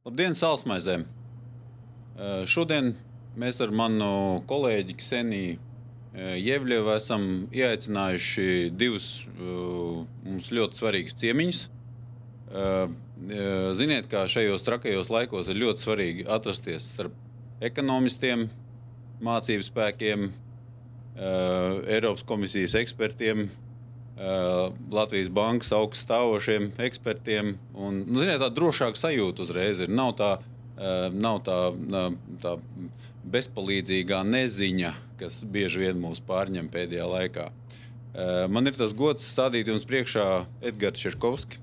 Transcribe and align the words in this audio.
Labdien, 0.00 0.32
Sālsmaizēm! 0.32 1.02
Šodien 2.48 2.86
mēs 3.36 3.58
ar 3.60 3.68
manu 3.76 4.38
kolēģi 4.48 4.94
Kseniju 4.96 5.58
Jevļevu 6.40 6.92
esam 6.94 7.26
ieaicinājuši 7.52 8.46
divus 8.80 9.10
mums 9.36 10.48
ļoti 10.56 10.80
svarīgus 10.80 11.18
ciemiņus. 11.20 11.60
Ziniet, 13.76 14.08
kā 14.08 14.24
šajos 14.24 14.64
trakajos 14.64 15.12
laikos 15.12 15.52
ir 15.52 15.60
ļoti 15.66 15.84
svarīgi 15.84 16.24
atrasties 16.32 16.88
starp 16.94 17.60
ekonomistiem, 17.68 18.46
mācību 19.20 19.68
spēkiem, 19.68 20.30
Eiropas 21.20 22.24
komisijas 22.24 22.78
ekspertiem, 22.80 23.50
Latvijas 24.18 25.30
bankas 25.32 25.72
augststāvošiem 25.76 26.72
ekspertiem. 26.82 27.54
Un, 27.74 28.02
nu, 28.06 28.20
ziniet, 28.20 28.40
tā 28.42 28.50
drošāka 28.52 29.00
sajūta 29.00 29.46
uzreiz 29.46 29.80
ir. 29.80 29.92
Nav 29.92 30.12
tā, 30.18 30.32
nav 31.14 31.40
tā, 31.46 31.60
tā 32.42 32.56
bezpalīdzīgā 33.30 34.20
neziņa, 34.26 34.92
kas 35.20 35.40
bieži 35.44 35.86
vien 35.86 36.00
mūs 36.02 36.20
pārņem 36.26 36.68
pēdējā 36.72 37.08
laikā. 37.08 37.48
Man 38.50 38.66
ir 38.66 38.76
tas 38.76 38.92
gods 38.96 39.24
stādīt 39.24 39.70
jums 39.70 39.86
priekšā 39.88 40.26
Edgars 40.66 41.00
Čerkovskis 41.00 41.62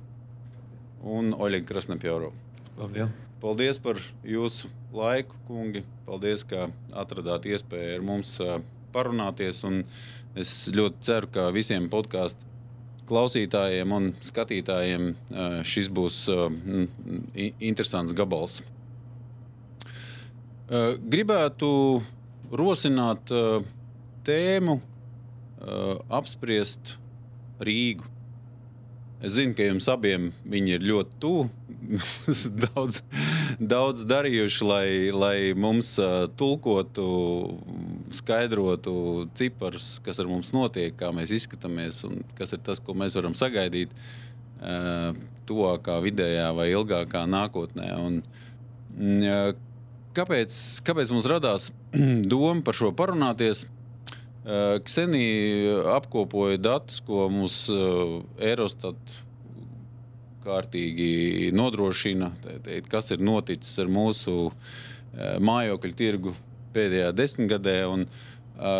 un 1.04 1.34
Oļegs 1.36 1.68
Krasnapjaurovs. 1.70 2.46
Labdien! 2.78 3.12
Paldies 3.38 3.78
par 3.78 4.00
jūsu 4.26 4.70
laiku, 4.96 5.38
kungi. 5.46 5.84
Paldies, 6.08 6.42
ka 6.48 6.72
atradāt 6.98 7.46
iespēju 7.46 8.00
ar 8.00 8.06
mums 8.06 8.32
parunāties. 8.96 9.62
Es 10.38 10.68
ļoti 10.70 11.02
ceru, 11.02 11.30
ka 11.34 11.48
visiem 11.50 11.88
podkāstu 11.90 12.46
klausītājiem 13.10 13.94
un 13.96 14.10
skatītājiem 14.22 15.08
šis 15.66 15.88
būs 15.90 16.18
interesants 17.34 18.14
gabals. 18.14 18.60
Gribētu 20.68 21.70
rosināt 22.52 23.32
tēmu 24.28 24.78
apspriest 26.20 26.98
Rīgu. 27.64 28.06
Es 29.24 29.34
zinu, 29.40 29.56
ka 29.58 29.66
jums 29.66 29.88
abiem 29.90 30.30
viņi 30.46 30.76
ir 30.78 30.86
ļoti 30.92 31.18
tuvu. 31.24 31.48
daudz, 32.66 33.02
daudz 33.60 34.06
darījuši, 34.08 34.68
lai, 34.68 34.88
lai 35.16 35.38
mums 35.58 35.94
tulkotu, 36.40 37.08
skaidrotu 38.20 38.96
ciparus, 39.38 39.98
kas 40.06 40.20
ar 40.22 40.30
mums 40.32 40.54
notiek, 40.56 40.96
kā 41.00 41.12
mēs 41.16 41.34
izskatāmies 41.38 42.04
un 42.08 42.22
kas 42.38 42.56
ir 42.56 42.64
tas, 42.66 42.82
ko 42.84 42.98
mēs 42.98 43.18
varam 43.20 43.38
sagaidīt 43.38 43.94
tuvākā, 45.48 46.00
vidējā 46.02 46.50
vai 46.58 46.72
ilgākā 46.74 47.24
nākotnē. 47.30 47.92
Un, 48.02 48.22
uh, 49.22 49.52
kāpēc, 50.18 50.60
kāpēc 50.86 51.14
mums 51.14 51.30
radās 51.30 51.72
doma 52.32 52.62
par 52.66 52.78
šo 52.78 52.94
parunāties? 52.98 53.68
Ksenija 54.88 55.82
apkopoja 55.98 56.56
datus, 56.62 57.02
ko 57.04 57.26
mums 57.28 57.66
Eurostat 57.68 58.96
kārtīgi 60.48 61.52
nodrošina, 61.56 62.32
teikt, 62.66 62.90
kas 62.92 63.12
ir 63.12 63.24
noticis 63.24 63.76
ar 63.84 63.92
mūsu 63.92 64.48
eh, 64.48 65.38
mājokļu 65.44 66.00
tirgu 66.00 66.34
pēdējā 66.76 67.14
desmitgadē. 67.18 67.78
Un, 67.92 68.10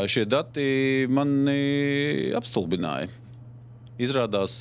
šie 0.10 0.24
dati 0.26 1.06
mani 1.06 2.32
apstulbināja. 2.34 3.12
Izrādās, 4.02 4.56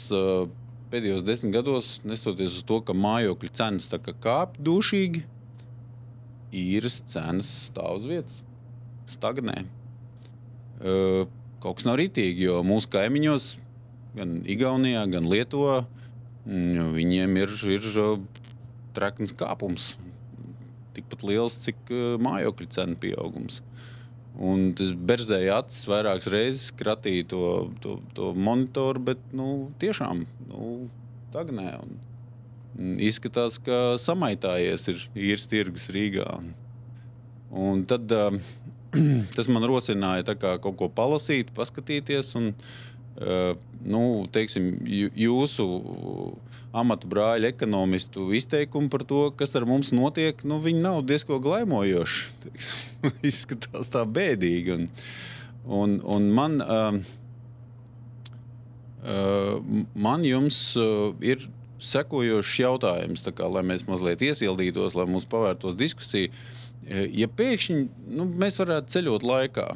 pēdējos 0.93 1.25
desmit 1.25 1.55
gados, 1.55 1.95
neskatoties 2.05 2.59
uz 2.61 2.67
to, 2.69 2.83
ka 2.85 2.93
mājokļu 2.93 3.49
cenas 3.57 3.89
kāpj 3.89 4.61
dušīgi, 4.65 5.23
īres 6.53 7.01
cenas 7.09 7.49
stāv 7.71 7.97
uz 7.97 8.07
vietas, 8.09 8.43
stagnē 9.09 9.65
kaut 11.67 11.81
kas 11.81 11.87
nav 11.89 11.99
rītīgi, 12.01 12.47
jo 12.47 12.61
mūsu 12.67 12.91
kaimiņos, 12.93 13.51
gan 14.17 14.39
Igaunijā, 14.49 15.05
gan 15.11 15.29
Lietuvā, 15.29 15.81
nu, 15.85 16.06
viņiem 16.47 17.39
ir, 17.41 17.55
ir 17.67 17.87
trakns 18.95 19.35
kāpums. 19.37 19.95
Tikpat 20.97 21.25
liels, 21.27 21.59
cik 21.65 21.91
mājokļu 22.23 22.69
cenu 22.73 22.99
pieaugums. 23.01 23.61
Un 24.37 24.71
tas 24.77 24.93
berzēja 24.93 25.63
acis 25.63 25.87
vairākas 25.89 26.29
reizes, 26.33 26.69
kratīja 26.77 27.25
to, 27.33 27.43
to, 27.81 27.97
to 28.17 28.33
monitoru, 28.37 29.01
bet 29.11 29.23
nu, 29.37 29.71
tiešām 29.81 30.27
nu, 30.51 30.71
tagnē. 31.33 31.71
Un 32.77 32.97
izskatās, 33.01 33.57
ka 33.59 33.97
samaitājies 34.01 34.89
ir 34.93 35.05
īres 35.17 35.49
tirgus 35.49 35.89
Rīgā. 35.93 36.29
Un 37.57 37.87
tad 37.89 38.13
uh, 38.13 38.37
tas 39.37 39.49
man 39.49 39.65
rosināja 39.65 40.37
kaut 40.37 40.77
ko 40.77 40.91
palasīt, 40.93 41.55
paskatīties. 41.57 42.35
Un, 42.37 42.53
uh, 42.53 42.96
nu, 43.17 44.01
teiksim, 44.33 44.73
jūsu 45.17 45.67
amata 46.77 47.09
brāļa 47.09 47.51
ekonomistu 47.55 48.29
izteikumi 48.37 48.91
par 48.93 49.05
to, 49.09 49.23
kas 49.39 49.55
ar 49.57 49.67
mums 49.69 49.93
notiek, 49.97 50.43
nu, 50.49 50.59
viņi 50.63 50.83
nav 50.85 51.03
diezgan 51.09 51.41
glaimojoši. 51.45 52.51
Izskatās 53.31 53.93
tā 53.93 54.05
bēdīgi. 54.05 54.77
Un, 54.77 54.89
un, 55.65 55.97
un 56.17 56.29
man, 56.37 56.59
uh, 56.61 56.99
uh, 59.07 59.57
man 59.95 60.27
jums 60.27 60.61
uh, 60.81 61.15
ir 61.25 61.49
sekojošs 61.83 62.61
jautājums, 62.61 63.25
kā, 63.37 63.49
lai 63.53 63.65
mēs 63.67 63.87
mazliet 63.89 64.25
iesildītos, 64.25 64.97
lai 64.97 65.09
mums 65.09 65.29
pavērtos 65.29 65.77
diskusija. 65.79 66.33
Ja 66.87 67.27
pēkšņi 67.27 67.77
nu, 68.15 68.29
mēs 68.39 68.61
varētu 68.61 68.95
ceļot 68.95 69.25
laikā. 69.27 69.67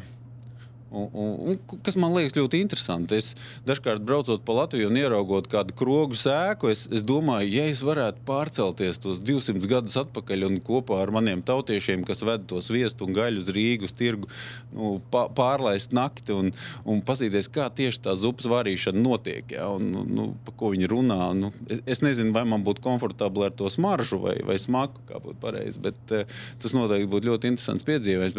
Un, 0.91 1.09
un, 1.15 1.35
un, 1.53 1.79
kas 1.87 1.95
man 2.01 2.17
liekas 2.17 2.35
ļoti 2.35 2.59
interesanti, 2.65 3.21
es 3.21 3.35
dažkārt 3.67 4.03
braucot 4.03 4.43
pa 4.43 4.57
Latviju 4.57 4.89
un 4.91 4.97
ieraugot 4.99 5.47
kādu 5.51 5.75
krogu 5.79 6.19
sēku, 6.19 6.67
es, 6.73 6.89
es 6.91 7.05
domāju, 7.07 7.53
ja 7.55 7.69
es 7.71 7.83
varētu 7.87 8.25
pārcelties 8.27 8.99
tos 8.99 9.21
200 9.23 9.71
gadus 9.71 9.95
atpakaļ 10.03 10.49
un 10.49 10.59
kopā 10.67 10.99
ar 11.05 11.13
maniem 11.15 11.45
tautiešiem, 11.47 12.03
kas 12.09 12.25
ved 12.27 12.49
to 12.51 12.59
sviestu 12.65 13.07
un 13.07 13.15
gaļu 13.15 13.45
uz 13.45 13.53
Rīgas 13.55 13.95
tirgu, 13.95 14.27
nu, 14.75 14.97
pārlaist 15.13 15.95
nakti 15.95 16.35
un, 16.35 16.51
un 16.83 17.05
paskatīties, 17.07 17.53
kā 17.55 17.69
tieši 17.71 18.03
tā 18.09 18.17
zupas 18.19 18.51
varīšana 18.51 18.99
notiek. 18.99 19.55
Ja, 19.55 19.71
un, 19.71 19.95
nu, 20.11 20.27
pa 20.43 20.57
ko 20.59 20.73
viņi 20.75 20.91
runā. 20.91 21.21
Nu, 21.39 21.53
es, 21.71 21.85
es 21.87 22.03
nezinu, 22.03 22.35
vai 22.35 22.43
man 22.51 22.67
būtu 22.67 22.83
komfortabli 22.83 23.47
ar 23.47 23.55
to 23.55 23.71
smaržu 23.71 24.19
vai, 24.27 24.37
vai 24.47 24.59
smaku, 24.59 25.07
kā 25.07 25.23
būtu 25.23 25.39
pareizi, 25.47 25.87
bet 25.87 26.17
uh, 26.19 26.27
tas 26.59 26.75
noteikti 26.75 27.13
būtu 27.15 27.31
ļoti 27.31 27.55
interesants 27.55 27.87
piedzīvojums. 27.87 28.39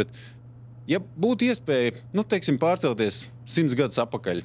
Ja 0.89 0.99
būtu 0.99 1.45
iespēja 1.51 1.93
nu, 2.15 2.23
teiksim, 2.27 2.57
pārcelties 2.61 3.25
simts 3.49 3.77
gadus 3.77 4.01
atpakaļ 4.01 4.41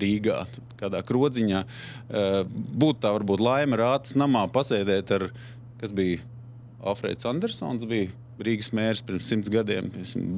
Rīgā, 0.00 0.44
kādā 0.78 1.02
krodziņā, 1.06 1.60
eh, 1.64 2.42
būtu 2.46 3.00
tā 3.02 3.12
varbūt 3.16 3.42
laime 3.42 3.76
rātas 3.80 4.14
namā 4.14 4.46
pasēdēt 4.52 5.10
ar, 5.16 5.30
kas 5.80 5.92
bija 5.92 6.20
Alfrēds 6.80 7.26
Andersons, 7.28 7.84
bija 7.84 8.10
Rīgas 8.40 8.70
mērs 8.72 9.02
pirms 9.04 9.28
simts 9.28 9.50
gadiem. 9.52 9.90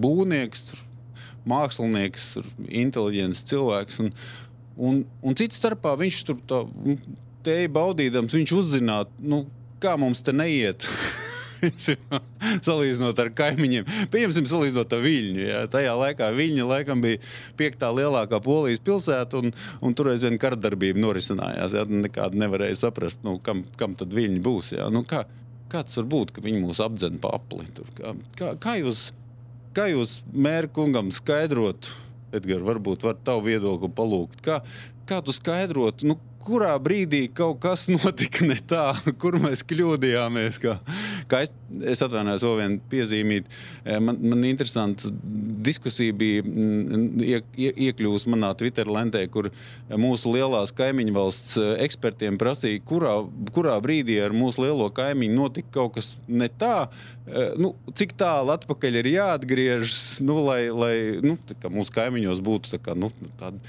Būvnieks, 0.02 0.74
mākslinieks, 1.46 2.38
inteliģents 2.66 3.44
cilvēks. 3.50 4.00
Un, 4.02 4.12
un, 4.76 5.02
un 5.22 5.38
cits 5.38 5.60
starpā 5.60 5.94
viņš 6.00 6.22
tur 6.26 6.40
tā, 6.50 6.62
te 7.46 7.60
baudīdams, 7.70 8.34
viņš 8.34 8.56
uzzinātu, 8.58 9.26
nu, 9.34 9.44
kā 9.82 9.96
mums 9.98 10.22
te 10.24 10.34
neiet. 10.34 10.88
salīdzinot 12.66 13.20
ar 13.22 13.30
kaimiņiem. 13.38 13.86
Pieņemsim, 14.12 14.48
salīdzinot 14.50 14.96
ar 14.96 15.02
Viļņu. 15.04 15.44
Ja. 15.46 15.62
Tajā 15.70 15.94
laikā 15.98 16.30
Viļņa 16.36 16.68
laikam 16.68 17.04
bija 17.04 17.20
piektā 17.58 17.92
lielākā 17.94 18.40
polijas 18.44 18.82
pilsēta, 18.84 19.42
un, 19.42 19.54
un 19.84 19.96
tur 19.98 20.12
aizvien 20.12 20.38
kardarbība 20.42 21.02
norisinājās. 21.02 21.76
Ja. 21.78 21.86
Nekādu 21.86 22.40
nevarēja 22.42 22.82
saprast, 22.84 23.22
nu, 23.26 23.38
kam, 23.44 23.64
kam 23.80 23.96
tad 23.98 24.14
Viļņa 24.16 24.44
būs. 24.44 24.72
Ja. 24.76 24.88
Nu, 24.92 25.04
kā, 25.08 25.24
kā 25.72 25.84
tas 25.86 25.98
var 26.00 26.08
būt, 26.16 26.34
ka 26.36 26.44
viņi 26.44 26.64
mūs 26.64 26.82
apdzen 26.84 27.20
pa 27.22 27.34
apli? 27.38 27.68
Tur, 27.76 27.90
kā, 27.98 28.16
kā, 28.38 28.54
kā 28.62 28.78
jūs, 28.82 29.10
kā 29.76 29.88
jūs 29.92 30.20
mērkungam 30.32 31.14
skaidrot? 31.14 31.92
Edgars, 32.32 32.64
varbūt 32.64 33.02
var 33.04 33.18
tavu 33.20 33.44
viedokli 33.50 33.90
palūgt. 33.92 34.40
Kā, 34.44 34.62
kā 35.08 35.18
tu 35.24 35.34
skaidrotu, 35.36 36.08
nu, 36.08 36.16
kurā 36.44 36.72
brīdī 36.82 37.26
kaut 37.34 37.60
kas 37.62 37.86
notika 37.94 38.46
ne 38.48 38.58
tā, 38.58 38.84
kur 39.22 39.38
mēs 39.42 39.64
kļūdījāmies. 39.68 40.60
Kā, 40.62 40.76
kā 41.30 41.42
es, 41.46 41.54
es 41.94 42.02
atvainojos, 42.04 42.44
vēl 42.46 42.58
viena 42.60 42.80
piezīmīta. 42.92 43.56
Eh, 43.84 44.00
man, 44.02 44.18
man 44.32 44.44
interesanti 44.48 45.12
diskusija 45.62 46.14
bija 46.16 46.42
ie, 46.42 47.40
ie, 47.56 47.72
iekļuvusi 47.88 48.32
manā 48.32 48.52
Twitter 48.58 48.90
lentē, 48.90 49.24
kur 49.32 49.50
mūsu 49.90 50.34
lielās 50.34 50.74
kaimiņu 50.76 51.16
valsts 51.16 51.58
eh, 51.62 51.72
ekspertiem 51.86 52.38
prasīja, 52.40 52.82
kurā, 52.88 53.18
kurā 53.54 53.78
brīdī 53.84 54.18
ar 54.24 54.36
mūsu 54.36 54.66
lielo 54.66 54.90
kaimiņu 54.94 55.38
notika 55.38 55.76
kaut 55.80 55.96
kas 55.98 56.14
ne 56.28 56.50
tā. 56.60 56.88
Eh, 57.22 57.54
nu, 57.54 57.72
cik 57.94 58.16
tālu 58.18 58.50
atpakaļ 58.56 58.98
ir 58.98 59.08
jāatgriežas, 59.12 60.18
nu, 60.26 60.40
lai, 60.42 60.66
lai 60.74 60.94
nu, 61.22 61.36
mūsu 61.70 61.94
kaimiņos 61.94 62.42
būtu 62.42 62.72
tā 62.74 62.80
kā, 62.82 62.96
nu, 62.98 63.12
tāda 63.38 63.60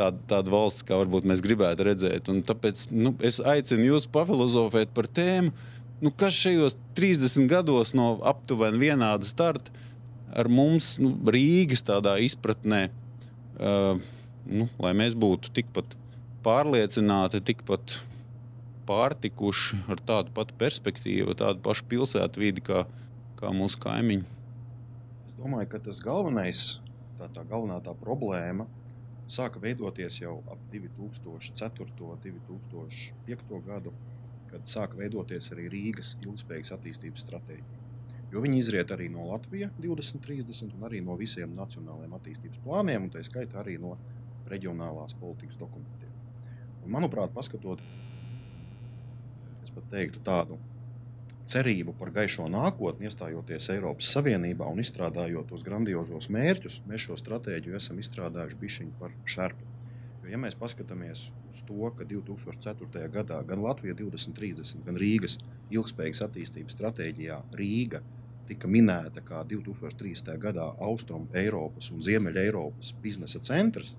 tāda, 0.00 0.20
tāda 0.30 0.52
valsts, 0.52 0.84
kā 0.86 0.98
varbūt 1.00 1.28
mēs 1.28 1.42
gribētu 1.44 1.86
redzēt. 1.90 2.30
Un 2.32 2.40
tāpēc 2.46 2.88
nu, 2.94 3.12
es 3.26 3.40
aicinu 3.44 3.92
jūs 3.92 4.08
pafilozofēt 4.12 4.94
par 4.96 5.08
tēmu, 5.10 5.52
nu, 6.00 6.12
kas 6.16 6.36
šajos 6.40 6.78
30 6.98 7.50
gados 7.50 7.92
no 7.96 8.14
aptuveni 8.26 8.88
vienāda 8.88 9.28
starta 9.28 9.74
ar 10.30 10.48
mums, 10.50 10.94
nu, 11.02 11.12
Rīgas 11.26 11.82
tādā 11.86 12.14
izpratnē, 12.22 12.84
uh, 13.58 13.98
nu, 14.46 14.68
lai 14.80 14.92
mēs 14.96 15.16
būtu 15.18 15.52
tikpat 15.56 15.96
pārliecināti, 16.44 17.42
tikpat 17.44 17.98
pārtikuši 18.88 19.82
ar 19.92 20.00
tādu 20.06 20.34
patu 20.34 20.56
perspektīvu, 20.58 21.36
tādu 21.38 21.62
pašu 21.66 21.86
pilsētu 21.90 22.42
vidi 22.42 22.64
kā, 22.64 22.84
kā 23.38 23.52
mūsu 23.54 23.78
kaimiņi. 23.82 24.26
Es 25.28 25.36
domāju, 25.40 25.70
ka 25.74 25.82
tas 25.84 26.00
galvenais, 26.04 26.64
tā, 27.18 27.28
tā 27.34 27.44
galvenā 27.50 27.80
tā 27.84 27.94
problēma 27.98 28.66
sāka 29.30 29.60
veidoties 29.62 30.20
jau 30.20 30.38
ap 30.50 30.62
2004. 30.72 31.86
un 32.06 32.18
2005. 32.24 33.60
gadu, 33.66 33.92
kad 34.50 34.66
sāka 34.66 34.98
veidoties 34.98 35.52
arī 35.54 35.68
Rīgas 35.70 36.16
ilgspējīgas 36.24 36.74
attīstības 36.74 37.24
stratēģija. 37.26 37.78
Jo 38.30 38.42
viņi 38.42 38.60
izriet 38.62 38.90
arī 38.94 39.08
no 39.10 39.26
Latvijas 39.26 39.72
2030 39.82 40.74
un 40.76 40.86
arī 40.86 41.00
no 41.02 41.16
visiem 41.18 41.54
nacionālajiem 41.58 42.16
attīstības 42.18 42.62
plāniem, 42.64 43.06
un 43.06 43.14
tā 43.14 43.22
skaitā 43.26 43.62
arī 43.62 43.76
no 43.82 43.96
reģionālās 44.50 45.16
politikas 45.18 45.58
dokumentiem. 45.58 46.12
Un, 46.84 46.90
manuprāt, 46.94 47.32
paskatot, 47.34 47.82
es 49.62 49.74
pat 49.74 49.90
teiktu 49.94 50.22
tādu 50.26 50.58
cerību 51.48 51.94
par 51.98 52.12
gaišo 52.14 52.46
nākotni, 52.52 53.08
iestājoties 53.08 53.70
Eiropas 53.74 54.10
Savienībā 54.14 54.66
un 54.70 54.82
izstrādājot 54.82 55.50
tos 55.50 55.64
grandiozos 55.66 56.28
mērķus, 56.32 56.80
mēs 56.88 57.06
šo 57.06 57.16
stratēģiju 57.20 57.78
esam 57.78 58.00
izstrādājuši 58.02 58.58
bišķiņu 58.60 58.96
par 59.00 59.14
šerpu. 59.24 59.68
Jo, 60.22 60.30
ja 60.34 60.40
mēs 60.40 60.58
paskatāmies 60.60 61.28
uz 61.50 61.62
to, 61.66 61.90
ka 61.96 62.06
2004. 62.06 63.08
gadā 63.14 63.40
gan 63.48 63.64
Latvija 63.64 63.96
2030, 63.98 64.84
gan 64.86 65.00
Rīgas 65.00 65.38
ilgspējīgas 65.72 66.24
attīstības 66.28 66.76
stratēģijā 66.76 67.40
Rīga 67.58 68.02
tika 68.50 68.68
minēta 68.70 69.22
kā 69.24 69.42
2030. 69.46 70.30
gadā 70.42 70.70
Austrum 70.82 71.28
Eiropas 71.38 71.90
un 71.94 72.02
Ziemeļa 72.02 72.46
Eiropas 72.48 72.94
biznesa 73.02 73.42
centrs, 73.46 73.94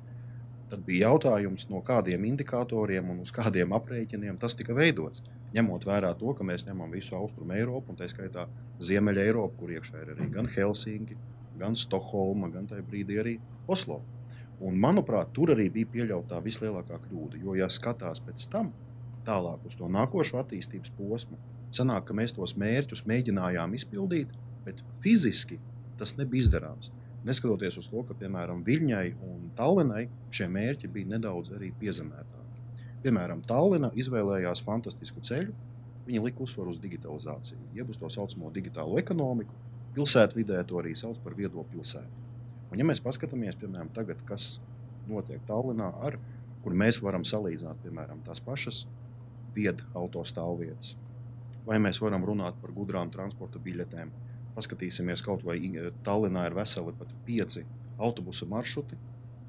tad 0.72 0.84
bija 0.88 1.10
jautājums, 1.10 1.68
no 1.72 1.82
kādiem 1.84 2.26
indikatoriem 2.30 3.12
un 3.12 3.24
uz 3.26 3.32
kādiem 3.36 3.74
aprēķiniem 3.76 4.40
tas 4.40 4.56
tika 4.60 4.76
veidots 4.76 5.24
ņemot 5.56 5.86
vērā 5.88 6.14
to, 6.20 6.34
ka 6.38 6.46
mēs 6.48 6.66
ņemam 6.68 6.94
visu 6.96 7.16
austrumu 7.18 7.56
Eiropu, 7.58 7.92
un 7.92 8.00
tā 8.00 8.08
skaitā 8.12 8.48
Ziemeļa 8.84 9.28
Eiropu, 9.28 9.62
kur 9.62 9.74
iekšā 9.76 10.04
ir 10.04 10.14
arī 10.16 10.30
gan 10.34 10.50
Helsinki, 10.52 11.18
gan 11.60 11.76
Stokholma, 11.78 12.50
gan 12.54 12.70
tajā 12.70 12.86
brīdī 12.88 13.20
arī 13.22 13.38
Oslo. 13.72 14.02
Un, 14.62 14.78
manuprāt, 14.78 15.32
tur 15.34 15.56
arī 15.56 15.68
bija 15.74 15.90
pieļautā 15.96 16.38
vislielākā 16.46 17.00
kļūda. 17.08 17.42
Jo, 17.42 17.56
ja 17.58 17.68
skatās 17.70 18.22
pēc 18.22 18.46
tam 18.52 18.70
tālāk 19.26 19.66
uz 19.66 19.78
to 19.78 19.90
nākošo 19.90 20.40
attīstības 20.42 20.94
posmu, 20.98 21.38
sanāk, 21.74 22.08
ka 22.08 22.18
mēs 22.18 22.34
tos 22.38 22.56
mērķus 22.62 23.06
mēģinājām 23.10 23.74
izpildīt, 23.78 24.34
bet 24.66 24.82
fiziski 25.04 25.60
tas 26.00 26.16
nebija 26.18 26.46
izdarāms. 26.46 26.92
Neskatoties 27.26 27.78
uz 27.78 27.90
to, 27.90 28.02
ka, 28.08 28.18
piemēram, 28.18 28.64
Viļņai 28.66 29.08
un 29.28 29.50
Tallinai 29.58 30.08
šie 30.34 30.48
mērķi 30.50 30.90
bija 30.94 31.14
nedaudz 31.16 31.54
arī 31.58 31.70
piezemētāki. 31.82 32.41
Piemēram, 33.02 33.42
Tallina 33.50 33.90
izvēlējās 33.98 34.62
fantastisku 34.66 35.24
ceļu. 35.26 35.54
Viņa 36.06 36.22
lika 36.26 36.44
uzsvaru 36.46 36.74
uz 36.74 36.80
digitalizāciju, 36.82 37.60
jeb 37.78 37.90
uz 37.94 37.98
tā 38.02 38.10
saucamo 38.14 38.50
digitālo 38.54 38.98
ekonomiku. 39.02 39.54
Pilsētvidē 39.96 40.62
to 40.70 40.80
arī 40.82 40.94
sauc 40.98 41.18
par 41.24 41.36
viedo 41.38 41.64
pilsētu. 41.72 42.30
Un, 42.72 42.80
ja 42.80 42.86
mēs 42.88 43.02
paskatāmies, 43.04 43.58
piemēram, 43.60 43.90
tagad, 43.96 44.22
kas 44.28 44.56
notiek 45.10 45.42
Tallinā, 45.50 45.90
ar, 46.06 46.18
kur 46.64 46.78
mēs 46.78 47.02
varam 47.04 47.26
salīdzināt 47.28 47.82
piemēram, 47.84 48.22
tās 48.26 48.42
pašas 48.44 48.86
viedu 49.56 49.86
autostāvvietas, 49.98 50.96
vai 51.66 51.82
mēs 51.84 52.00
varam 52.02 52.26
runāt 52.28 52.58
par 52.62 52.74
gudrām 52.76 53.12
transporta 53.14 53.60
biļetēm. 53.62 54.14
Paskatīsimies, 54.56 55.24
kaut 55.26 55.46
vai 55.48 55.58
Tallinā 56.06 56.46
ir 56.48 56.56
veseli 56.56 56.94
pat 56.98 57.12
pieci 57.28 57.66
autobusu 58.02 58.48
maršruti, 58.52 58.98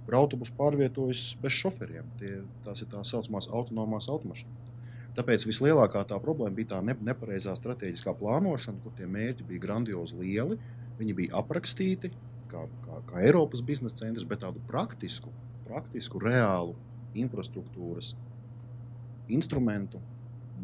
kur 0.07 0.19
autobusu 0.19 0.55
pārvietojas 0.59 1.33
bez 1.43 1.55
šoferiem. 1.61 2.09
Tie, 2.21 2.35
tās 2.67 2.83
ir 2.83 2.91
tā 2.93 3.03
saucamās 3.07 3.49
autonomās 3.53 4.09
automašīnas. 4.13 4.71
Tāpēc 5.17 5.45
vislielākā 5.45 6.07
tā 6.09 6.17
problēma 6.25 6.57
bija 6.57 6.71
tā 6.75 6.81
ne, 6.85 6.95
nepareizā 7.11 7.53
strateģiskā 7.59 8.15
plānošana, 8.17 8.81
kur 8.85 8.95
tie 8.97 9.09
mērķi 9.11 9.45
bija 9.49 9.65
grandiozi 9.67 10.17
lieli. 10.17 10.57
Viņi 10.99 11.17
bija 11.19 11.37
aprakstīti 11.43 12.13
kā, 12.53 12.65
kā, 12.87 13.01
kā 13.11 13.21
Eiropas 13.27 13.65
biznesa 13.65 14.05
centrs, 14.05 14.25
bet 14.29 14.41
tādu 14.45 14.63
praktisku, 14.69 15.33
praktisku 15.69 16.21
reālu 16.23 16.77
infrastruktūras 17.19 18.15
instrumentu 19.33 20.01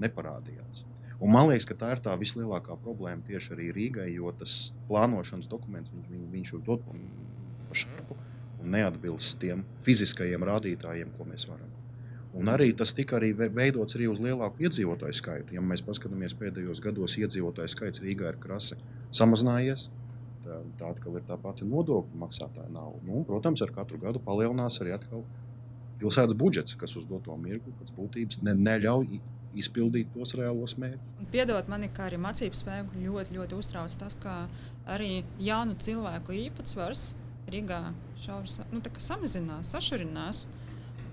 neparādījās. 0.00 0.84
Un 1.18 1.32
man 1.34 1.48
liekas, 1.50 1.66
ka 1.66 1.74
tā 1.76 1.90
ir 1.96 2.02
tā 2.02 2.14
vislielākā 2.18 2.76
problēma 2.80 3.24
tieši 3.26 3.52
arī 3.56 3.68
Rīgai, 3.74 4.08
jo 4.14 4.30
tas 4.38 4.72
plānošanas 4.88 5.50
dokuments 5.50 5.90
viņš, 5.92 6.10
viņ, 6.12 6.26
viņš 6.34 6.52
ir 6.54 6.64
dot 6.68 6.84
pa 6.88 7.76
šarpu 7.76 8.16
un 8.62 8.72
neatbilst 8.74 9.38
tiem 9.42 9.64
fiziskajiem 9.86 10.46
rādītājiem, 10.48 11.12
ko 11.16 11.26
mēs 11.28 11.46
varam. 11.50 11.74
Un 12.38 12.50
arī 12.52 12.68
tas 12.76 12.92
tika 12.94 13.16
arī 13.18 13.32
veidots 13.34 13.96
arī 13.96 14.06
uz 14.10 14.20
lielāku 14.22 14.66
iedzīvotāju 14.66 15.16
skaitu. 15.16 15.54
Ja 15.56 15.62
mēs 15.64 15.82
paskatāmies 15.86 16.36
pēdējos 16.38 16.82
gados, 16.84 17.16
iedzīvotāju 17.18 17.72
skaits 17.72 18.02
Rīgā 18.04 18.34
ir 18.34 18.38
krasi 18.42 18.76
samazinājies. 19.16 19.88
Tā, 20.44 20.60
tā 20.78 20.92
atkal 20.92 21.18
ir 21.18 21.24
tā 21.28 21.38
pati 21.40 21.66
nodokļu 21.66 22.20
maksātāja 22.20 22.70
nauda. 22.72 23.00
Nu, 23.08 23.24
protams, 23.26 23.64
ar 23.64 23.72
katru 23.74 23.98
gadu 24.02 24.22
palielinās 24.24 24.78
arī 24.84 24.94
pilsētas 25.98 26.36
budžets, 26.38 26.76
kas 26.78 26.94
uz 27.00 27.08
doto 27.08 27.34
mirkli 27.40 27.74
pēc 27.80 27.90
būtības 27.96 28.42
ne, 28.46 28.54
neļauj 28.54 29.18
izpildīt 29.58 30.12
tos 30.14 30.36
reālos 30.38 30.76
mērķus. 30.78 31.28
Piedod 31.32 31.70
mani, 31.72 31.88
kā 31.94 32.06
arī 32.06 32.20
mācību 32.22 32.58
spēku 32.58 33.00
ļoti, 33.02 33.34
ļoti 33.34 33.56
uztrauc 33.58 33.96
tas, 33.98 34.14
ka 34.22 34.44
arī 34.86 35.24
jaunu 35.42 35.74
cilvēku 35.82 36.36
īpatsvars 36.44 37.10
Rīgā 37.50 37.80
šauras, 38.24 38.60
nu, 38.72 38.82
samazinās, 38.98 39.72
sašurinās. 39.74 40.46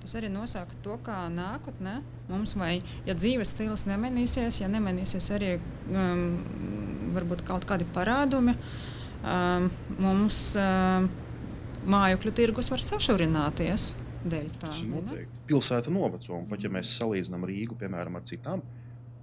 Tas 0.06 0.14
arī 0.20 0.30
nosaka 0.30 0.78
to, 0.86 1.00
kā 1.02 1.24
nākotnē 1.34 1.96
mums, 2.30 2.54
vai 2.60 2.76
ja 3.08 3.16
dzīves 3.18 3.56
stils 3.56 3.88
nemainīsies, 3.90 4.60
ja 4.62 4.70
nemainīsies 4.70 5.30
arī 5.34 5.56
um, 5.90 6.28
kaut 7.48 7.66
kādi 7.66 7.88
parādumi, 7.96 8.54
um, 9.26 9.70
mums 10.04 10.42
um, 10.62 11.10
mājokļu 11.90 12.36
tirgus 12.38 12.70
var 12.70 12.86
sašurināties. 12.86 13.96
Tā, 14.62 14.70
Pilsēta 15.50 15.92
noveco, 15.94 16.34
un 16.38 16.48
pat 16.50 16.62
ja 16.62 16.70
mēs 16.74 16.94
salīdzinām 17.00 17.46
Rīgu 17.50 17.78
piemēram, 17.82 18.18
ar 18.18 18.26
citām 18.30 18.64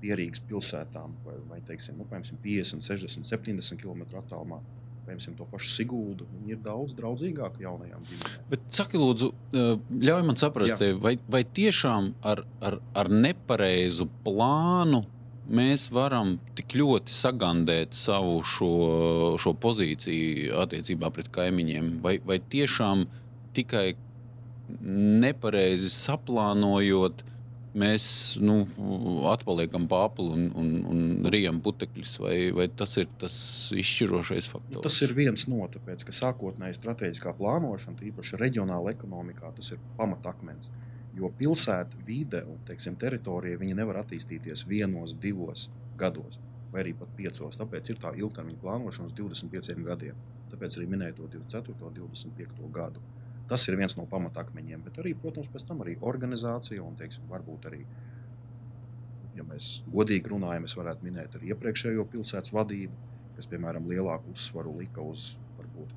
pierīgas 0.03 0.43
pilsētām, 0.49 1.15
vai, 1.23 1.35
vai 1.51 1.59
teiksim, 1.67 1.99
nu, 1.99 2.07
piemēram, 2.11 2.39
50, 2.43 2.87
60, 2.87 3.29
70 3.31 3.79
km 3.83 4.03
attālumā, 4.19 4.59
piemēram, 5.07 5.37
to 5.39 5.47
pašu 5.51 5.73
Sigūdu. 5.77 6.27
Viņi 6.35 6.55
ir 6.57 6.61
daudz 6.65 6.95
draudzīgāki 6.99 7.67
jaunajām 7.67 8.05
ģimenēm. 8.11 8.45
Bet, 8.53 8.69
saki, 8.75 9.01
lūdzu, 9.01 9.33
eh, 9.33 9.73
ļauj 10.09 10.27
man 10.29 10.39
saprast, 10.41 10.79
tevi, 10.81 10.99
vai, 11.03 11.17
vai 11.29 11.43
tiešām 11.45 12.13
ar, 12.23 12.45
ar, 12.61 12.79
ar 12.95 13.11
nepareizu 13.13 14.09
plānu 14.27 15.05
mēs 15.53 15.89
varam 15.93 16.37
tik 16.57 16.77
ļoti 16.79 17.13
sagandēt 17.13 17.97
savu 17.99 18.41
šo, 18.47 18.71
šo 19.43 19.53
pozīciju 19.59 20.55
attiecībā 20.63 21.11
pret 21.13 21.29
kaimiņiem, 21.35 21.97
vai, 22.05 22.17
vai 22.25 22.39
tiešām 22.39 23.05
tikai 23.57 23.93
nepareizi 25.23 25.91
saplānojot 25.93 27.25
mēs 27.79 28.05
nu, 28.43 28.63
atpaliekam 29.31 29.87
pāpli 29.91 30.29
un, 30.35 30.45
un, 30.59 30.71
un 30.93 31.31
rijam 31.33 31.61
putekļus, 31.65 32.15
vai, 32.23 32.37
vai 32.57 32.69
tas 32.69 32.95
ir 33.01 33.09
tas 33.21 33.35
izšķirošais 33.77 34.49
faktors? 34.53 34.85
Tas 34.85 35.01
ir 35.07 35.15
viens 35.17 35.47
no 35.49 35.67
tāpēc, 35.73 36.05
ka 36.09 36.15
sākotnēji 36.17 36.79
strateģiskā 36.79 37.35
plānošana, 37.39 38.05
īpaši 38.13 38.41
reģionāla 38.41 38.95
ekonomikā, 38.97 39.55
tas 39.57 39.73
ir 39.75 39.81
pamatakmens. 39.99 40.71
Jo 41.17 41.29
pilsēta 41.37 41.99
vide 42.07 42.41
un 42.49 42.61
teiksim, 42.69 42.97
teritorija 43.01 43.61
nevar 43.77 44.01
attīstīties 44.01 44.65
vienos, 44.69 45.17
divos 45.21 45.69
gados, 46.01 46.39
vai 46.73 46.85
arī 46.85 46.95
pat 46.97 47.11
piecos. 47.17 47.59
Tāpēc 47.61 47.93
ir 47.93 48.01
tā 48.01 48.15
ilgtermiņa 48.17 48.63
plānošana 48.63 49.11
uz 49.11 49.17
25 49.19 49.85
gadiem. 49.85 50.23
Tāpēc 50.53 50.79
arī 50.79 50.89
minēju 50.89 51.19
to 51.21 51.29
24. 51.37 51.77
un 51.89 51.99
25. 51.99 52.71
gadu. 52.73 53.05
Tas 53.53 53.67
ir 53.69 53.77
viens 53.77 53.93
no 53.99 54.07
pamatakmeņiem, 54.09 54.81
bet 54.87 54.99
arī, 55.03 55.11
protams, 55.13 55.51
pēc 55.53 55.67
tam 55.69 55.83
arī 55.85 55.99
organizācija 56.09 56.81
un, 56.81 56.95
teiksim, 56.97 57.27
varbūt 57.29 57.67
arī, 57.69 57.83
ja 59.37 59.45
mēs 59.45 59.75
godīgi 59.93 60.33
runājam, 60.33 60.65
es 60.65 60.77
varētu 60.79 61.05
minēt 61.05 61.37
arī 61.37 61.51
iepriekšējo 61.53 62.07
pilsētas 62.15 62.55
vadību, 62.57 63.11
kas, 63.37 63.49
piemēram, 63.51 63.91
lielāku 63.93 64.33
uzsvaru 64.33 64.73
lika 64.79 65.05
uz 65.05 65.35
varbūt 65.59 65.93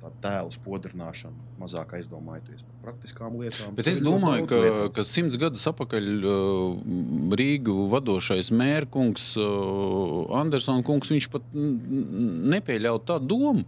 tādu 0.00 0.18
tēlu 0.24 0.56
spodrināšanu, 0.56 1.46
mazāk 1.60 1.94
aizdomājoties 2.00 2.66
par 2.66 2.82
praktiskām 2.88 3.38
lietām. 3.38 3.78
Bet 3.78 3.92
es 3.92 4.02
domāju, 4.02 4.48
ka, 4.50 4.58
ka 4.98 5.06
simts 5.06 5.38
gadus 5.38 5.62
atpakaļ 5.70 6.10
uh, 6.26 7.38
Rīgu 7.38 7.86
vadošais 7.94 8.50
mērkungs 8.50 9.30
uh, 9.38 10.26
Andersons 10.42 10.86
kungs, 10.90 11.14
viņš 11.14 11.30
pat 11.38 11.54
nepieļāva 11.54 13.02
tādu 13.14 13.30
domu. 13.36 13.66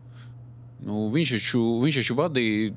Nu, 0.83 1.07
viņš, 1.15 1.39
taču, 1.39 1.65
viņš 1.87 2.03
taču 2.03 2.19
vadīja 2.19 2.75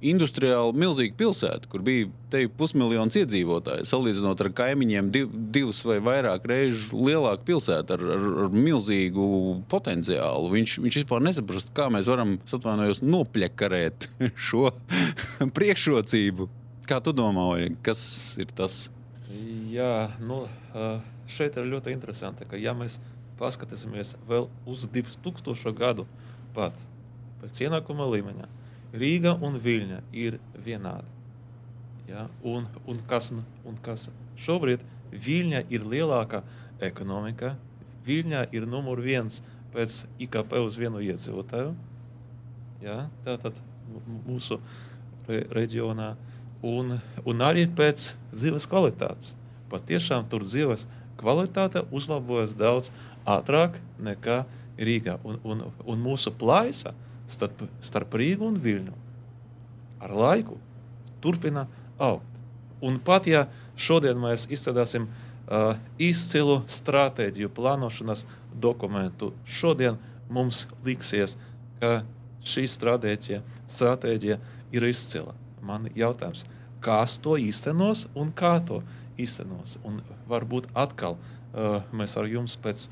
industriāli 0.00 0.76
milzīga 0.80 1.16
pilsēta, 1.18 1.68
kur 1.70 1.82
bija 1.84 2.08
te 2.32 2.42
pusmiljons 2.56 3.18
iedzīvotāju. 3.20 3.86
Salīdzinot 3.88 4.40
ar 4.40 4.50
kaimiņiem, 4.56 5.10
div, 5.12 5.32
divas 5.52 5.82
vai 5.84 5.98
vairāk 6.04 6.46
reizes 6.48 6.88
lielāka 6.94 7.44
pilsēta 7.50 7.98
ar, 7.98 8.04
ar, 8.16 8.26
ar 8.44 8.54
milzīgu 8.54 9.26
potenciālu. 9.70 10.48
Viņš, 10.54 10.78
viņš 10.86 11.00
vispār 11.02 11.24
nesaprast, 11.26 11.74
kā 11.76 11.90
mēs 11.92 12.08
varam 12.10 12.38
nopļakarēt 13.04 14.08
šo 14.48 14.70
priekšrocību. 15.58 16.48
Kā 16.90 16.98
tu 17.04 17.14
domā, 17.14 17.46
kas 17.86 18.00
ir 18.40 18.50
tas? 18.56 18.88
Jā, 19.70 20.10
nu, 20.18 20.42
šeit 21.30 21.54
ir 21.60 21.68
ļoti 21.70 21.92
interesanti, 21.94 22.48
ka 22.50 22.58
ja 22.58 22.72
mēs 22.74 22.98
paskatīsimies 23.40 24.16
vēl 24.28 24.48
uz 24.68 24.88
2000 24.90 25.76
gadu 25.76 26.06
pat 26.56 26.76
pēc 27.40 27.62
ienākuma 27.64 28.08
līmeņa, 28.10 28.48
Rīga 28.92 29.36
un 29.38 29.58
Viļņa 29.62 30.00
ir 30.16 30.38
vienādi. 30.64 31.06
Ja? 32.10 32.26
Un, 32.42 32.66
un, 32.86 32.98
kas, 33.08 33.30
un 33.66 33.78
kas 33.84 34.08
šobrīd 34.40 34.82
Viļņa 35.10 35.64
ir 35.70 35.86
lielākā 35.86 36.42
ekonomika, 36.82 37.54
Viļņa 38.06 38.46
ir 38.56 38.66
numur 38.66 39.02
viens 39.04 39.40
pēc 39.74 40.04
IKP 40.26 40.56
uz 40.64 40.78
vienu 40.80 41.02
iedzīvotāju. 41.04 41.74
Ja? 42.82 43.04
Tātad 43.26 43.58
mūsu 44.26 44.58
re, 45.28 45.44
reģionā. 45.54 46.14
Un, 46.66 46.98
un 47.24 47.44
arī 47.44 47.66
pēc 47.66 48.14
dzīves 48.34 48.66
kvalitātes. 48.68 49.34
Patiešām 49.70 50.26
tur 50.28 50.44
dzīves 50.44 50.86
kvalitāte 51.20 51.84
uzlabojas 51.94 52.56
daudz 52.58 52.90
ātrāk 53.28 53.78
nekā 54.02 54.42
Rīgā. 54.80 55.18
Un, 55.24 55.38
un, 55.44 55.62
un 55.84 56.02
mūsu 56.02 56.32
plaisa 56.36 56.94
starp, 57.30 57.64
starp 57.84 58.18
Rīgu 58.20 58.48
un 58.48 58.58
Viļņu 58.60 58.96
ar 60.00 60.14
laiku 60.16 60.58
turpina 61.20 61.66
augt. 61.98 62.26
Un 62.80 62.98
pat 63.04 63.26
ja 63.28 63.44
šodien 63.76 64.18
mēs 64.20 64.46
izstrādāsim 64.52 65.06
uh, 65.06 65.74
izcilu 66.00 66.62
stratēģiju, 66.68 67.50
plānošanas 67.56 68.24
dokumentu, 68.60 69.34
šodien 69.44 69.98
mums 70.32 70.64
liksies, 70.86 71.36
ka 71.80 72.00
šī 72.46 72.64
stratēģija, 72.70 73.42
stratēģija 73.68 74.38
ir 74.72 74.88
izcila. 74.88 75.34
Man 75.60 75.90
ir 75.90 76.00
jautājums, 76.06 76.46
kas 76.80 77.18
to 77.20 77.36
īstenos 77.40 78.06
un 78.16 78.32
kā 78.32 78.56
to 78.64 78.80
īstenos. 79.20 79.76
Un 79.84 80.00
varbūt 80.30 80.70
atkal 80.72 81.18
uh, 81.18 81.82
mēs 81.92 82.16
ar 82.16 82.28
jums 82.30 82.56
pēc 82.60 82.88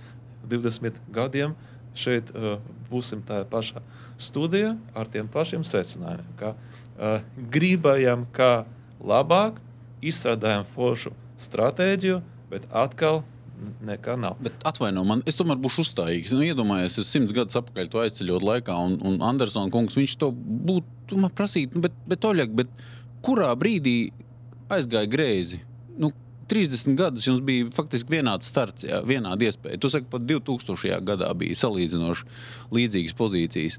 20 0.48 1.00
gadiem 1.12 1.56
šeit 1.98 2.32
uh, 2.34 2.58
būsim 2.90 3.22
tajā 3.26 3.46
pašā 3.50 3.82
studijā 4.18 4.74
ar 4.98 5.10
tiem 5.12 5.28
pašiem 5.30 5.64
secinājumiem, 5.66 6.34
ka 6.40 6.54
uh, 6.54 7.24
gribējam, 7.54 8.26
kā 8.34 8.66
labāk, 8.98 9.58
izstrādājam 10.02 10.66
foršu 10.74 11.12
stratēģiju, 11.42 12.20
bet 12.50 12.66
atkal 12.74 13.22
nekā 13.84 14.14
nav. 14.20 14.36
Bet 14.42 14.62
atvaino 14.68 15.02
man, 15.06 15.22
es 15.28 15.38
tomēr 15.38 15.58
būšu 15.62 15.82
uzstājīgs. 15.86 16.34
Nu, 16.34 16.44
iedomājies, 16.46 17.00
es 17.02 17.10
simts 17.12 17.34
gadus 17.34 17.58
atpakaļ 17.58 17.90
to 17.90 18.02
aizceļot 18.04 18.46
laikā, 18.46 18.76
un, 18.86 18.98
un 19.06 19.18
Andersona 19.24 19.72
kungs, 19.74 19.98
to 20.18 20.30
būtu 20.32 21.18
prasīt, 21.36 21.74
nu, 21.74 21.82
bet, 21.84 21.94
bet, 22.08 22.26
Oļek, 22.28 22.54
bet 22.58 22.70
kurā 23.24 23.50
brīdī 23.58 23.96
aizgāja 24.72 25.10
greizi? 25.10 25.62
Nu, 26.48 26.56
30 26.56 26.96
gadus 26.96 27.26
jums 27.26 27.40
bija 27.44 27.68
faktiski 27.72 28.16
vienāds 28.16 28.48
starts, 28.48 28.84
jā, 28.84 29.02
vienāda 29.04 29.44
iespēja. 29.44 29.78
Tu 29.80 29.90
saki, 29.92 30.06
pat 30.10 30.22
2000. 30.24 31.00
gadā 31.04 31.28
bija 31.36 31.54
salīdzinoši 31.54 32.24
līdzīgas 32.72 33.16
pozīcijas. 33.18 33.78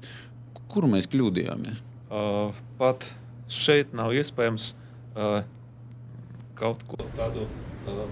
Kur 0.70 0.86
mēs 0.86 1.08
kļūdījāmies? 1.10 1.82
Uh, 2.10 2.54
pat 2.78 3.08
šeit 3.50 3.94
nav 3.94 4.14
iespējams 4.14 4.70
uh, 5.16 5.42
kaut 6.54 6.84
ko 6.86 6.98
tādu 7.18 7.46
uh, 7.46 8.06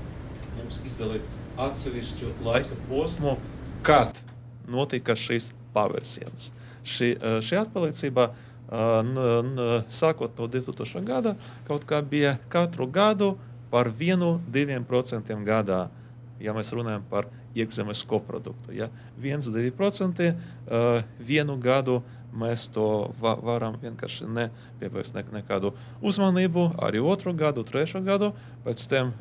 mums 0.59 0.83
izdalīt 0.87 1.23
atsevišķu 1.59 2.35
laika 2.47 2.75
posmu, 2.91 3.37
kad 3.87 4.19
notika 4.67 5.15
šis 5.19 5.53
pavērsiens. 5.75 6.51
Šī, 6.83 7.15
uh, 7.15 7.39
šī 7.45 7.61
atpaliecība 7.63 8.31
uh, 8.33 9.85
sākot 9.89 10.35
no 10.39 10.51
2000. 10.51 11.05
gada 11.07 11.37
kaut 11.69 11.87
kā 11.87 12.03
bija 12.03 12.39
katru 12.51 12.91
gadu 12.91 13.37
par 13.71 13.91
1-2% 13.93 15.39
gadā, 15.47 15.89
ja 16.41 16.55
mēs 16.57 16.71
runājam 16.75 17.05
par 17.11 17.29
iekšzemes 17.59 18.05
koproduktu. 18.09 18.73
Ja? 18.77 18.89
1-2% 19.21 20.29
uh, 20.29 21.03
vienu 21.19 21.59
gadu 21.61 22.01
mēs 22.39 22.67
to 22.73 23.09
va 23.21 23.35
varam 23.41 23.79
vienkārši 23.81 24.29
nepievērst 24.29 25.17
ne, 25.17 25.25
nekādu 25.41 25.73
uzmanību. 26.05 26.71
Arī 26.85 27.01
otru 27.01 27.33
gadu, 27.37 27.65
trešo 27.67 28.03
gadu, 28.05 28.35
pēc 28.67 28.85
tam, 28.91 29.15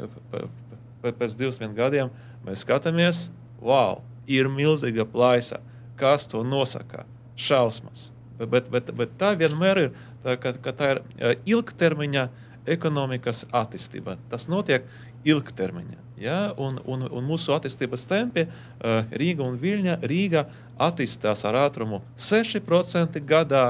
pēc 1.04 1.38
diviem 1.39 1.75
gadiem 1.77 2.12
mēs 2.46 2.66
skatāmies, 2.66 3.27
wow, 3.63 4.01
ir 4.27 4.51
milzīga 4.51 5.08
plaisa. 5.08 5.62
Kas 5.98 6.27
to 6.30 6.44
nosaka? 6.46 7.08
Šausmas. 7.38 8.12
Bet, 8.38 8.68
bet, 8.70 8.92
bet, 8.94 9.16
tā 9.18 9.32
vienmēr 9.38 9.80
ir, 9.88 9.96
tā, 10.22 10.36
ka, 10.42 10.51
ka 10.62 10.74
tā 10.77 10.92
ir 10.94 11.39
ilgtermiņa 11.56 12.27
uh, 12.27 12.47
ekonomikas 12.68 13.46
attīstība. 13.56 14.18
Tas 14.32 14.48
notiek 14.52 14.86
ilgtermiņā. 15.28 16.00
Ja? 16.22 16.38
Un, 16.58 16.80
un, 16.86 17.06
un 17.10 17.28
mūsu 17.28 17.54
attīstības 17.56 18.06
tempi 18.10 18.46
uh, 18.48 19.04
Rīga 19.12 19.46
un 19.46 19.60
Viļņa. 19.62 20.00
Rīga 20.08 20.46
attīstās 20.88 21.46
ar 21.48 21.62
ātrumu 21.66 22.02
6% 22.20 23.22
gadā, 23.28 23.66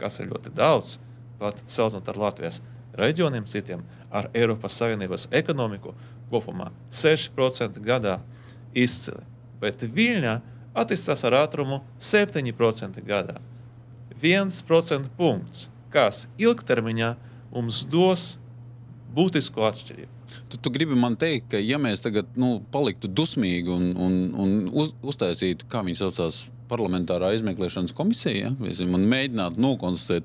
kas 0.00 0.20
ir 0.20 0.30
ļoti 0.32 0.52
daudz, 0.56 0.98
pat 1.40 1.58
salīdzinot 1.70 2.08
ar 2.12 2.22
Latvijas 2.26 2.60
reģioniem, 2.98 3.46
citiem 3.48 3.84
ar 4.12 4.28
Eiropas 4.36 4.76
Savienības 4.76 5.28
ekonomiku 5.32 5.94
kopumā 6.32 6.70
6% 6.92 7.80
gadā 7.84 8.18
izcili. 8.74 9.22
Bet 9.62 9.84
Viļņā 9.84 10.38
attīstās 10.74 11.22
ar 11.28 11.42
ātrumu 11.42 11.82
7% 12.00 13.02
gadā. 13.06 13.38
1% 14.22 15.10
punkts, 15.18 15.68
kas 15.92 16.26
ilgtermiņā 16.40 17.10
ir 17.12 17.31
mums 17.52 17.84
dos 17.92 18.32
būtisku 19.16 19.64
atšķirību. 19.68 20.10
Tu, 20.48 20.58
tu 20.64 20.72
gribi 20.72 20.96
man 20.96 21.16
teikt, 21.20 21.50
ka 21.52 21.60
ja 21.60 21.78
mēs 21.80 22.00
tagad 22.04 22.30
nu, 22.40 22.56
paliktu 22.72 23.10
dusmīgi 23.10 23.72
un, 23.72 23.90
un, 24.00 24.18
un 24.40 24.54
uz, 24.72 24.94
uztaisītu, 25.04 25.68
kā 25.70 25.84
viņi 25.84 26.00
saucās, 26.00 26.46
parlamentārā 26.72 27.34
izmeklēšanas 27.36 27.92
komisija, 27.96 28.48
ja? 28.48 28.84
un 28.86 29.04
mēģinātu 29.10 29.60
nokonstatēt, 29.60 30.24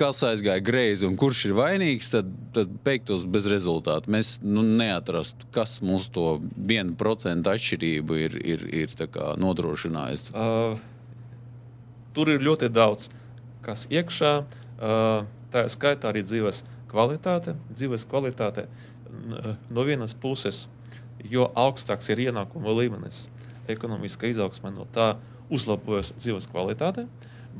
kas 0.00 0.22
aizgāja 0.28 0.62
greizi 0.64 1.06
un 1.08 1.16
kurš 1.20 1.46
ir 1.48 1.56
vainīgs, 1.56 2.10
tad, 2.12 2.28
tad 2.56 2.72
beigtos 2.84 3.24
bez 3.28 3.48
rezultātu. 3.48 4.12
Mēs 4.12 4.34
nu, 4.44 4.64
neatrastu, 4.64 5.48
kas 5.54 5.78
mums 5.84 6.08
to 6.12 6.38
1% 6.56 7.52
atšķirību 7.54 8.20
ir, 8.26 8.38
ir, 8.54 8.64
ir 8.82 8.94
nodrošinājis. 9.40 10.30
Uh, 10.32 10.80
tur 12.16 12.32
ir 12.32 12.44
ļoti 12.44 12.72
daudz, 12.72 13.08
kas 13.64 13.86
iekšā. 13.92 14.34
Uh, 14.80 15.39
Tā 15.50 15.64
ir 15.66 15.72
skaitā 15.72 16.10
arī 16.10 16.22
dzīves 16.26 16.62
kvalitāte. 16.90 17.56
Dzīves 17.74 18.06
kvalitāte 18.10 18.66
no 19.70 19.84
vienas 19.86 20.14
puses, 20.14 20.66
jo 21.26 21.48
augstāks 21.58 22.10
ir 22.12 22.22
ienākuma 22.28 22.72
līmenis, 22.76 23.24
ekonomiskā 23.70 24.30
izaugsme 24.30 24.72
no 24.74 24.86
tā 24.94 25.14
uzlabojas 25.50 26.12
dzīves 26.18 26.48
kvalitāte. 26.50 27.06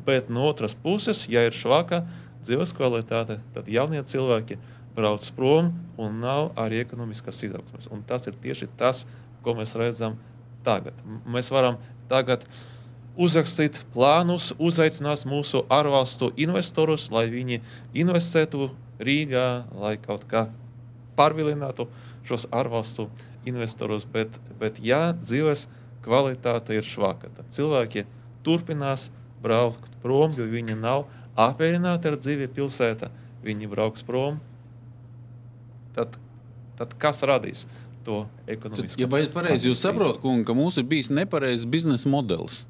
Bet 0.07 0.31
no 0.31 0.47
otras 0.47 0.77
puses, 0.79 1.25
ja 1.29 1.43
ir 1.47 1.57
švaka 1.57 2.05
dzīves 2.47 2.73
kvalitāte, 2.79 3.41
tad 3.55 3.69
jaunie 3.69 4.03
cilvēki 4.07 4.61
brauc 4.95 5.27
prom 5.35 5.73
un 6.01 6.21
nav 6.23 6.53
arī 6.59 6.81
ekonomiskās 6.85 7.43
izaugsmes. 7.47 7.91
Un 7.91 8.05
tas 8.07 8.27
ir 8.31 8.39
tieši 8.43 8.71
tas, 8.79 9.05
ko 9.43 9.55
mēs 9.59 9.75
redzam 9.79 10.17
tagad. 10.65 10.95
Mēs 11.27 11.51
varam 11.51 11.79
tagad 12.11 12.45
uh, 12.47 12.80
uzrakstīt 13.21 13.83
plānus, 13.95 14.51
uzaicināt 14.59 15.27
mūsu 15.29 15.65
ārvalstu 15.73 16.31
investorus, 16.41 17.11
lai 17.13 17.27
viņi 17.33 17.61
investētu 18.03 18.71
Rīgā, 19.01 19.47
lai 19.81 19.95
kaut 20.01 20.27
kā 20.29 20.47
pārvilinātu 21.17 21.87
šos 22.29 22.47
ārvalstu 22.53 23.09
investorus. 23.49 24.07
Bet, 24.09 24.37
bet 24.61 24.81
ja 24.85 25.11
dzīves 25.17 25.67
kvalitāte 26.05 26.77
ir 26.77 26.87
švaka, 26.87 27.31
tad 27.37 27.49
cilvēki 27.57 28.07
turpinās 28.45 29.09
braukt 29.41 29.89
prom, 30.05 30.35
jo 30.37 30.47
viņi 30.49 30.77
nav 30.81 31.07
apmierināti 31.39 32.11
ar 32.11 32.19
dzīvi 32.21 32.49
pilsētā. 32.57 33.11
Viņi 33.45 33.71
brauks 33.73 34.05
prom. 34.05 34.37
Tad, 35.97 36.17
tad 36.77 36.93
kas 37.01 37.23
radīs 37.25 37.65
to 38.05 38.27
ekonomisko? 38.49 39.01
Ja 39.01 39.09
es 39.21 39.33
pareizi 39.33 39.73
saprotu, 39.77 40.21
kungi, 40.25 40.45
ka 40.49 40.57
mums 40.57 40.77
ir 40.81 40.85
bijis 40.89 41.09
nepareizs 41.13 41.65
biznesa 41.69 42.09
modelis? 42.13 42.63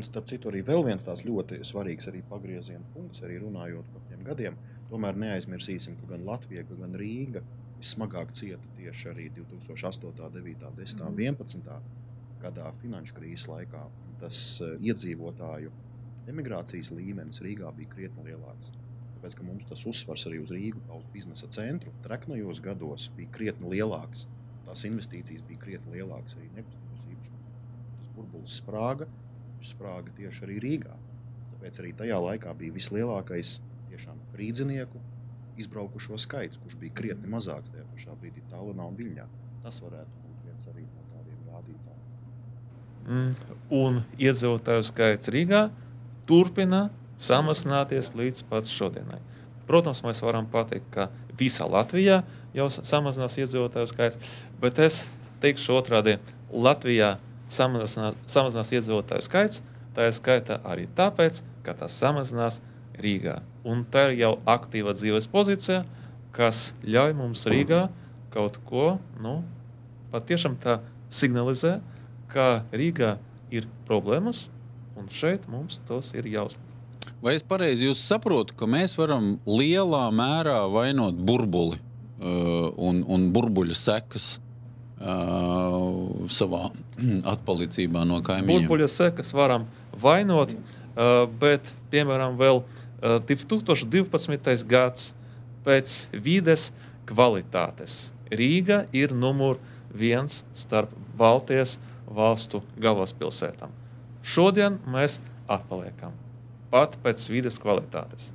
Un, 0.00 0.04
starp 0.08 0.30
citu, 0.30 0.48
arī 0.48 0.62
vēl 0.64 0.80
viens 0.86 1.04
tāds 1.04 1.20
ļoti 1.28 1.58
svarīgs 1.68 2.06
pagrieziena 2.24 2.86
punkts, 2.94 3.20
arī 3.26 3.34
runājot 3.42 3.90
par 3.92 4.06
tiem 4.08 4.22
gadiem. 4.24 4.54
Tomēr 4.88 5.18
neaizmirsīsim, 5.20 5.98
ka 6.00 6.14
gan 6.14 6.24
Latvija, 6.24 6.62
gan 6.78 6.96
Rīga 6.96 7.42
vismagāk 7.76 8.32
cieta 8.32 8.72
tieši 8.78 9.10
arī 9.12 9.26
2008, 9.36 10.14
9, 10.38 10.64
10, 10.80 11.04
mm. 11.04 11.20
11 11.26 12.40
gadā 12.40 12.72
finanšu 12.80 13.18
krīzes 13.18 13.44
laikā. 13.52 13.84
Tas 14.24 14.40
uh, 14.64 14.72
iedzīvotāju 14.80 15.76
emigrācijas 16.32 16.94
līmenis 16.96 17.44
Rīgā 17.44 17.68
bija 17.76 17.92
krietni 17.92 18.30
lielāks. 18.30 18.72
Tāpēc, 19.18 19.36
mums 19.44 19.68
tas 19.68 19.84
uzsvars 19.84 20.24
arī 20.30 20.40
uz 20.40 20.56
kā 20.88 20.96
uz 20.96 21.08
biznesa 21.12 21.52
centru, 21.52 21.92
treknajos 22.08 22.64
gados 22.64 23.10
bija 23.20 23.36
krietni 23.36 23.76
lielāks. 23.76 24.30
Tās 24.64 24.88
investīcijas 24.88 25.44
bija 25.44 25.60
krietni 25.60 26.00
lielākas 26.00 26.40
arī 26.40 26.48
nekustamības 26.56 27.10
īpašumā. 27.18 27.50
Tas 27.98 28.14
burbulis 28.16 28.62
sprāga, 28.62 29.12
sprāga 29.66 30.12
tieši 30.16 30.44
arī 30.46 30.58
Rīgā. 30.64 30.96
Tāpēc 31.54 31.80
arī 31.82 31.92
tajā 31.98 32.18
laikā 32.24 32.54
bija 32.58 32.76
vislielākais 32.76 33.58
tiešām 33.90 34.20
rīdzinieku 34.38 35.00
izbraukušo 35.60 36.18
skaits, 36.20 36.60
kurš 36.62 36.78
bija 36.80 36.96
krietni 36.96 37.28
mazāks 37.30 37.72
tajā 37.72 37.84
pašā 37.92 38.16
brīdī 38.20 38.42
Tallinā 38.50 38.86
un 38.88 38.96
Viļņā. 38.96 39.26
Tas 39.64 39.80
varētu 39.84 40.22
būt 40.24 40.46
viens 40.48 40.68
arī 40.72 40.86
no 40.86 41.04
tādiem 41.12 41.42
rādītājiem. 41.52 42.06
Mm, 43.10 43.56
un 43.76 44.00
iedzīvotāju 44.16 44.86
skaits 44.88 45.32
Rīgā 45.34 45.66
turpina 46.28 46.86
samazināties 47.20 48.14
līdz 48.16 48.46
pat 48.48 48.70
šodienai. 48.70 49.20
Protams, 49.68 50.00
mēs 50.02 50.22
varam 50.24 50.48
pateikt, 50.50 50.88
ka 50.94 51.10
visā 51.38 51.68
Latvijā 51.68 52.22
jau 52.56 52.66
samazinās 52.72 53.36
iedzīvotāju 53.38 53.90
skaits, 53.92 54.30
bet 54.62 54.80
es 54.82 55.04
teikšu 55.42 55.76
otrādi. 55.76 56.16
Latvijā 56.50 57.18
samazinās, 57.50 58.16
samazinās 58.30 58.72
iedzīvotāju 58.74 59.26
skaits, 59.26 59.62
tā 59.96 60.08
ir 60.08 60.16
skaitā 60.16 60.60
arī 60.66 60.86
tāpēc, 60.96 61.42
ka 61.66 61.74
tas 61.76 61.96
samazinās 62.00 62.60
Rīgā. 63.00 63.40
Un 63.64 63.84
tā 63.88 64.10
ir 64.10 64.20
jau 64.20 64.34
aktīva 64.48 64.94
dzīves 64.96 65.28
pozīcija, 65.32 65.82
kas 66.36 66.70
ļauj 66.84 67.14
mums 67.18 67.46
Rīgā 67.50 67.86
kaut 68.30 68.60
ko 68.68 68.94
nu, 69.22 69.40
patiešām 70.12 70.56
tā 70.62 70.78
signalizē, 71.10 71.78
ka 72.30 72.62
Rīgā 72.72 73.16
ir 73.50 73.66
problēmas, 73.88 74.46
un 74.98 75.08
šeit 75.10 75.48
mums 75.50 75.80
tos 75.88 76.12
ir 76.14 76.28
jāuzsver. 76.30 76.66
Vai 77.20 77.34
es 77.36 77.44
pareizi 77.44 77.90
saprotu, 77.96 78.54
ka 78.56 78.68
mēs 78.70 78.94
varam 78.96 79.34
lielā 79.48 80.06
mērā 80.14 80.62
vainot 80.72 81.18
burbuli 81.18 81.76
uh, 81.76 82.70
un, 82.80 83.02
un 83.04 83.26
burbuļu 83.34 83.76
sekas 83.76 84.38
uh, 85.00 86.28
savā 86.32 86.68
atpalicībā 87.34 88.04
no 88.08 88.20
kaimiņiem? 88.26 88.66
Burbuļu 88.68 88.90
sekas 88.92 89.32
varam 89.36 89.66
vainot, 90.00 90.54
uh, 90.54 91.24
bet, 91.40 91.72
piemēram, 91.92 92.38
vēl 92.40 92.62
uh, 92.62 93.18
2012. 93.28 94.64
gads 94.68 95.12
pēc 95.66 96.06
vides 96.12 96.70
kvalitātes 97.08 98.10
Rīga 98.30 98.84
ir 98.94 99.10
numur 99.10 99.58
viens 99.90 100.44
starp 100.54 100.92
Baltijas 101.18 101.78
valstu 102.06 102.62
galvaspilsētām. 102.80 103.72
Šodien 104.22 104.78
mēs 104.86 105.18
atpaliekam 105.50 106.14
pat 106.70 106.94
pēc 107.02 107.26
vides 107.32 107.58
kvalitātes. 107.58 108.30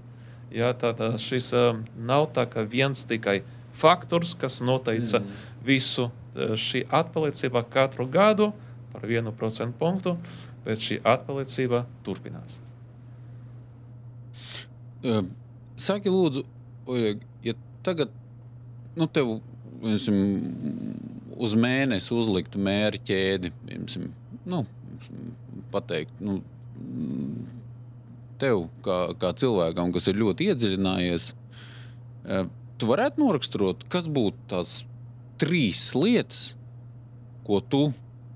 Jā, 0.52 0.74
tā, 0.78 0.92
tā 0.96 1.14
šis 1.20 1.50
uh, 1.56 1.80
nav 1.96 2.30
tā 2.36 2.46
viens 2.68 3.06
tikai 3.08 3.42
faktors, 3.76 4.36
kas 4.40 4.62
noteica 4.64 5.22
mm. 5.22 5.40
visu 5.64 6.10
šī 6.36 6.86
atpalicība 6.92 7.64
katru 7.72 8.08
gadu 8.12 8.52
par 8.94 9.08
vienu 9.08 9.34
procentu 9.36 9.78
punktu, 9.80 10.16
bet 10.66 10.84
šī 10.84 11.00
atpalicība 11.06 11.86
turpinās. 12.06 12.60
Uh, 15.06 15.26
saki, 15.78 16.10
lūdzu, 16.10 16.46
ja 17.46 17.54
tagad 17.86 18.14
nu, 18.96 19.08
tev 19.12 19.38
piemēram, 19.84 20.20
uz 21.46 21.56
mēnesi 21.60 22.14
uzlikt 22.16 22.56
mērķēdi, 22.58 23.52
piemēram, 23.68 24.12
nu, 24.50 24.64
pateikt, 25.74 26.16
nu, 26.24 26.40
tev, 28.42 28.68
kā, 28.86 29.00
kā 29.20 29.32
cilvēkam, 29.38 29.94
kas 29.96 30.10
ir 30.12 30.20
ļoti 30.20 30.50
iedziļinājies, 30.52 31.30
eh, 32.26 32.46
tu 32.80 32.90
varētu 32.90 33.24
noraksturot, 33.24 33.86
kas 33.92 34.10
būtu 34.12 34.50
tās 34.52 34.78
trīs 35.42 35.88
lietas, 35.98 36.54
ko 37.46 37.62
tu 37.62 37.88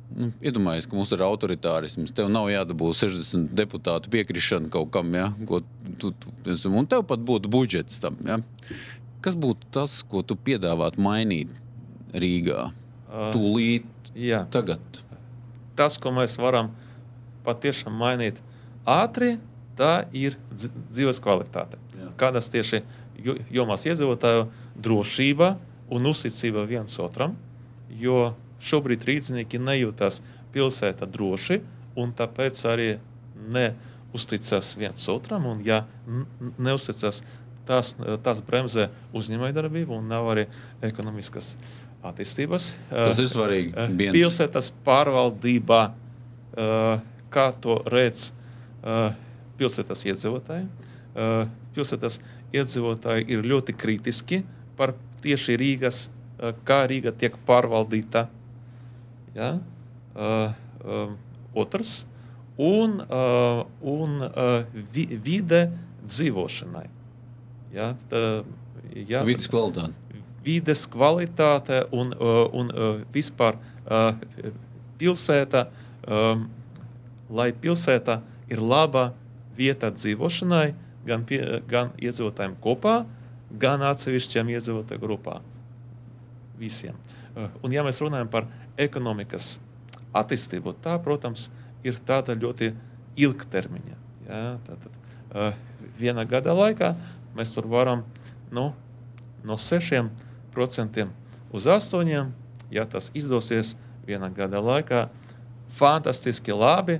Nu, 0.10 0.32
Iedomājieties, 0.42 0.88
ka 0.90 0.98
mums 0.98 1.12
ir 1.14 1.22
autoritārisms. 1.22 2.14
Tev 2.18 2.32
nav 2.34 2.48
jādabū 2.50 2.90
60 2.98 3.52
deputātu 3.58 4.10
piekrišana 4.14 4.72
kaut 4.74 4.90
kam, 4.94 5.12
ja? 5.14 5.28
ko 5.46 5.62
tu, 6.02 6.12
tu, 6.18 6.34
un 6.66 6.90
tev 6.90 7.04
pat 7.10 7.22
būtu 7.26 7.52
budžets 7.54 8.02
tam. 8.02 8.18
Ja? 8.26 8.40
Kas 9.22 9.38
būtu 9.38 9.70
tas, 9.76 10.00
ko 10.10 10.24
tu 10.26 10.34
piedāvātu 10.34 11.02
mainīt 11.06 11.54
Rīgā? 12.10 12.72
Uh, 13.06 13.30
Tūlīt, 13.36 13.86
jā. 14.18 14.42
tagad. 14.54 14.82
Tas, 15.78 16.00
ko 16.02 16.14
mēs 16.16 16.40
varam 16.42 16.74
patiešām 17.46 17.94
mainīt 17.94 18.42
ātri, 18.90 19.36
tā 19.78 20.08
ir 20.10 20.40
dzīves 20.58 21.22
kvalitāte. 21.22 21.78
Jā. 22.00 22.10
Kādas 22.20 22.50
tieši 22.52 22.82
jomās 23.54 23.86
iedzīvotāju 23.86 24.50
drošība 24.80 25.54
un 25.90 26.10
uzticība 26.10 26.66
viens 26.70 26.96
otram, 27.02 27.36
jo 27.90 28.34
šobrīd 28.62 29.06
rīznieki 29.08 29.62
nejūtas 29.62 30.20
pilsētā 30.54 31.08
droši 31.10 31.62
un 32.00 32.14
tāpēc 32.16 32.62
arī 32.70 32.90
neusticas 33.50 34.74
viens 34.80 35.06
otram. 35.12 35.48
Un, 35.50 35.62
ja 35.66 35.84
neusticas, 36.60 37.22
tas, 37.68 37.94
tas 38.26 38.42
bremzē 38.46 38.90
uzņēmējdarbību 39.18 39.98
un 39.98 40.10
nav 40.12 40.30
arī 40.34 40.48
ekonomiskas 40.86 41.54
attīstības. 42.06 42.74
Tas 42.90 43.20
ir 43.20 43.30
svarīgi. 43.32 43.74
Viens. 44.00 44.16
Pilsētas 44.16 44.72
pārvaldībā, 44.86 45.82
kā 47.34 47.48
to 47.64 47.80
redz 47.92 48.30
pilsētas 49.60 50.06
iedzīvotāji. 50.08 50.68
Pilsētas 51.76 52.20
iedzīvotāji 52.56 53.28
ir 53.36 53.46
ļoti 53.46 53.76
kritiski 53.78 54.42
par 54.80 54.96
tieši 55.24 55.58
Rīgas, 55.60 56.08
kā 56.68 56.84
Rīga 56.90 57.14
tiek 57.16 57.36
pārvaldīta. 57.48 58.28
Ja? 59.36 59.52
Otrs. 61.56 62.04
Un, 62.60 63.00
un 63.82 64.16
vide 64.94 65.62
dzīvošanai. 66.04 66.88
Ja? 67.76 67.94
Tā, 68.12 68.24
ja, 69.08 69.24
vides 69.28 69.48
kvalitāte. 69.52 69.94
Vides 70.44 70.86
kvalitāte 70.92 71.84
un, 71.96 72.12
un 72.56 72.72
vispār 73.14 73.60
pilsēta, 75.00 75.68
lai 77.30 77.50
pilsēta 77.64 78.20
ir 78.50 78.62
laba 78.64 79.12
vieta 79.60 79.92
dzīvošanai 79.94 80.68
gan, 81.08 81.24
pie, 81.28 81.42
gan 81.70 81.92
iedzīvotājiem 82.00 82.56
kopā, 82.64 83.04
gan 83.52 83.84
atsevišķiem 83.90 84.52
iedzīvotāju 84.56 85.02
grupām. 85.02 85.46
Visiem. 86.60 86.98
Eh, 87.36 87.48
un, 87.64 87.74
ja 87.74 87.84
mēs 87.86 88.02
runājam 88.04 88.30
par 88.32 88.50
ekonomikas 88.80 89.58
attīstību, 90.16 90.76
tā, 90.84 90.98
protams, 91.04 91.48
ir 91.86 92.00
tāda 92.06 92.36
ļoti 92.38 92.74
ilgtermiņa. 93.20 93.98
Ja? 94.28 94.42
Tātad, 94.66 94.96
uh, 95.30 95.54
viena 96.00 96.26
gada 96.28 96.54
laikā 96.56 96.94
mēs 97.38 97.54
tur 97.54 97.68
varam 97.70 98.04
nu, 98.54 98.72
no 99.46 99.58
6% 99.60 101.08
uz 101.54 101.68
8%, 101.70 102.26
ja 102.70 102.86
tas 102.86 103.10
izdosies 103.18 103.76
vienā 104.08 104.30
gada 104.34 104.62
laikā, 104.64 105.08
fantastiski 105.80 106.54
labi. 106.54 107.00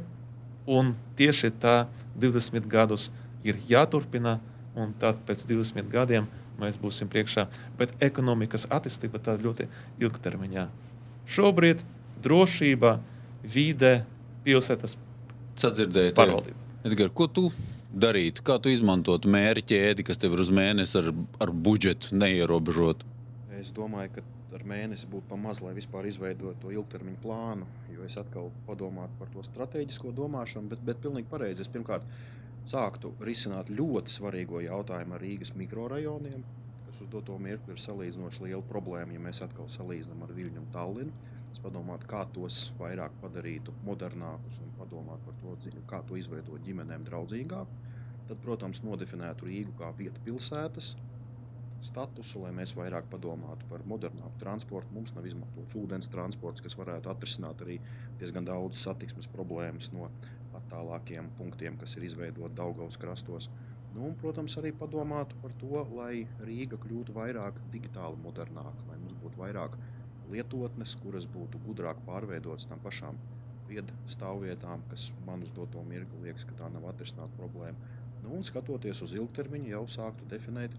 Un 0.70 0.94
tieši 1.18 1.50
tā 1.58 1.88
20 2.20 2.68
gadus 2.70 3.08
ir 3.42 3.58
jāturpina, 3.70 4.38
un 4.80 4.94
tad 5.00 5.20
pēc 5.28 5.46
20 5.50 5.92
gadiem 5.92 6.30
mēs 6.60 6.80
būsim 6.82 7.10
priekšā. 7.12 7.48
Bet 7.80 7.96
ekonomikas 8.04 8.68
attīstība 8.72 9.22
tā 9.24 9.38
ļoti 9.40 9.68
ilgtermiņā. 10.04 10.68
Šobrīd 11.30 11.84
drošība, 12.24 12.98
vide, 13.44 14.00
pilsētas 14.44 14.98
pārvaldība. 15.60 16.58
Edgar, 16.88 17.12
ko 17.12 17.28
tu 17.28 17.50
darītu? 17.92 18.44
Kā 18.46 18.58
tu 18.62 18.72
izmantotu 18.72 19.32
mērķēdi, 19.32 20.06
kas 20.08 20.20
tev 20.22 20.36
ir 20.36 20.44
uz 20.46 20.52
mēnesi 20.54 20.98
ar, 21.02 21.12
ar 21.44 21.52
budžetu 21.52 22.16
neierobežotu? 22.16 23.08
Es 23.60 23.74
domāju, 23.76 24.14
ka 24.16 24.26
ar 24.56 24.66
mēnesi 24.68 25.08
būtu 25.10 25.30
pamaz, 25.30 25.62
lai 25.64 25.74
vispār 25.78 26.08
izveidotu 26.10 26.58
to 26.64 26.74
ilgtermiņu 26.74 27.22
plānu. 27.24 27.68
Jo 27.94 28.06
es 28.08 28.18
atkal 28.20 28.50
padomātu 28.68 29.20
par 29.20 29.32
to 29.34 29.44
strateģisko 29.46 30.14
domāšanu, 30.16 30.72
bet, 30.72 30.84
bet 30.86 31.02
pilnīgi 31.04 31.30
pareizi. 31.32 31.66
Es 31.66 31.72
pirmkārt 31.72 32.06
sāktu 32.70 33.14
risināt 33.26 33.72
ļoti 33.74 34.14
svarīgo 34.14 34.62
jautājumu 34.62 35.16
ar 35.18 35.24
Rīgas 35.24 35.56
mikrorajoniem, 35.58 36.44
kas 36.86 37.02
uz 37.02 37.10
doto 37.14 37.38
mirkli 37.42 37.74
ir 37.74 37.82
salīdzinoši 37.82 38.46
liela 38.46 38.66
problēma, 38.70 39.16
ja 39.16 39.24
mēs 39.26 39.42
atkal 39.46 39.70
salīdzinām 39.74 40.26
ar 40.26 40.34
Viļņu 40.38 40.62
un 40.62 40.72
Tallinu. 40.76 41.36
Es 41.50 41.62
padomātu, 41.64 42.06
kā 42.12 42.22
tos 42.34 42.68
vairāk 42.78 43.16
padarītu 43.24 43.74
modernākus 43.88 44.60
un 44.62 44.74
padomātu 44.78 45.26
par 45.26 45.38
to, 45.42 45.56
kā 45.90 46.04
to 46.06 46.20
izveidot 46.20 46.62
ģimenēm 46.68 47.08
draudzīgāk. 47.08 47.72
Tad, 48.30 48.38
protams, 48.44 48.84
nodefinētu 48.86 49.48
Rīgu 49.50 49.74
kā 49.80 49.90
vietu 49.98 50.22
pilsētas, 50.28 50.92
statusu, 51.86 52.44
lai 52.44 52.52
mēs 52.54 52.76
vairāk 52.78 53.08
padomātu 53.10 53.66
par 53.72 53.82
modernāku 53.90 54.38
transportu. 54.42 54.94
Mums 54.94 55.16
nav 55.16 55.26
izmantots 55.26 55.78
ūdens 55.80 56.12
transports, 56.14 56.62
kas 56.62 56.78
varētu 56.78 57.10
atrisināt 57.10 57.64
arī 57.66 57.80
diezgan 58.20 58.46
daudz 58.46 58.84
satiksmes 58.84 59.30
problēmas 59.34 59.90
no 59.96 60.12
attālākiem 60.58 61.30
punktiem, 61.38 61.78
kas 61.80 61.96
ir 61.98 62.06
izveidoti 62.08 62.58
Daugaus 62.58 62.98
krastos. 62.98 63.50
Nu, 63.94 64.06
un, 64.06 64.16
protams, 64.22 64.56
arī 64.62 64.72
padomātu 64.78 65.38
par 65.42 65.54
to, 65.62 65.82
lai 65.98 66.28
Rīga 66.46 66.78
kļūtu 66.82 67.16
vairāk 67.16 67.58
digitāli 67.74 68.20
modernāka, 68.22 68.86
lai 68.90 69.00
mums 69.02 69.18
būtu 69.24 69.42
vairāk 69.42 69.78
lietotnes, 70.30 70.94
kuras 71.02 71.26
būtu 71.30 71.62
gudrāk 71.66 72.02
pārveidotas 72.06 72.70
tam 72.70 72.82
pašām 72.84 73.18
viedu 73.70 73.96
stāvvietām, 74.10 74.84
kas 74.92 75.10
man 75.26 75.44
uz 75.46 75.52
doto 75.56 75.82
mirkli 75.86 76.28
liekas, 76.28 76.46
ka 76.46 76.58
tā 76.62 76.70
nav 76.74 76.86
atrisināta 76.92 77.34
problēma. 77.38 77.98
Nu, 78.24 78.34
un 78.38 78.46
skatoties 78.46 79.02
uz 79.06 79.16
ilgtermiņu, 79.18 79.72
jau 79.74 79.84
sāktu 79.90 80.28
definēt, 80.30 80.76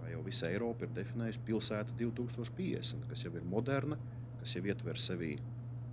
kā 0.00 0.12
jau 0.12 0.20
visa 0.24 0.50
Eiropa 0.52 0.86
ir 0.86 0.92
definējusi, 0.96 1.42
pilsēta 1.48 1.96
2050, 2.00 3.08
kas 3.10 3.24
jau 3.26 3.32
ir 3.36 3.48
moderna, 3.48 3.98
kas 4.40 4.56
jau 4.56 4.64
ietver 4.68 5.00
sevī 5.00 5.34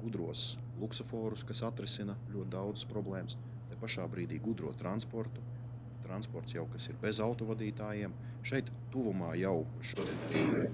gudros 0.01 0.53
luksusforus, 0.81 1.45
kas 1.47 1.63
atrisina 1.67 2.17
ļoti 2.33 2.51
daudzas 2.55 2.87
problēmas. 2.89 3.37
Te 3.69 3.77
pašā 3.81 4.07
brīdī 4.11 4.39
gudro 4.43 4.73
transportu, 4.77 5.43
transports 6.03 6.55
jau 6.55 6.65
kas 6.73 6.89
ir 6.89 6.97
bez 7.01 7.21
autovadītājiem. 7.23 8.13
Šeit 8.47 8.71
tuvumā 8.93 9.35
jau 9.39 9.61
šodien 9.85 10.23
arī 10.29 10.69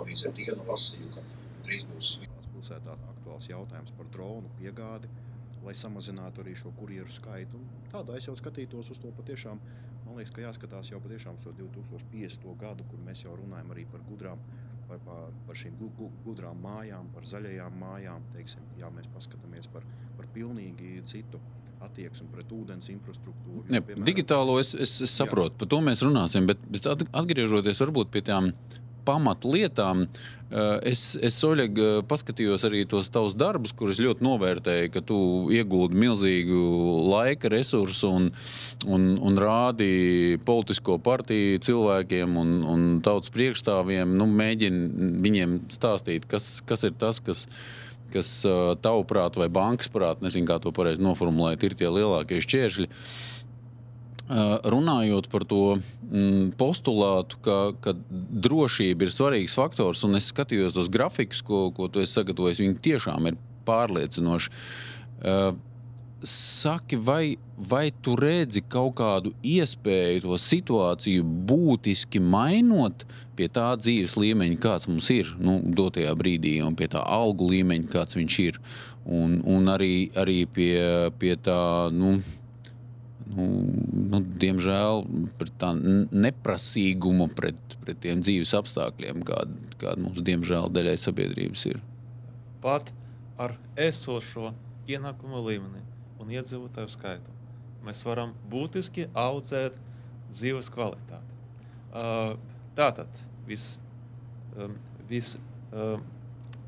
avīzē 0.00 0.32
tika 0.36 0.56
lasīju, 0.64 1.10
ka 1.14 1.24
drīz 1.66 1.84
būs 1.90 2.14
pilsētā 2.54 2.96
aktuāls 3.12 3.50
jautājums 3.50 3.92
par 3.98 4.08
dronu 4.14 4.50
piegādi, 4.58 5.10
lai 5.64 5.76
samazinātu 5.76 6.42
arī 6.42 6.56
šo 6.56 6.72
kurjeru 6.78 7.12
skaitu. 7.12 7.60
Un 7.60 7.86
tādā 7.92 8.16
es 8.16 8.26
jau 8.28 8.36
skatītos 8.38 8.90
uz 8.94 9.00
to 9.02 9.12
patiešām. 9.20 9.60
Man 10.06 10.16
liekas, 10.16 10.32
ka 10.34 10.42
jāskatās 10.42 10.90
jau 10.90 10.98
patiešām 11.04 11.36
uz 11.38 11.54
2050. 11.60 12.48
gadu, 12.58 12.86
kur 12.90 13.02
mēs 13.06 13.22
jau 13.26 13.36
runājam 13.38 13.70
arī 13.74 13.84
par 13.92 14.02
gudrām 14.08 14.40
par, 14.90 15.00
par, 15.06 15.30
par 15.46 15.58
šīm 15.58 15.78
gudrām 16.26 16.60
mājām, 16.64 17.08
par 17.14 17.26
zaļajām 17.30 17.80
mājām. 17.80 18.26
Teiksim, 18.34 18.66
jā, 18.80 18.90
mēs 18.94 19.08
paskatāmies 19.14 19.70
par, 19.72 19.86
par 20.18 20.28
pilnīgi 20.34 20.98
citu 21.10 21.40
attieksmi 21.80 22.28
pret 22.34 22.50
ūdens 22.52 22.90
infrastruktūru. 22.92 23.64
Jo, 23.70 23.80
piemēram, 23.80 24.06
digitālo 24.08 24.58
es, 24.60 24.74
es, 24.74 24.98
es 25.06 25.14
saprotu, 25.16 25.54
jā. 25.54 25.60
par 25.62 25.70
to 25.72 25.80
mēs 25.86 26.04
runāsim, 26.04 26.48
bet, 26.50 26.60
bet 26.68 26.88
atgriežoties 26.90 27.80
varbūt 27.86 28.12
pie 28.12 28.24
tām 28.26 28.50
pamatlietām. 29.06 30.06
Eh, 30.50 30.90
es, 30.90 31.14
es 31.22 31.36
Oļeg, 31.46 31.76
eh, 31.78 31.98
paskatījos 32.10 32.64
arī 32.66 32.82
tos 32.90 33.06
tavus 33.14 33.36
darbus, 33.38 33.70
kurus 33.76 34.00
ļoti 34.02 34.24
novērtēju, 34.26 34.88
ka 34.90 35.02
tu 35.06 35.18
iegūti 35.54 35.94
milzīgu 35.94 36.62
laika 37.12 37.52
resursu 37.52 38.10
un, 38.10 38.30
un, 38.90 39.12
un 39.22 39.38
rādi 39.38 40.40
politisko 40.46 40.98
partiju 41.06 41.62
cilvēkiem 41.62 42.34
un, 42.40 42.56
un 42.66 42.88
tautas 43.06 43.30
priekšstāvjiem. 43.36 44.16
Nu, 44.18 44.26
mēģini 44.26 45.12
viņiem 45.22 45.60
stāstīt, 45.70 46.26
kas, 46.30 46.56
kas 46.66 46.88
ir 46.88 46.98
tas, 46.98 47.22
kas 47.22 47.46
kas 48.10 48.30
eh, 48.42 48.60
tavuprāt, 48.82 49.38
vai 49.38 49.48
bankas 49.52 49.90
prāt, 49.92 50.22
nezinu, 50.24 50.48
kā 50.48 50.58
to 50.62 50.72
pareizi 50.74 51.02
noformulēt, 51.04 51.62
ir 51.62 51.76
tie 51.78 51.90
lielākie 51.90 52.40
šķēršļi. 52.42 52.88
Uh, 54.30 54.60
runājot 54.70 55.26
par 55.26 55.42
to 55.42 55.80
mm, 56.06 56.52
postulātu, 56.54 57.40
ka, 57.42 57.56
ka 57.82 57.96
drošība 58.14 59.08
ir 59.08 59.10
svarīgs 59.10 59.56
faktors, 59.58 60.04
un 60.06 60.14
es 60.14 60.28
skatījos 60.30 60.76
tos 60.76 60.90
grafikus, 60.92 61.42
ko, 61.42 61.64
ko 61.74 61.88
tu 61.90 61.98
esi 62.04 62.20
sagatavojis, 62.20 62.62
viņi 62.62 62.78
tiešām 62.84 63.26
ir 63.26 63.40
pārliecinoši. 63.66 64.52
Saki, 66.20 66.96
vai, 67.00 67.38
vai 67.56 67.90
tu 68.04 68.14
redzi 68.20 68.60
kaut 68.68 68.98
kādu 68.98 69.32
iespēju 69.40 70.26
to 70.26 70.36
situāciju 70.36 71.24
būtiski 71.48 72.20
mainot 72.20 73.06
pie 73.38 73.48
tā 73.48 73.70
dzīves 73.80 74.18
līmeņa, 74.20 74.58
kāds 74.60 74.88
mums 74.90 75.08
ir 75.14 75.30
nu, 75.40 75.58
dotajā 75.64 76.12
brīdī, 76.18 76.58
un 76.62 76.76
pie 76.76 76.90
tā 76.92 77.00
algu 77.02 77.48
līmeņa, 77.54 77.88
kāds 77.92 78.18
viņš 78.18 78.36
ir, 78.44 78.60
un, 79.08 79.40
un 79.48 79.72
arī, 79.72 80.10
arī 80.14 80.44
pie, 80.44 80.76
pie 81.18 81.38
tā. 81.40 81.88
Nu, 81.96 82.18
nu, 83.30 83.46
nu, 84.10 84.20
diemžēl 84.42 85.04
pret 85.40 85.52
tā 85.60 85.72
neprasīgumu 85.76 87.30
pret, 87.36 87.76
pret 87.84 88.00
tiem 88.02 88.22
dzīves 88.24 88.54
apstākļiem, 88.58 89.24
kāda 89.26 89.76
kād 89.80 90.02
mums 90.02 90.20
diemžēl 90.24 90.70
daļai 90.74 90.96
sabiedrības 91.00 91.66
ir. 91.72 91.80
Pat 92.60 92.90
ar 93.40 93.56
esošo 93.80 94.52
ienākumu 94.90 95.40
līmeni 95.46 95.82
un 96.20 96.32
iedzīvotāju 96.34 96.92
skaitu 96.92 97.36
mēs 97.86 98.02
varam 98.04 98.34
būtiski 98.52 99.08
audzēt 99.16 99.76
dzīves 100.34 100.68
kvalitāti. 100.72 101.38
Uh, 101.90 102.36
tātad 102.76 103.22
vis, 103.48 103.72
um, 104.54 104.76
vis, 105.08 105.34
um, 105.72 106.04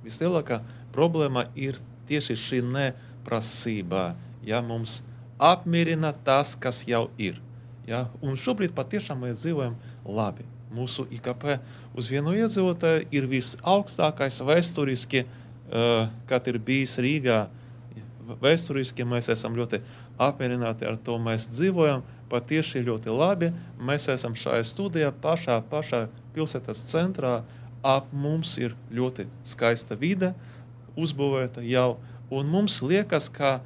vislielākā 0.03 0.62
problēma 0.94 1.46
ir 1.55 1.79
tieši 2.09 2.38
šī 2.38 2.62
neprasība. 2.66 4.12
Ja 4.42 4.59
mums 4.64 5.01
apmierina 5.42 6.12
tas, 6.24 6.55
kas 6.55 6.85
jau 6.87 7.09
ir. 7.18 7.40
Ja? 7.88 8.07
Un 8.22 8.38
šobrīd 8.38 8.74
patiešām 8.76 9.24
mēs 9.24 9.40
dzīvojam 9.42 9.74
labi. 10.07 10.46
Mūsu 10.72 11.05
IKP 11.12 11.59
uz 11.98 12.09
vienu 12.09 12.33
iedzīvotāju 12.38 13.09
ir 13.12 13.26
visaugstākais 13.28 14.38
vēsturiski, 14.46 15.26
uh, 15.26 16.07
kad 16.31 16.46
ir 16.48 16.61
bijis 16.62 16.94
Rīgā. 17.02 17.44
Vēsturiski 18.40 19.05
mēs 19.05 19.28
esam 19.35 19.59
ļoti 19.59 19.83
apmierināti 20.22 20.87
ar 20.88 20.96
to. 20.96 21.18
Mēs 21.20 21.48
dzīvojam 21.50 22.07
patiešām 22.33 22.87
ļoti 22.87 23.12
labi. 23.12 23.50
Mēs 23.83 24.09
esam 24.14 24.38
šajā 24.38 24.62
studijā, 24.64 25.11
pašā, 25.24 25.59
pašā 25.68 26.07
pilsētas 26.37 26.87
centrā. 26.92 27.40
Ap 27.83 28.07
mums 28.14 28.55
ir 28.62 28.76
ļoti 28.94 29.26
skaista 29.50 29.96
vide, 29.98 30.31
uzbūvēta 30.94 31.64
jau. 31.66 31.96
Un 32.33 32.46
mums 32.48 32.78
liekas, 32.81 33.26
ka 33.28 33.59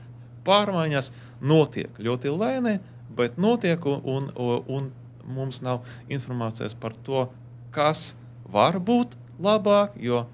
pārmaiņas 0.46 1.10
notiek 1.42 1.98
ļoti 2.02 2.32
lēni, 2.32 2.78
bet 3.16 3.36
notiek, 3.40 3.82
un, 3.86 4.30
un, 4.34 4.62
un 4.68 4.90
mums 5.26 5.60
nav 5.64 5.84
informācijas 6.12 6.76
par 6.78 6.94
to, 7.06 7.26
kas 7.74 8.14
var 8.50 8.78
būt 8.78 9.16
labāk, 9.42 9.96
jo 10.00 10.24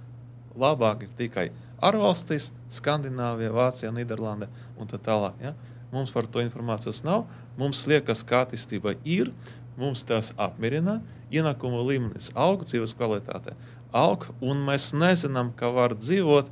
labāk 0.59 1.07
ir 1.07 1.14
tikai 1.18 1.48
ārvalstīs, 1.83 2.51
Skandināvija, 2.72 3.53
Vācija, 3.53 3.92
Nīderlande 3.92 4.48
un 4.81 4.88
tā 4.88 5.01
tālāk. 5.03 5.37
Ja? 5.42 5.53
Mums 5.92 6.12
par 6.14 6.29
to 6.31 6.40
informācijas 6.40 7.03
nav. 7.05 7.27
Mums 7.59 7.83
liekas, 7.88 8.22
ka 8.25 8.46
attīstība 8.46 8.94
ir, 9.05 9.33
mums 9.77 10.05
tas 10.09 10.31
apmierina, 10.40 11.01
ienākuma 11.33 11.83
līmenis 11.85 12.31
aug, 12.38 12.64
dzīves 12.68 12.94
kvalitāte 12.96 13.57
aug, 13.92 14.25
un 14.40 14.62
mēs 14.64 14.92
nezinām, 14.96 15.53
ka 15.57 15.68
var 15.72 15.96
dzīvot 15.98 16.48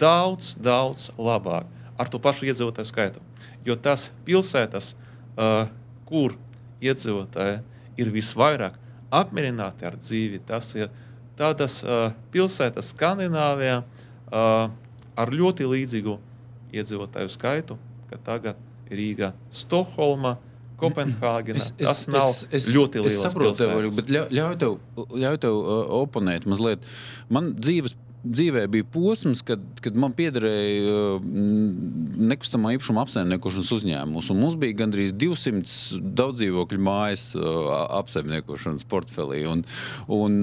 daudz, 0.00 0.54
daudz 0.60 1.08
labāk 1.16 1.68
ar 2.02 2.10
to 2.10 2.20
pašu 2.22 2.48
iedzīvotāju 2.50 2.90
skaitu. 2.90 3.22
Jo 3.66 3.76
tas 3.78 4.10
pilsētas, 4.26 4.92
uh, 5.36 5.70
kur 6.08 6.34
iedzīvotāji 6.82 7.60
ir 8.02 8.12
visvairāk 8.12 8.78
apmierināti 9.12 9.86
ar 9.86 9.98
dzīvi, 10.00 10.42
tas 10.48 10.72
ir 10.78 10.90
tādas 11.38 11.80
uh, 11.84 12.10
pilsētas 12.34 12.92
Skandināvijā 12.94 13.82
uh, 13.82 14.70
ar 15.16 15.32
ļoti 15.32 15.68
līdzīgu 15.68 16.16
iedzīvotāju 16.72 17.32
skaitu, 17.32 17.76
kā 18.10 18.20
tagad 18.24 18.60
Rīga, 18.92 19.34
Stokholma. 19.52 20.38
Kopenhāgena. 20.82 21.60
Es, 21.60 21.68
es, 21.78 21.84
tas 21.86 21.98
nav 22.10 22.24
es, 22.26 22.38
es, 22.58 22.64
ļoti 22.74 23.04
liels. 23.04 23.14
Es 23.14 23.20
saprotu, 23.22 23.54
tev, 23.60 23.84
bet 23.94 24.08
ļauj 24.10 24.56
tev, 24.58 24.72
ļauj 25.14 25.36
tev 25.44 25.58
uh, 25.60 25.82
oponēt 26.00 26.48
mazliet. 26.50 26.82
Man 27.30 27.52
dzīves 27.54 27.94
dzīvē 28.22 28.66
bija 28.70 28.86
posms, 28.92 29.42
kad, 29.46 29.62
kad 29.82 29.96
man 29.98 30.14
piederēja 30.16 31.18
mm, 31.18 32.22
nekustamā 32.30 32.74
īpašuma 32.76 33.04
apsaimniekošanas 33.06 33.72
uzņēmums. 33.78 34.30
Mums 34.38 34.58
bija 34.60 34.78
gandrīz 34.82 35.14
200 35.18 36.02
daudz 36.18 36.42
dzīvokļu 36.42 36.82
mājas 36.82 37.30
apsaimniekošanas 38.00 38.86
portfelī. 38.90 39.42
Un, 39.50 39.64
un, 40.12 40.38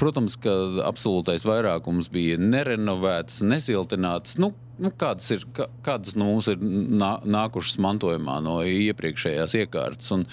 protams, 0.00 0.38
ka 0.42 0.54
absolūtais 0.86 1.46
vairākums 1.48 2.10
bija 2.12 2.38
nerenovētas, 2.40 3.42
nesiltinātas. 3.46 4.38
Nu, 4.42 4.52
nu, 4.82 4.90
kādas, 4.98 5.28
ir, 5.34 5.44
kā, 5.54 5.68
kādas 5.86 6.16
no 6.18 6.28
mums 6.28 6.48
ir 6.50 6.60
nā, 6.62 7.12
nākušas 7.22 7.78
mantojumā 7.82 8.38
no 8.44 8.58
iepriekšējās 8.66 9.56
iekārtas. 9.60 10.10
Un, 10.16 10.26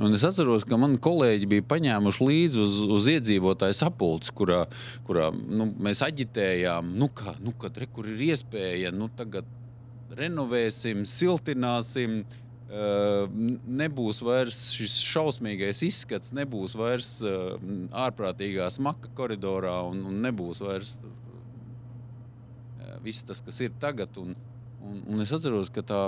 un 0.00 0.16
es 0.16 0.24
atceros, 0.26 0.66
ka 0.68 0.78
mani 0.80 1.00
kolēģi 1.02 1.48
bija 1.50 1.66
paņēmuši 1.70 2.28
līdzi 2.30 2.62
uz, 2.64 2.80
uz 2.98 3.08
iedzīvotāju 3.14 3.76
sapulci, 3.76 4.34
kurā, 4.36 4.64
kurā 5.08 5.30
nu, 5.34 5.70
mēs 5.84 6.04
aģitējām, 6.06 6.94
nu, 7.00 7.10
kā, 7.14 7.36
nu, 7.44 7.54
kad 7.60 7.80
re, 7.80 7.88
kur 7.92 8.08
ir 8.10 8.30
iespēja 8.30 8.94
nu, 8.96 9.10
tagad 9.16 9.48
renovēsim, 10.18 11.04
siltināsim. 11.08 12.22
Uh, 12.70 13.24
nebūs 13.66 14.20
vairs 14.22 14.58
šis 14.76 14.92
šausmīgais 15.02 15.80
izskats, 15.82 16.30
nebūs 16.38 16.76
vairs 16.78 17.16
uh, 17.26 17.56
ārprātīgā 18.04 18.68
smaka 18.70 19.10
koridorā 19.18 19.72
un, 19.88 20.04
un 20.06 20.20
nebūs 20.22 20.62
vairs 20.62 20.92
viss 23.04 23.26
tas, 23.26 23.42
kas 23.44 23.60
ir 23.64 23.76
tagad. 23.82 24.16
Un, 24.20 24.34
Un, 24.80 25.02
un 25.12 25.20
es 25.20 25.30
atceros, 25.34 25.68
ka 25.68 25.82
tā 25.84 25.98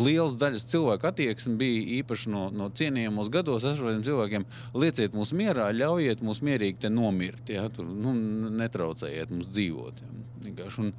liela 0.00 0.30
daļa 0.40 0.60
cilvēku 0.72 1.08
attieksme 1.10 1.52
bija 1.60 1.82
īpaši 1.98 2.30
no, 2.32 2.46
no 2.54 2.70
cienījamos 2.72 3.28
gados 3.32 3.66
esošiem 3.68 4.00
cilvēkiem. 4.06 4.46
Lieciet 4.72 5.12
mums 5.16 5.34
mierā, 5.36 5.68
ļaujiet 5.76 6.22
mums 6.24 6.40
mierīgi 6.44 6.90
nomirt. 6.90 7.52
Ja? 7.52 7.66
Tur, 7.72 7.86
nu, 7.92 8.14
netraucējiet 8.56 9.34
mums 9.34 9.52
dzīvot. 9.52 10.00
Ja? 10.00 10.70
Un, 10.78 10.90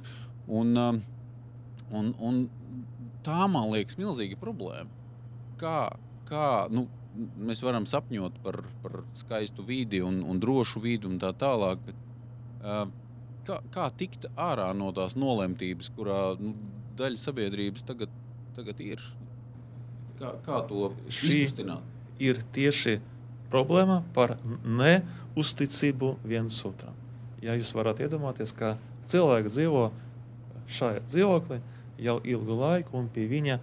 un, 0.78 0.94
un, 1.90 2.14
un 2.22 2.40
tā 3.26 3.42
man 3.50 3.68
liekas 3.74 3.98
milzīga 4.00 4.38
problēma. 4.40 4.88
Kā, 5.60 5.76
kā 6.30 6.46
nu, 6.72 6.86
mēs 7.42 7.64
varam 7.66 7.86
sapņot 7.90 8.40
par, 8.44 8.62
par 8.84 9.02
skaistu 9.18 9.66
vidi 9.66 10.00
un, 10.06 10.22
un 10.22 10.40
drošu 10.40 10.82
vidi 10.86 11.10
un 11.10 11.18
tā 11.20 11.34
tālāk. 11.36 11.82
Bet, 11.88 12.04
uh, 12.62 12.86
kā, 13.50 13.58
kā 13.74 13.88
tikt 13.98 14.28
ārā 14.38 14.70
no 14.76 14.90
tās 14.94 15.16
nolemtības, 15.18 15.90
kurā 15.96 16.20
nu, 16.40 16.54
daļa 16.98 17.20
sabiedrības 17.20 17.86
tagad, 17.88 18.12
tagad 18.56 18.82
ir? 18.84 19.02
Kā, 20.20 20.34
kā 20.44 20.60
to 20.68 20.92
izkustināt? 21.08 21.82
Ir 22.20 22.42
tieši 22.54 22.98
problēma 23.50 24.02
par 24.14 24.36
neusticību 24.44 26.14
viens 26.28 26.58
otram. 26.68 26.94
Ja 27.40 27.56
jūs 27.56 27.72
varat 27.72 28.02
iedomāties, 28.04 28.52
ka 28.52 28.74
cilvēks 29.10 29.56
dzīvo 29.56 29.86
šajā 30.70 31.04
dzīvoklī 31.08 31.60
jau 32.00 32.18
ilgu 32.20 32.56
laiku, 32.60 32.98
un 33.00 33.08
pie 33.12 33.26
viņa 33.30 33.58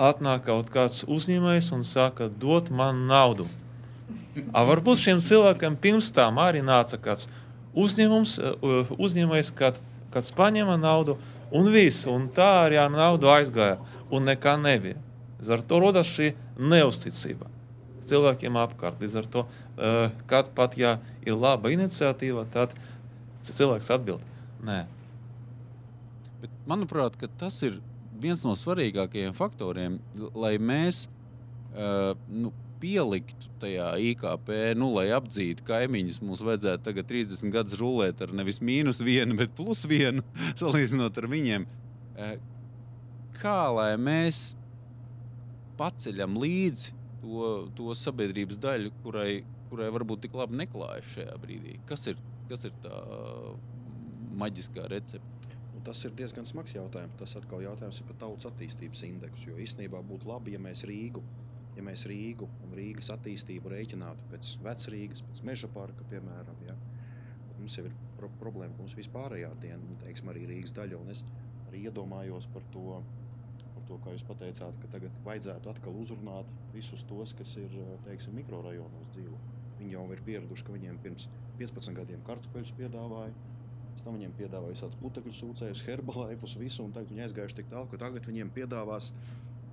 atnāk 0.00 0.44
kaut 0.46 0.70
kāds 0.74 1.06
uzņēmējs 1.08 1.72
un 1.74 1.84
saka, 1.88 2.28
dod 2.28 2.70
man 2.70 3.06
naudu. 3.08 3.48
A 4.52 4.64
varbūt 4.66 5.00
šiem 5.00 5.22
cilvēkiem 5.24 5.78
pirms 5.80 6.10
tam 6.14 6.40
arī 6.42 6.60
nāca 6.64 6.98
kāds 7.00 7.28
uzņēmums, 7.74 8.36
uzņēmējs, 8.98 9.50
kad, 9.58 9.80
kad 10.14 10.30
paņēma 10.38 10.76
naudu, 10.80 11.18
un 11.54 11.70
viss, 11.74 12.06
un 12.10 12.28
tā 12.34 12.50
arī 12.66 12.78
ar 12.80 12.92
naudu 12.92 13.30
aizgāja, 13.32 13.78
un 14.14 14.26
nekā 14.30 14.56
nebija. 14.60 15.00
Līdz 15.40 15.52
ar 15.56 15.64
to 15.68 15.80
rodas 15.82 16.08
šī 16.08 16.32
neusticība 16.58 17.50
cilvēkiem 18.08 18.56
apkārt. 18.60 19.00
Līdz 19.02 19.16
ar 19.20 19.30
to, 19.32 19.44
kad 20.30 20.50
pat 20.56 20.76
ja 20.78 20.98
ir 21.24 21.36
laba 21.40 21.72
iniciatīva, 21.72 22.46
tad 22.52 22.74
cilvēks 23.44 23.90
atbild, 23.92 24.24
nē. 24.64 24.84
Bet, 26.42 26.52
manuprāt, 26.68 27.16
tas 27.40 27.60
ir 27.66 27.80
viens 28.20 28.44
no 28.46 28.54
svarīgākajiem 28.56 29.34
faktoriem, 29.36 29.98
lai 30.36 30.54
mēs 30.60 31.06
uh, 31.06 32.14
nu, 32.28 32.52
pieliktu 32.84 33.48
tajā 33.62 33.88
IKP, 34.10 34.50
nu, 34.76 34.90
lai 34.98 35.06
apdzītu 35.16 35.64
kaimiņus. 35.64 36.20
Mums 36.24 36.42
vajadzētu 36.44 36.84
tagad 36.84 37.08
30 37.08 37.54
gadus 37.54 37.78
rulēt 37.80 38.20
ar 38.24 38.34
nevis 38.36 38.60
mīnus 38.60 39.00
vienu, 39.04 39.38
bet 39.38 39.54
plus 39.56 39.86
vienu, 39.88 40.24
salīdzinot 40.60 41.20
ar 41.22 41.28
viņiem. 41.32 41.66
Uh, 42.14 42.34
kā 43.40 43.60
lai 43.72 43.94
mēs 44.00 44.50
paceļam 45.80 46.36
līdzi 46.38 46.92
to, 47.24 47.52
to 47.78 47.96
sabiedrības 47.98 48.60
daļu, 48.62 48.92
kurai, 49.02 49.30
kurai 49.70 49.88
varbūt 49.94 50.26
tik 50.26 50.36
labi 50.38 50.60
neklājas 50.60 51.14
šajā 51.16 51.38
brīdī? 51.40 51.78
Kas 51.88 52.04
ir, 52.12 52.20
kas 52.50 52.68
ir 52.68 52.76
tā 52.84 53.00
maģiskā 54.38 54.90
recepte? 54.92 55.30
tas 55.84 56.00
ir 56.06 56.14
diezgan 56.16 56.46
smags 56.48 56.72
jautājums. 56.72 57.12
Tas 57.20 57.34
atkal 57.36 57.60
jautājums 57.60 57.98
ir 58.00 58.06
par 58.08 58.16
tautas 58.22 58.48
attīstības 58.48 59.02
indeksu. 59.04 59.50
Jo 59.50 59.58
īstenībā 59.60 60.00
būtu 60.08 60.30
labi, 60.30 60.54
ja 60.54 60.60
mēs 60.62 60.86
Rīgu, 60.88 61.20
ja 61.76 61.84
mēs 61.86 62.04
Rīgu 62.10 62.48
un 62.64 62.74
Rīgas 62.76 63.10
attīstību 63.14 63.72
rēķinātu 63.72 64.28
pēc 64.32 64.54
vecrīgas, 64.64 65.24
pēc 65.28 65.42
meža 65.48 65.70
parka, 65.74 66.06
piemēram. 66.10 66.62
Ja? 66.68 66.76
Mums 67.58 67.78
jau 67.78 67.86
ir 67.88 67.94
pro 68.18 68.30
problēma, 68.40 68.74
ka 68.76 68.84
mums 68.84 68.96
vispārējā 68.98 69.50
diena, 69.62 69.80
nu, 69.82 69.96
teiksim, 70.02 70.30
arī 70.32 70.46
Rīgas 70.50 70.74
daļa, 70.76 71.00
un 71.00 71.14
es 71.14 71.24
arī 71.68 71.84
iedomājos 71.88 72.48
par 72.54 72.66
to, 72.74 73.00
par 73.64 73.88
to, 73.88 73.98
kā 74.04 74.14
jūs 74.14 74.26
pateicāt, 74.28 74.78
ka 74.82 74.92
tagad 74.96 75.18
vajadzētu 75.26 75.72
atkal 75.72 75.98
uzrunāt 76.02 76.50
visus 76.74 77.02
tos, 77.10 77.34
kas 77.38 77.56
ir, 77.62 77.74
teiksim, 78.06 78.36
mikrorajonos 78.38 79.10
dzīvo. 79.16 79.40
Viņi 79.80 79.96
jau 79.96 80.06
ir 80.14 80.22
pieraduši, 80.26 80.66
ka 80.66 80.76
viņiem 80.76 81.02
pirms 81.02 81.26
15 81.58 81.98
gadiem 81.98 82.22
kartupeļus 82.26 82.72
piedāvāja, 82.78 83.34
Pēc 83.94 84.02
tam 84.02 84.16
viņiem 84.18 84.32
piedāvāja 84.34 84.74
visādus 84.74 84.98
putekļu 84.98 85.32
sūcējus, 85.38 85.84
herbalaifus, 85.86 86.56
visu, 86.58 86.82
un 86.82 86.90
tagad 86.94 87.12
viņi 87.12 87.22
aizgājuši 87.28 87.58
tik 87.60 87.68
tālu, 87.70 87.86
ka 87.92 88.00
tagad 88.02 88.26
viņiem 88.26 88.50
piedāvās 88.56 89.12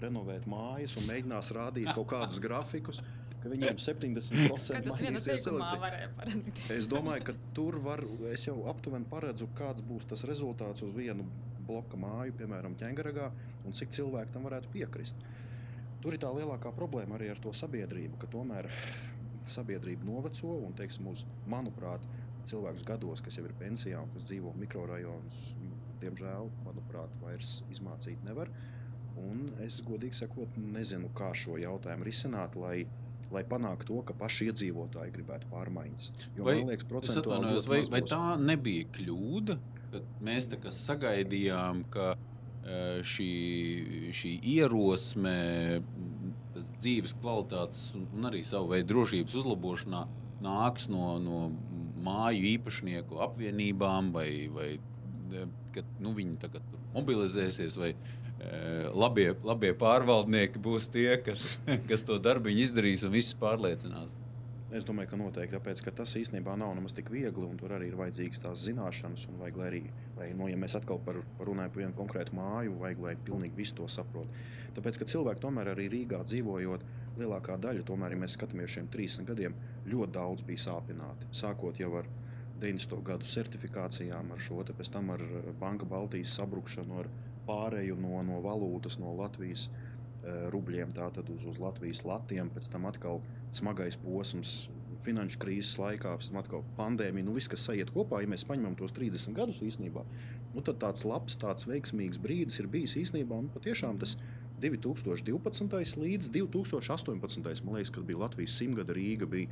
renovēt 0.04 0.48
mājas 0.50 0.96
un 1.00 1.08
mēģinās 1.10 1.52
rādīt 1.58 1.92
kaut 1.98 2.10
kādus 2.14 2.42
grafikus. 2.44 3.02
Viņiem 3.42 3.80
70% 3.88 4.86
tas 4.86 5.02
mainīsies 5.02 5.48
elektrība. 5.50 6.28
Es 6.78 6.90
domāju, 6.90 7.30
ka 7.32 7.38
tur 7.58 7.80
var, 7.82 8.04
es 8.32 8.46
jau 8.48 8.60
aptuveni 8.70 9.10
paredzu, 9.10 9.50
kāds 9.58 9.86
būs 9.86 10.06
tas 10.10 10.26
rezultāts 10.30 10.86
uz 10.86 10.94
vienu 10.96 11.26
bloka 11.66 11.98
māju, 11.98 12.36
piemēram, 12.40 12.76
ķēngaragā, 12.78 13.30
un 13.66 13.78
cik 13.78 13.94
cilvēki 13.96 14.36
tam 14.36 14.46
varētu 14.50 14.72
piekrist. 14.74 15.26
Tur 16.02 16.18
ir 16.18 16.22
tā 16.22 16.32
lielākā 16.34 16.72
problēma 16.74 17.18
arī 17.18 17.30
ar 17.32 17.42
to 17.42 17.54
sabiedrību, 17.54 18.18
ka 18.22 18.30
tomēr 18.34 18.70
sabiedrība 19.50 20.06
noveco 20.06 20.56
un, 20.66 20.74
teiksim, 20.78 21.10
uz, 21.12 21.24
manuprāt, 21.50 22.06
cilvēkus 22.50 22.86
gados, 22.88 23.22
kas 23.22 23.38
jau 23.38 23.46
ir 23.46 23.54
pensijā 23.60 24.02
un 24.02 24.10
kas 24.16 24.26
dzīvo 24.30 24.54
mikrorajonos, 24.58 25.42
diemžēl, 26.02 26.50
manuprāt, 26.66 27.14
vairs 27.22 27.60
izmācīt 27.74 28.24
nevar. 28.26 28.50
Un 29.20 29.52
es 29.66 29.82
godīgi 29.86 30.22
sakot, 30.22 30.58
nezinu, 30.58 31.12
kā 31.18 31.32
šo 31.38 31.58
jautājumu 31.62 32.08
risināt, 32.08 32.56
lai, 32.60 32.86
lai 33.34 33.44
panāktu 33.48 33.90
to, 33.90 34.00
ka 34.08 34.16
paši 34.18 34.50
iedzīvotāji 34.52 35.14
gribētu 35.18 35.50
pārmaiņas. 35.52 36.12
Jo, 36.38 36.48
vai, 36.48 36.58
liekas, 36.68 37.68
vai, 37.70 37.82
vai 37.92 38.02
tā 38.08 38.24
nebija 38.40 38.88
kļūda, 38.98 39.58
kad 39.92 40.08
mēs 40.24 40.48
sagaidījām, 40.78 41.84
ka 41.94 42.14
e, 42.16 43.02
šī, 43.08 43.32
šī 44.16 44.34
ierosme 44.56 45.36
dzīves 46.82 47.16
kvalitātes 47.20 47.92
un 48.00 48.30
arī 48.30 48.42
savu 48.48 48.72
veidu 48.74 48.94
drošības 48.96 49.38
uzlabošanā 49.42 50.06
nāks 50.42 50.88
no, 50.90 51.18
no 51.22 51.42
māju 52.02 52.48
īpašnieku 52.56 53.20
apvienībām, 53.28 54.10
vai, 54.16 54.30
vai 54.54 54.72
ka 55.76 55.84
nu, 56.02 56.16
viņi 56.18 56.40
tagad 56.42 56.80
mobilizēsies, 56.96 57.78
vai 57.80 57.94
e, 57.94 58.21
labie, 58.98 59.32
labie 59.46 59.74
pārvaldnieki 59.78 60.62
būs 60.62 60.90
tie, 60.92 61.16
kas, 61.22 61.60
kas 61.90 62.06
to 62.08 62.18
darbu 62.22 62.54
izdarīs 62.54 63.06
un 63.08 63.14
visus 63.16 63.38
pārliecinās. 63.40 64.18
Es 64.72 64.86
domāju, 64.88 65.10
ka 65.12 65.18
noteikti, 65.20 65.52
tāpēc, 65.58 65.82
ka 65.84 65.92
tas 65.92 66.14
īstenībā 66.16 66.54
nav 66.56 66.70
nemaz 66.78 66.94
tik 66.96 67.10
viegli, 67.12 67.44
un 67.44 67.58
tur 67.60 67.74
arī 67.76 67.90
ir 67.90 67.98
vajadzīgas 68.00 68.40
tās 68.40 68.62
zināšanas. 68.64 69.26
Vajag, 69.42 69.58
lai 69.60 69.66
arī, 69.68 69.82
lai, 70.16 70.30
nu, 70.40 70.48
ja 70.48 70.60
mēs 70.60 70.78
atkal 70.80 71.02
par, 71.04 71.20
par 71.36 71.50
runājam 71.50 71.74
par 71.74 71.82
vienu 71.82 71.98
konkrētu 71.98 72.38
māju, 72.38 72.78
vajag, 72.80 73.02
lai 73.04 73.18
pilnīgi 73.28 73.58
visu 73.58 73.76
to 73.82 73.90
saprotu. 73.92 74.32
Tāpēc, 74.78 75.02
ka 75.02 75.10
cilvēki 75.12 75.44
tomēr 75.44 75.74
arī 75.74 75.90
Rīgā 75.92 76.22
dzīvojot, 76.30 76.86
lielākā 77.20 77.58
daļa, 77.66 77.84
tomēr, 77.90 78.16
ja 78.16 78.22
mēs 78.24 78.38
skatāmies 78.38 78.72
šiem 78.78 78.88
30 78.96 79.28
gadiem, 79.28 79.58
ļoti 79.92 80.16
daudz 80.16 80.48
bija 80.48 80.64
sāpināti. 80.70 81.28
Sākot 81.36 81.84
jau 81.84 81.92
ar 82.00 82.08
90. 82.64 82.96
gadu 83.04 83.28
certifikācijām, 83.28 84.32
ar 84.32 84.40
šo 84.40 84.64
pēc 84.72 84.94
tam 84.94 85.12
ar 85.18 85.26
Banka 85.60 85.90
Baltijas 85.90 86.38
sabrukšanu, 86.40 87.04
ar 87.04 87.12
pārēju 87.48 87.98
no, 88.02 88.20
no 88.28 88.42
valūtas, 88.44 89.00
no 89.02 89.14
Latvijas 89.18 89.68
uh, 89.70 90.50
rubļiem, 90.54 90.94
tātad 90.98 91.30
uz, 91.34 91.46
uz 91.48 91.62
Latvijas 91.62 92.04
latiem, 92.08 92.52
pēc 92.54 92.70
tam 92.74 92.88
atkal 92.90 93.22
smagais 93.58 93.98
posms 94.02 94.70
finanšu 95.06 95.40
krīzes 95.42 95.80
laikā, 95.82 96.14
pēc 96.20 96.30
tam 96.30 96.40
atkal 96.42 96.64
pandēmija, 96.78 97.26
nu 97.26 97.34
viss, 97.36 97.50
kas 97.52 97.66
sajiet 97.66 97.92
kopā, 97.94 98.22
ja 98.22 98.30
mēs 98.30 98.46
paņemam 98.48 98.76
tos 98.78 98.94
30 98.98 99.34
gadus 99.38 99.62
īstenībā, 99.66 100.04
nu 100.54 100.64
tad 100.66 100.78
tāds 100.84 101.06
labs, 101.08 101.38
tāds 101.42 101.66
veiksmīgs 101.70 102.22
brīdis 102.22 102.62
ir 102.62 102.70
bijis 102.72 102.98
īstenībā, 103.02 103.40
un 103.42 103.50
patiešām 103.54 103.98
tas 104.02 104.18
2012. 104.62 105.98
līdz 105.98 106.30
2018. 106.36 107.66
man 107.66 107.76
liekas, 107.76 107.94
kad 107.94 108.06
bija 108.06 108.22
Latvijas 108.22 108.58
simtgada 108.60 108.94
Rīga, 108.94 109.26
bija, 109.30 109.50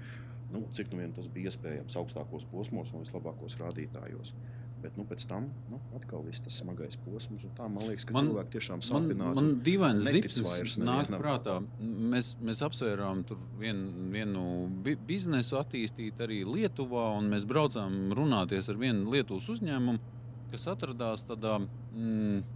nu, 0.53 0.67
cik 0.75 0.93
nu 0.93 1.01
vien 1.01 1.13
tas 1.15 1.27
bija 1.33 1.49
iespējams 1.49 1.97
augstākos 1.97 2.45
posmos 2.51 2.93
un 2.93 3.05
vislabākos 3.05 3.57
rādītājos. 3.61 4.35
Bet 4.79 4.95
nu, 4.95 5.03
pēc 5.07 5.25
tam 5.27 5.49
nu, 5.67 5.79
atkal 5.97 6.21
viss 6.23 6.43
tas 6.43 6.55
smagais 6.61 6.95
posms. 7.03 7.43
Tā, 7.57 7.65
man 7.67 7.83
liekas, 7.89 8.05
ka 8.07 8.15
man, 8.15 8.29
cilvēki 8.29 8.53
tiešām 8.53 8.83
sāpināti. 8.85 9.19
Man, 9.19 9.39
man 9.39 9.49
dīvains 9.65 10.07
zips 10.07 10.77
nāk 10.79 11.11
prātā. 11.11 11.57
Mēs, 11.79 12.31
mēs 12.39 12.63
apsvērām 12.63 13.25
tur 13.27 13.41
vien, 13.59 13.81
vienu 14.13 14.43
bi 14.85 14.95
biznesu 15.09 15.59
attīstīt 15.59 16.21
arī 16.23 16.45
Lietuvā, 16.47 17.09
un 17.17 17.27
mēs 17.33 17.47
braucām 17.49 18.13
runāties 18.15 18.71
ar 18.71 18.79
vienu 18.79 19.11
Lietuvas 19.11 19.51
uzņēmumu, 19.57 20.15
kas 20.53 20.69
atradās 20.71 21.27
tādā. 21.27 21.59
Mm, 21.91 22.47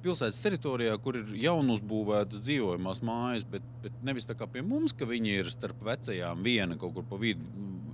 pilsētas 0.00 0.40
teritorijā, 0.40 0.94
kur 1.04 1.18
ir 1.20 1.32
jaunu 1.36 1.76
uzbūvētas 1.76 2.40
dzīvojamās 2.44 3.02
mājas, 3.04 3.44
bet, 3.48 3.64
bet 3.84 3.96
nevis 4.06 4.24
tā 4.28 4.36
kā 4.38 4.48
pie 4.50 4.62
mums, 4.64 4.94
ka 4.96 5.08
viņi 5.08 5.34
ir 5.42 5.50
starp 5.52 5.82
vecajām 5.84 6.40
viena 6.46 6.78
kaut 6.80 6.94
kur 6.96 7.04
pa 7.10 7.18
vidu, 7.20 7.44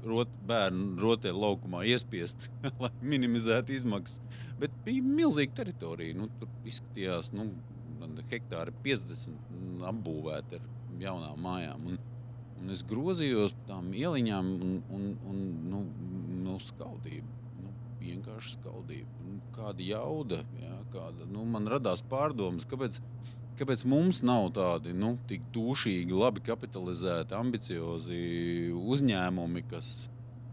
rot, 0.07 0.33
bērnu 0.49 1.01
rotaļu 1.03 1.41
laukumā 1.43 1.85
iespiest, 1.91 2.49
lai 2.83 2.93
minimizētu 3.03 3.77
izmaksas. 3.77 4.21
Bet 4.61 4.75
bija 4.87 5.05
milzīga 5.05 5.61
teritorija. 5.63 6.17
Nu, 6.17 6.29
tur 6.41 6.51
izskatījās, 6.69 7.33
nu, 7.37 7.51
hektāri 8.31 8.75
50 8.85 9.87
apbūvēti 9.91 10.59
ar 10.59 10.69
jaunām 11.01 11.43
mājām. 11.47 11.89
Un, 11.91 11.99
un 12.61 12.75
es 12.75 12.83
grozījos 12.89 13.55
tām 13.69 13.93
ieliņām 13.95 14.53
un, 14.55 14.77
un, 14.97 15.09
un 15.31 15.43
nu, 15.71 15.83
nu, 16.45 16.59
skaudību. 16.63 17.43
Nu, 17.63 17.73
vienkārši 18.01 18.57
skaudību. 18.57 19.27
Nu, 19.27 19.41
kāda 19.57 19.85
jauda, 19.85 20.43
jā, 20.63 20.79
kāda, 20.95 21.29
nu, 21.31 21.45
man 21.53 21.69
radās 21.71 22.05
pārdomas, 22.11 22.69
kāpēc, 22.69 23.01
kāpēc 23.59 23.85
mums 23.89 24.23
nav 24.27 24.51
tādi 24.57 24.95
nu, 24.97 25.15
tik 25.31 25.49
tūšīgi, 25.55 26.15
labi 26.17 26.43
kapitalizēti, 26.47 27.37
ambiciozi 27.37 28.21
uzņēmumi, 28.77 29.65
kas, 29.71 29.91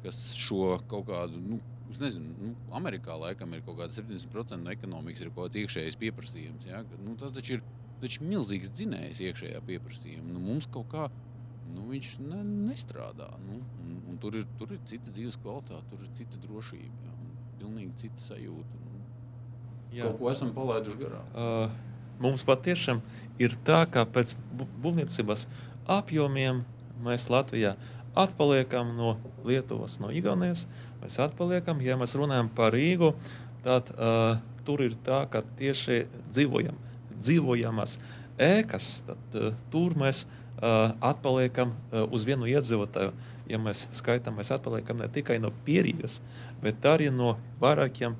kas 0.05 0.25
šo 0.39 0.77
kaut 0.89 1.07
kādu 1.11 1.41
nu, 1.43 1.61
Es 1.93 1.99
nezinu, 2.01 2.31
nu, 2.41 2.51
Amerikā 2.73 3.13
laikam 3.21 3.51
ir 3.53 3.61
kaut 3.61 3.75
kāda 3.77 3.93
70% 3.93 4.57
no 4.63 4.71
ekonomikas, 4.73 5.19
ir 5.21 5.29
kaut 5.29 5.51
kāds 5.51 5.59
iekšējais 5.61 5.97
pieprasījums. 6.01 6.65
Ja? 6.65 6.79
Nu, 7.03 7.13
tas 7.21 7.35
taču 7.35 7.59
ir, 7.59 7.61
taču 8.01 8.25
milzīgs 8.25 8.71
dzinējs 8.73 9.19
iekšējā 9.27 9.61
pieprasījuma. 9.67 10.31
Nu, 10.33 10.41
mums 10.41 10.65
kaut 10.73 10.87
kā 10.89 11.03
nu, 11.69 11.85
viņš 11.91 12.15
ne, 12.23 12.41
nestrādā. 12.71 13.29
Nu, 13.45 13.59
un, 13.83 13.99
un 14.09 14.17
tur, 14.23 14.39
ir, 14.39 14.47
tur 14.57 14.73
ir 14.73 14.81
cita 14.89 15.13
dzīves 15.13 15.37
kvalitāte, 15.43 15.85
tur 15.91 16.01
ir 16.01 16.09
cita 16.17 16.41
drošība, 16.47 17.05
ja? 17.05 17.15
pilnīgi 17.61 18.07
cita 18.07 18.25
sajūta. 18.31 18.81
Nu, 18.87 19.01
Jā. 19.93 20.07
Kaut 20.07 20.17
ko 20.23 20.29
esam 20.31 20.49
palaiduši 20.55 20.97
garām. 21.03 21.27
Uh, 21.37 21.92
mums 22.23 22.45
patiešām 22.47 23.01
ir 23.41 23.57
tā, 23.67 23.83
ka 23.89 24.05
pēc 24.07 24.35
būvniecības 24.83 25.45
apjomiem 25.91 26.63
mēs 27.03 27.27
Latvijā 27.31 27.75
atpaliekam 28.15 28.93
no 28.97 29.17
Lietuvas, 29.45 29.97
no 29.99 30.11
Igaunijas. 30.13 30.67
Mēs 31.01 31.17
atpaliekam, 31.19 31.81
ja 31.83 31.97
mēs 31.99 32.15
runājam 32.15 32.49
par 32.55 32.75
Rīgu, 32.75 33.11
tad 33.65 33.89
uh, 33.95 34.37
tur 34.67 34.85
ir 34.85 34.95
tā, 35.03 35.23
ka 35.31 35.43
tieši 35.59 36.05
dzīvojam, 36.31 36.77
dzīvojamas 37.17 37.97
ēkas, 38.41 38.95
tad 39.07 39.37
uh, 39.39 39.51
tur 39.73 39.97
mēs 39.99 40.23
uh, 40.23 40.93
atpaliekam 41.03 41.73
uh, 41.73 42.05
uz 42.13 42.25
vienu 42.27 42.47
iedzīvotāju. 42.49 43.11
Ja 43.51 43.59
mēs 43.59 43.89
skaitām, 43.91 44.37
mēs 44.39 44.53
atpaliekam 44.55 45.01
ne 45.03 45.09
tikai 45.11 45.35
no 45.43 45.51
Pierīgas, 45.65 46.21
bet 46.63 46.85
arī 46.87 47.09
no 47.11 47.35
vairākiem 47.59 48.15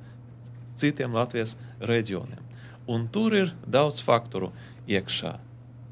citiem 0.76 1.16
Latvijas 1.16 1.56
reģioniem. 1.80 2.43
Un 2.90 3.08
tur 3.12 3.36
ir 3.38 3.54
daudz 3.64 4.02
faktoru 4.04 4.52
iekšā. 4.90 5.38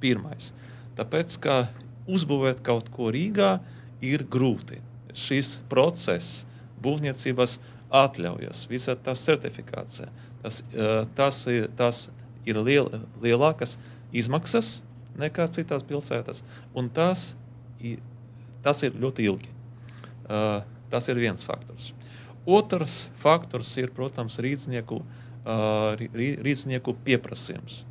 Pirmais, 0.02 0.50
tāpēc, 0.98 1.36
ka 1.44 1.56
uzbūvēt 2.10 2.64
kaut 2.66 2.88
ko 2.92 3.12
Rīgā, 3.14 3.52
uh, 3.60 3.82
ir 4.02 4.26
grūti. 4.30 4.82
Šis 5.14 5.60
process 5.70 6.44
būvniecības 6.82 7.58
atļaujas, 7.94 8.66
visa 8.72 8.96
tā 8.96 9.14
certifikācija, 9.18 10.10
tas, 10.42 10.62
tas, 11.16 11.42
tas 11.78 12.06
ir 12.48 12.60
liel, 12.64 12.90
lielākas 13.22 13.78
izmaksas 14.16 14.80
nekā 15.20 15.50
citās 15.54 15.84
pilsētās, 15.86 16.42
un 16.74 16.88
tas, 16.90 17.34
tas 18.64 18.86
ir 18.88 18.96
ļoti 18.98 19.28
ilgi. 19.28 19.52
Tas 20.92 21.08
ir 21.12 21.20
viens 21.20 21.44
faktors. 21.44 21.92
Otrs 22.48 23.04
faktors 23.22 23.70
ir, 23.78 23.92
protams, 23.94 24.40
rīznieku, 24.42 25.02
rīznieku 25.46 26.96
pieprasījums. 27.06 27.82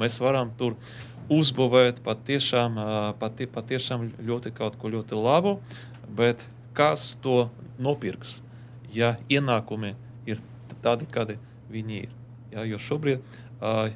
Mēs 0.00 0.16
varam 0.22 0.52
tur 0.56 0.76
uzbūvēt 1.30 2.00
patiešām, 2.02 2.78
pati, 3.20 3.46
patiešām 3.46 4.08
ļoti 4.26 4.52
kaut 4.56 4.78
ko 4.80 4.90
ļoti 4.90 5.18
labu, 5.18 5.58
bet 6.08 6.46
kas 6.74 7.14
to 7.22 7.50
nopirks, 7.78 8.40
ja 8.92 9.16
ienākumi 9.30 9.94
ir 10.26 10.40
tādi, 10.82 11.06
kādi 11.10 11.38
viņi 11.70 12.02
ir. 12.06 12.16
Ja, 12.50 12.64
jo, 12.66 12.80
šobrīd, 12.82 13.22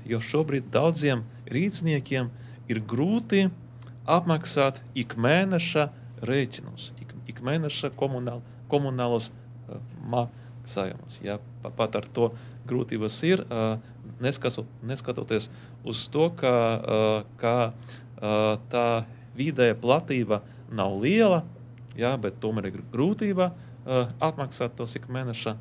jo 0.06 0.20
šobrīd 0.22 0.68
daudziem 0.70 1.24
rīzniekiem 1.50 2.30
ir 2.70 2.80
grūti 2.86 3.48
apmaksāt 4.06 4.78
ik 4.94 5.16
mēneša 5.18 5.88
rēķinus, 6.24 6.92
ik, 7.02 7.14
ik 7.32 7.40
mēneša 7.44 7.90
komunāl, 7.98 8.44
komunālos 8.70 9.30
maksājumus. 10.12 11.18
Ja, 11.24 11.40
pat 11.64 11.96
ar 11.98 12.06
to 12.14 12.30
grūtības 12.68 13.18
ir. 13.28 13.44
Uh, 13.48 13.76
neskatoties 14.82 15.48
uz 15.84 16.08
to, 16.08 16.30
ka, 16.38 16.54
ka 17.40 17.56
tā 18.70 18.86
vidēja 19.36 19.76
platība 19.78 20.42
nav 20.74 20.96
liela, 21.02 21.42
jā, 21.98 22.14
bet 22.20 22.40
tomēr 22.42 22.70
ir 22.70 22.82
grūtība 22.92 23.52
atmaksāt 24.22 24.76
tos 24.78 24.96
ik 24.98 25.08
mēneša 25.12 25.56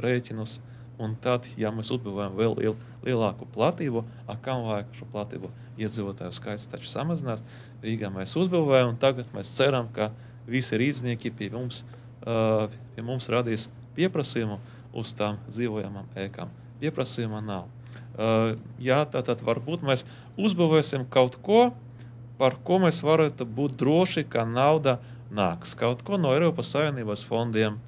rēķinus. 0.00 0.60
Un 0.96 1.12
tad, 1.20 1.44
ja 1.60 1.68
mēs 1.76 1.90
uzbūvējam 1.92 2.38
vēl 2.38 2.54
liel, 2.56 2.76
lielāku 3.04 3.44
platību, 3.52 4.00
kam 4.40 4.62
vajag 4.64 4.94
šo 4.96 5.08
platību, 5.12 5.50
iedzīvotāju 5.76 6.32
skaits 6.32 6.70
taču 6.72 6.88
samazinās. 6.88 7.42
Rīgā 7.84 8.08
mēs 8.14 8.32
uzbūvējam, 8.40 8.94
un 8.94 9.00
tagad 9.00 9.28
mēs 9.36 9.52
ceram, 9.58 9.90
ka 9.92 10.08
visi 10.48 10.78
rīznieki 10.80 11.34
pie 11.36 11.50
mums, 11.52 11.82
pie 12.24 13.04
mums 13.04 13.28
radīs 13.28 13.68
pieprasījumu 13.98 14.56
uz 14.96 15.12
tām 15.16 15.40
dzīvojamām 15.50 16.08
ēkām. 16.26 16.52
Pieprasījuma 16.80 17.42
nav. 17.44 17.66
Uh, 18.16 18.56
jā, 18.80 19.02
tātad 19.12 19.42
varbūt 19.44 19.84
mēs 19.84 20.06
uzbūvēsim 20.40 21.04
kaut 21.12 21.36
ko, 21.44 21.68
par 22.40 22.56
ko 22.64 22.80
mēs 22.80 23.02
varētu 23.04 23.44
būt 23.44 23.76
droši, 23.80 24.24
ka 24.28 24.46
nauda 24.48 24.98
nāks. 25.32 25.74
Kaut 25.76 26.04
ko 26.06 26.20
no 26.20 26.32
Eiropas 26.36 26.72
Savienības 26.72 27.24
fondiem, 27.28 27.78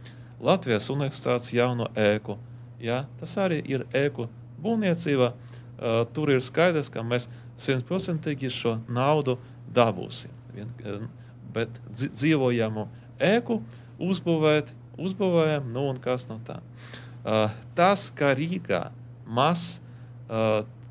Latvijas 0.40 0.88
universitātes 0.92 1.53
jauno 1.57 1.88
ēku. 1.99 2.37
Jā, 2.79 3.03
tas 3.21 3.35
arī 3.40 3.59
ir 3.66 3.87
ēku 3.97 4.29
būvniecība. 4.62 5.33
Uh, 5.79 6.03
tur 6.14 6.33
ir 6.35 6.42
skaidrs, 6.44 6.90
ka 6.92 7.05
mēs 7.07 7.29
simtprocentīgi 7.59 8.51
šo 8.53 8.79
naudu 8.90 9.37
dabūsim. 9.75 10.35
Vien, 10.55 10.71
bet 11.55 11.75
dzīvojamu 11.94 12.87
ēku 13.23 13.61
uzbūvēt, 14.03 14.71
uzbūvējam, 14.99 15.71
nu 15.73 15.89
un 15.93 16.01
kas 16.03 16.27
no 16.31 16.41
tā. 16.47 16.59
Uh, 17.23 17.53
tas, 17.79 18.09
ka 18.15 18.33
Rīgā 18.37 18.89
mazs 19.27 19.79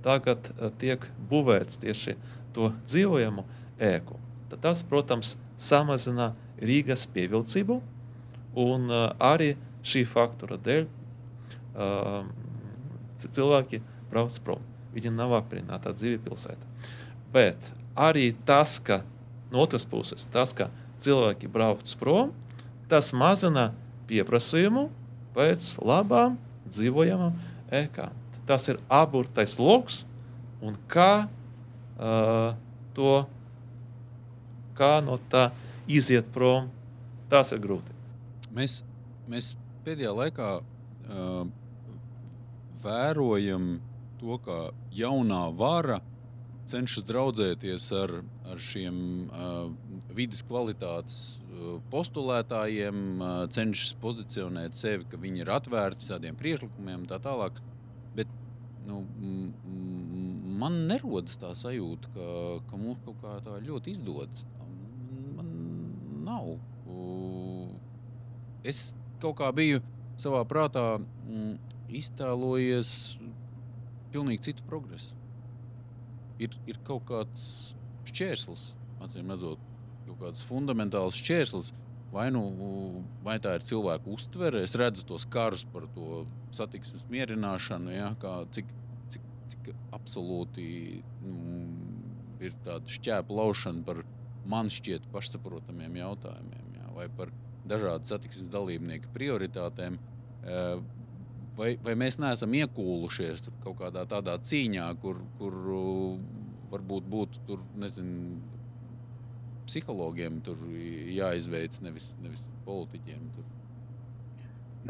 tagad 0.01 0.49
tiek 0.81 1.03
būvēts 1.29 1.77
tieši 1.81 2.15
to 2.55 2.71
dzīvojamu 2.87 3.43
ēku. 3.77 4.17
Tad 4.49 4.63
tas, 4.63 4.81
protams, 4.87 5.35
samazina 5.61 6.31
Rīgas 6.57 7.05
pievilcību, 7.13 7.77
un 8.57 8.89
arī 9.21 9.51
šī 9.85 10.03
faktora 10.09 10.57
dēļ 10.65 10.87
cilvēki 13.27 13.81
brauc 14.09 14.39
prom. 14.45 14.63
Viņi 14.95 15.13
nav 15.13 15.35
apmierināti 15.37 15.91
ar 15.91 15.97
dzīvi 15.97 16.23
pilsētā. 16.25 16.89
Bet 17.33 17.69
arī 17.93 18.31
tas, 18.47 18.79
ka 18.81 19.03
no 19.51 19.61
otras 19.65 19.85
puses, 19.85 20.25
tas, 20.33 20.53
ka 20.57 20.71
cilvēki 21.05 21.49
brauc 21.51 21.93
prom, 21.99 22.33
tas 22.89 23.11
mazina 23.13 23.69
pieprasījumu 24.09 24.87
pēc 25.37 25.75
labām 25.85 26.39
dzīvojamām 26.69 27.35
ēkām 27.83 28.23
tas 28.47 28.69
ir 28.71 28.79
aburtais 28.87 29.57
lokus, 29.59 30.01
un 30.63 30.77
kā 30.89 31.27
uh, 31.27 32.55
to, 32.95 33.13
kā 34.77 34.97
no 35.03 35.19
tā 35.29 35.49
iziet 35.87 36.31
prom, 36.33 36.71
tas 37.29 37.51
ir 37.51 37.61
grūti. 37.61 37.93
Mēs, 38.55 38.79
mēs 39.27 39.51
pēdējā 39.85 40.13
laikā 40.15 40.51
uh, 40.63 41.41
vērojam 42.83 43.75
to, 44.21 44.39
ka 44.45 44.71
jaunā 44.95 45.43
vara 45.59 45.99
cenšas 46.67 47.05
draudzēties 47.07 47.91
ar, 47.99 48.17
ar 48.47 48.63
šiem 48.63 48.95
uh, 49.27 49.67
vidas 50.15 50.41
kvalitātes 50.47 51.19
postulētājiem, 51.91 53.23
cenšas 53.53 53.93
pozicionēt 54.01 54.77
sevi, 54.77 55.07
ka 55.09 55.19
viņi 55.21 55.43
ir 55.43 55.51
atvērti 55.55 56.05
visādiem 56.05 56.37
priekšlikumiem 56.39 57.03
un 57.03 57.09
tā 57.09 57.19
tālāk. 57.23 57.59
Bet 58.17 58.31
nu, 58.87 59.01
man 60.61 60.79
nerodas 60.89 61.37
tā 61.41 61.53
sajūta, 61.57 62.13
ka, 62.15 62.29
ka 62.69 62.81
mums 62.81 63.03
kaut 63.05 63.21
kā 63.23 63.37
tā 63.45 63.59
ļoti 63.65 63.93
izdodas. 63.97 64.45
Man 65.37 65.51
nav. 66.27 66.55
Es 68.67 68.91
kaut 69.21 69.37
kā 69.39 69.51
biju 69.55 69.83
savā 70.19 70.41
prātā 70.49 70.97
iztēlojies 71.87 72.91
pilnīgi 74.11 74.49
citu 74.49 74.65
progresu. 74.67 75.15
Ir, 76.41 76.53
ir 76.69 76.77
kaut 76.85 77.07
kāds 77.09 77.47
šķērslis, 78.07 78.71
acīm 79.03 79.31
redzot, 79.33 79.61
kaut 80.07 80.23
kāds 80.23 80.47
fundamentāls 80.47 81.19
šķērslis 81.19 81.73
Vai, 82.11 82.29
nu, 82.31 82.41
vai 83.23 83.35
tā 83.43 83.57
ir 83.57 83.65
cilvēka 83.67 84.07
uztvere, 84.13 84.61
es 84.63 84.75
redzu 84.79 85.03
tos 85.09 85.25
karus 85.27 85.65
par 85.67 85.89
to 85.91 86.23
satiksmes 86.55 87.03
mierināšanu, 87.11 87.91
ja, 87.91 88.13
kā, 88.21 88.37
cik, 88.55 88.69
cik, 89.11 89.25
cik 89.51 89.67
absolūti 89.95 90.67
nu, 91.25 91.35
ir 92.39 92.55
tāda 92.63 92.95
šķēpa 92.95 93.37
laušana 93.41 93.83
par 93.87 94.05
man 94.47 94.71
šķiet 94.71 95.09
pašsaprotamiem 95.11 95.99
jautājumiem, 95.99 96.77
ja, 96.79 96.87
vai 96.95 97.09
par 97.11 97.33
dažādu 97.67 98.07
satiksmes 98.07 98.53
dalībnieku 98.53 99.11
prioritātēm. 99.11 99.99
Eh, 100.47 100.77
vai, 101.59 101.73
vai 101.83 101.97
mēs 101.99 102.21
neesam 102.23 102.55
iekūlušies 102.55 103.49
kaut 103.65 103.81
kādā 103.81 104.07
tādā 104.07 104.37
cīņā, 104.39 104.87
kur, 105.03 105.19
kur 105.41 105.59
varbūt 106.71 107.11
būtu 107.11 107.43
tur, 107.49 107.67
nezinu, 107.83 108.39
psihologiem 109.67 110.41
tur 110.45 110.59
jāizveic, 111.13 111.77
nevis, 111.85 112.09
nevis 112.23 112.43
politiķiem. 112.65 113.29
Tur. 113.35 113.45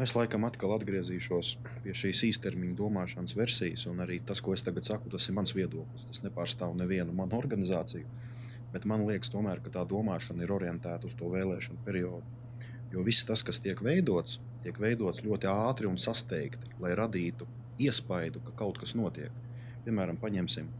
Es 0.04 0.14
laikam 0.14 0.44
atkal 0.46 0.76
atgriezīšos 0.76 1.56
pie 1.82 1.94
šīs 2.00 2.22
īstermiņa 2.28 2.76
domāšanas 2.78 3.34
versijas, 3.38 3.86
un 3.90 4.04
arī 4.04 4.20
tas, 4.26 4.42
ko 4.44 4.54
es 4.54 4.62
tagad 4.62 4.86
saku, 4.86 5.10
tas 5.10 5.26
ir 5.26 5.34
mans 5.34 5.54
viedoklis. 5.56 6.06
Tas 6.10 6.22
nepārstāv 6.22 6.76
nevienu 6.78 7.16
manu 7.18 7.38
organizāciju, 7.40 8.06
bet 8.74 8.86
man 8.86 9.06
liekas, 9.08 9.32
tomēr, 9.34 9.62
ka 9.64 9.74
tā 9.74 9.82
domāšana 9.90 10.46
ir 10.46 10.54
orientēta 10.54 11.10
uz 11.10 11.16
to 11.18 11.30
vēlēšanu 11.32 11.82
periodu. 11.86 12.36
Jo 12.92 13.02
viss 13.04 13.26
tas, 13.26 13.42
kas 13.44 13.58
tiek 13.64 13.82
veidots, 13.84 14.38
tiek 14.62 14.78
veidots 14.80 15.24
ļoti 15.26 15.50
ātri 15.50 15.90
un 15.90 15.98
sasteigti, 16.00 16.70
lai 16.80 16.94
radītu 16.96 17.48
iespaidu, 17.82 18.40
ka 18.46 18.54
kaut 18.62 18.78
kas 18.80 18.94
notiek. 18.98 19.34
Piemēram, 19.84 20.20
paņemsim 20.22 20.70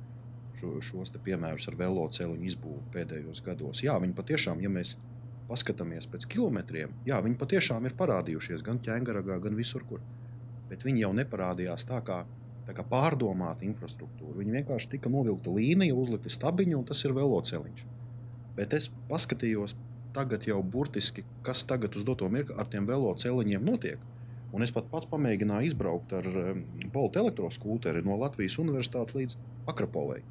šo, 0.59 0.75
šos 0.85 1.15
piemērus 1.25 1.69
ar 1.71 1.79
velosipēdu 1.79 2.45
izbūvi 2.51 2.83
pēdējos 2.95 3.43
gados. 3.47 3.83
Jā, 3.85 3.97
viņi 4.03 4.17
patiešām, 4.19 4.63
ja 4.65 4.71
mēs 4.73 4.97
paskatāmies 5.49 6.09
pēc 6.13 6.27
kilometriem, 6.35 6.93
jā, 7.09 7.21
viņi 7.25 7.39
patiešām 7.41 7.87
ir 7.89 7.97
parādījušies 7.99 8.65
gan 8.67 8.83
ķēngaragā, 8.85 9.39
gan 9.45 9.57
visur, 9.57 9.85
kur. 9.89 10.03
Bet 10.69 10.85
viņi 10.85 11.07
jau 11.07 11.15
neparādījās 11.17 11.87
tā 11.89 12.03
kā, 12.05 12.23
tā 12.69 12.75
kā 12.77 12.85
pārdomāta 12.85 13.65
infrastruktūra. 13.65 14.37
Viņi 14.43 14.59
vienkārši 14.59 14.93
tika 14.97 15.13
novilkta 15.13 15.55
līnija, 15.55 15.97
uzlikta 15.97 16.33
stabiņa, 16.33 16.77
un 16.77 16.85
tas 16.91 17.05
ir 17.07 17.17
velosipēds. 17.17 17.87
Bet 18.59 18.75
es 18.77 18.91
paskatījos 19.09 19.77
tagad 20.13 20.45
jau 20.49 20.61
burtiski, 20.63 21.25
kas 21.47 21.65
tagad 21.69 21.97
uz 21.97 22.05
doto 22.05 22.29
mirkli 22.33 22.57
ar 22.59 22.69
tiem 22.69 22.89
velosipēdiem 22.89 23.65
notiek. 23.65 24.03
Un 24.53 24.65
es 24.65 24.73
pat 24.73 24.87
pats 24.89 25.09
pamēģināju 25.09 25.69
izbraukt 25.69 26.13
ar 26.17 26.27
um, 26.29 26.65
Bolta 26.93 27.21
elektroskūteri 27.21 28.01
no 28.05 28.17
Latvijas 28.21 28.57
Universitātes 28.61 29.17
līdz 29.17 29.37
Akropolei. 29.69 30.23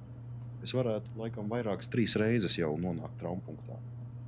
Es 0.66 0.74
varētu, 0.76 1.12
laikam, 1.20 1.50
vairākas 1.52 1.90
trīs 1.92 2.16
reizes 2.20 2.58
jau 2.58 2.74
nonākt 2.82 3.20
traumpunktā. 3.22 3.78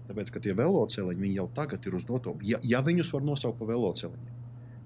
Tāpēc, 0.10 0.32
ka 0.34 0.42
tie 0.42 0.56
velosipēdi 0.58 1.36
jau 1.36 1.48
tagad 1.54 1.86
ir 1.86 1.98
uz 2.00 2.06
doto, 2.08 2.36
ja, 2.46 2.58
ja 2.66 2.82
viņus 2.86 3.12
var 3.14 3.26
nosaukt 3.26 3.60
par 3.60 3.70
velosipēdiem. 3.72 4.38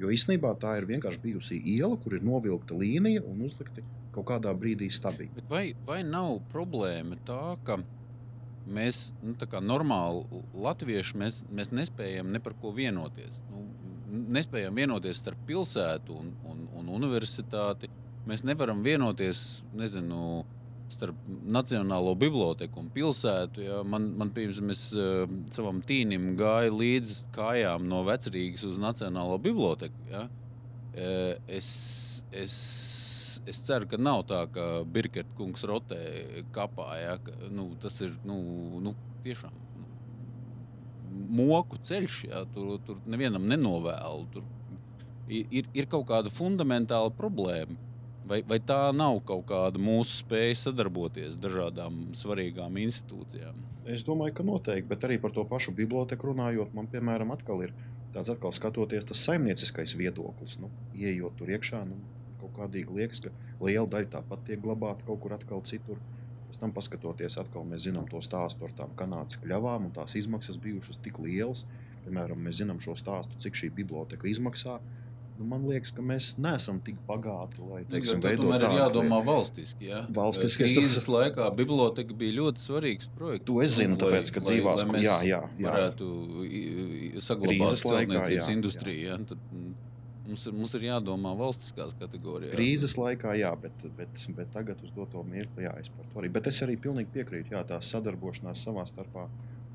Jo 0.01 0.11
īstenībā 0.11 0.51
tā 0.59 0.77
ir 0.79 0.87
vienkārši 0.89 1.21
bijusi 1.23 1.59
iela, 1.77 1.95
kur 2.01 2.17
ir 2.17 2.25
novilkta 2.25 2.75
līnija 2.75 3.21
un 3.29 3.45
uzlikti 3.45 3.83
kaut 4.13 4.27
kādā 4.29 4.51
brīdī 4.57 4.89
stabili. 4.91 5.43
Vai, 5.49 5.69
vai 5.87 6.01
nav 6.03 6.41
problēma 6.51 7.17
tā, 7.27 7.55
ka 7.63 7.79
mēs, 8.67 9.11
nu, 9.23 9.35
kā 9.37 9.61
normāli 9.63 10.43
latvieši, 10.65 11.17
mēs, 11.19 11.39
mēs 11.51 11.71
nespējam 11.71 12.31
ne 12.33 12.41
par 12.43 12.57
ko 12.59 12.73
vienoties. 12.75 13.39
Nu, 13.51 13.63
nespējam 14.33 14.75
vienoties 14.77 15.21
starp 15.23 15.39
pilsētu 15.47 16.17
un, 16.19 16.33
un, 16.49 16.67
un 16.81 16.91
universitāti. 16.99 17.89
Mēs 18.29 18.45
nevaram 18.47 18.83
vienoties, 18.85 19.63
nezinu, 19.75 20.43
starp 20.93 21.19
Nacionālo 21.27 22.13
biblioteku 22.19 22.81
un 22.81 22.89
pilsētu. 22.93 23.63
Ja. 23.65 23.81
Man, 23.87 24.11
man 24.19 24.31
piemēram, 24.35 24.71
es 24.73 24.87
uh, 24.97 25.25
savam 25.53 25.81
tīnim 25.85 26.33
gāju 26.39 26.77
līdzi 26.79 27.19
kājām 27.35 27.87
no 27.89 28.03
Vecrīgas 28.07 28.65
uz 28.69 28.81
Nacionālo 28.81 29.39
biblioteku. 29.41 30.07
Ja. 30.11 30.27
Uh, 30.93 31.33
es, 31.49 31.71
es 32.29 32.57
es 33.45 33.59
ceru, 33.65 33.87
ka 33.89 33.99
nav 33.99 34.23
tā, 34.29 34.43
ka 34.53 34.67
Birkers 34.89 35.31
kungs 35.37 35.63
rotē 35.67 35.99
kapā. 36.55 36.87
Ja, 36.99 37.17
ka, 37.21 37.35
nu, 37.51 37.71
tas 37.81 37.99
ir 38.03 38.15
nu, 38.27 38.37
nu, 38.83 38.95
tiešām 39.25 39.53
nu, 39.79 39.87
moku 41.43 41.79
ceļš. 41.89 42.19
Ja, 42.29 42.43
tur, 42.53 42.77
tur 42.85 43.01
nevienam 43.09 43.47
nenovēlu. 43.49 44.27
Tur 44.33 44.47
ir, 45.27 45.69
ir 45.73 45.89
kaut 45.91 46.07
kāda 46.11 46.33
fundamentāla 46.33 47.13
problēma. 47.17 47.77
Vai, 48.23 48.39
vai 48.47 48.59
tā 48.63 48.77
nav 48.95 49.17
kaut 49.27 49.43
kāda 49.49 49.79
mūsu 49.81 50.21
spēja 50.21 50.55
sadarboties 50.61 51.35
dažādām 51.43 52.13
svarīgām 52.15 52.77
institūcijām? 52.79 53.57
Es 53.83 54.05
domāju, 54.07 54.37
ka 54.37 54.45
noteikti, 54.47 54.87
bet 54.87 55.03
arī 55.03 55.17
par 55.19 55.33
to 55.35 55.43
pašu 55.47 55.73
biblioteku 55.75 56.29
runājot, 56.31 56.71
man 56.77 56.87
piemēram 56.91 57.33
atkal 57.35 57.65
ir 57.65 57.73
tāds 58.15 58.31
atkal 58.31 58.53
skatoties 58.55 59.09
tas 59.09 59.23
saimnieciskais 59.27 59.95
viedoklis. 59.99 60.55
Nu, 60.61 60.71
Iejot 60.95 61.35
tur 61.39 61.51
iekšā, 61.51 61.83
nu, 61.89 61.99
kaut 62.39 62.55
kādīgi 62.61 62.95
liekas, 62.95 63.23
ka 63.25 63.33
liela 63.59 63.89
daļa 63.91 64.11
tāpat 64.17 64.47
tiek 64.47 64.63
glabāta 64.63 65.03
kaut 65.07 65.19
kur 65.23 65.35
atkal 65.35 65.63
citur. 65.67 65.99
Pēc 66.47 66.61
tam, 66.61 66.71
paskatoties, 66.75 67.39
atkal 67.41 67.65
mēs 67.67 67.87
zinām 67.87 68.07
to 68.07 68.21
stāstu 68.23 68.67
ar 68.67 68.75
tām 68.77 68.93
kanādas 68.95 69.39
kļavām, 69.41 69.89
un 69.89 69.95
tās 69.95 70.15
izmaksas 70.19 70.59
bijušas 70.63 71.01
tik 71.03 71.19
lielas. 71.19 71.65
Piemēram, 72.05 72.39
mēs 72.45 72.59
zinām 72.61 72.79
šo 72.83 72.95
stāstu, 72.99 73.39
cik 73.41 73.57
šī 73.57 73.71
biblioteka 73.73 74.29
izmaksā. 74.29 74.77
Nu, 75.43 75.49
man 75.51 75.65
liekas, 75.67 75.91
ka 75.91 76.03
mēs 76.05 76.29
neesam 76.39 76.77
tik 76.83 76.99
bagāti, 77.07 77.59
lai 77.67 77.81
teiksim, 77.91 78.21
tādu 78.23 78.45
tomēr 78.45 78.63
ir 78.63 78.75
jādomā 78.77 79.17
lietas. 79.19 79.27
valstiski. 79.27 79.87
Ja? 79.89 79.97
Valstiski 80.15 80.69
krīzes 80.69 81.03
to... 81.03 81.17
laikā 81.17 81.49
biblioteka 81.57 82.15
bija 82.15 82.37
ļoti 82.37 82.63
svarīgs 82.63 83.09
projekts. 83.17 83.47
To 83.49 83.57
es 83.65 83.73
zinu, 83.75 83.97
tāpēc, 83.99 84.31
ka 84.31 84.43
dzīvās, 84.45 84.85
lai, 84.87 84.93
lai 84.95 85.01
jā, 85.03 85.17
jā, 85.27 85.41
jā. 85.59 85.65
varētu 85.67 86.07
saglabāt 87.27 87.75
celtniecības 87.83 88.53
industriju. 88.55 89.09
Ja? 89.09 89.19
Tad, 89.33 89.49
Mums 90.23 90.45
ir, 90.47 90.53
mums 90.55 90.71
ir 90.77 90.85
jādomā 90.85 91.33
valstiskās 91.35 91.97
kategorijās. 91.99 92.53
Krīzes 92.55 92.93
laikā, 92.95 93.33
jā, 93.35 93.49
bet, 93.59 93.81
bet, 93.97 94.21
bet 94.37 94.53
tagad 94.55 94.79
uz 94.79 94.93
doto 94.95 95.19
mirkli, 95.27 95.65
jā, 95.65 95.73
es 95.81 95.91
par 95.91 96.07
to 96.07 96.21
arī. 96.21 96.29
Bet 96.31 96.47
es 96.47 96.61
arī 96.63 96.77
pilnīgi 96.79 97.11
piekrītu, 97.11 97.51
jā, 97.57 97.65
tā 97.67 97.81
sadarbošanās 97.83 98.63
savā 98.63 98.85
starpā 98.87 99.25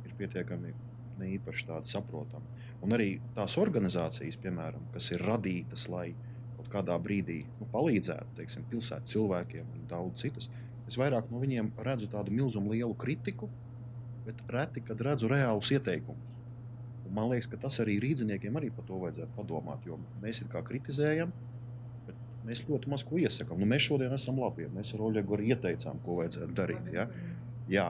ir 0.08 0.14
pietiekami 0.16 0.72
ne 1.20 1.28
īpaši 1.34 1.68
tāda 1.68 1.90
saprotama. 1.90 2.57
Un 2.84 2.94
arī 2.94 3.16
tās 3.34 3.56
organizācijas, 3.58 4.38
piemēram, 4.42 4.84
kas 4.94 5.10
ir 5.10 5.24
radītas, 5.26 5.88
lai 5.90 6.12
kaut 6.56 6.68
kādā 6.72 6.98
brīdī 7.02 7.40
nu, 7.58 7.66
palīdzētu 7.72 8.36
teiksim, 8.38 8.66
pilsētas 8.70 9.14
cilvēkiem 9.14 9.66
un 9.74 9.88
daudz 9.90 10.22
citas, 10.22 10.50
es 10.86 10.98
vairāk 11.00 11.32
no 11.32 11.42
viņiem 11.42 11.72
redzu 11.84 12.08
tādu 12.12 12.34
milzumu 12.34 12.72
lielu 12.76 12.94
kritiku, 12.98 13.50
bet 14.26 14.40
reti, 14.52 14.84
kad 14.84 15.00
redzu 15.04 15.30
reālus 15.30 15.72
ieteikumus. 15.74 16.28
Un 17.08 17.14
man 17.16 17.30
liekas, 17.32 17.48
ka 17.48 17.56
tas 17.62 17.80
arī 17.80 17.96
rīzniekiem 18.04 18.56
arī 18.60 18.68
par 18.74 18.84
to 18.88 18.98
vajadzētu 19.00 19.32
padomāt. 19.36 19.84
Jo 19.88 19.96
mēs 20.22 20.42
kā 20.52 20.60
kritizējam, 20.64 21.32
bet 22.06 22.18
mēs 22.44 22.60
ļoti 22.68 22.92
maz 22.92 23.04
ko 23.08 23.16
iesakām. 23.20 23.60
Nu, 23.62 23.68
mēs 23.70 23.86
šodien 23.86 24.12
esam 24.12 24.40
labi. 24.42 24.68
Mēs 24.74 24.92
ar 24.92 25.04
Oļegu 25.06 25.38
arī 25.38 25.54
ieteicām, 25.54 26.02
ko 26.04 26.18
vajadzētu 26.20 26.58
darīt. 26.58 26.90
Ja? 26.92 27.08
Jā, 27.72 27.86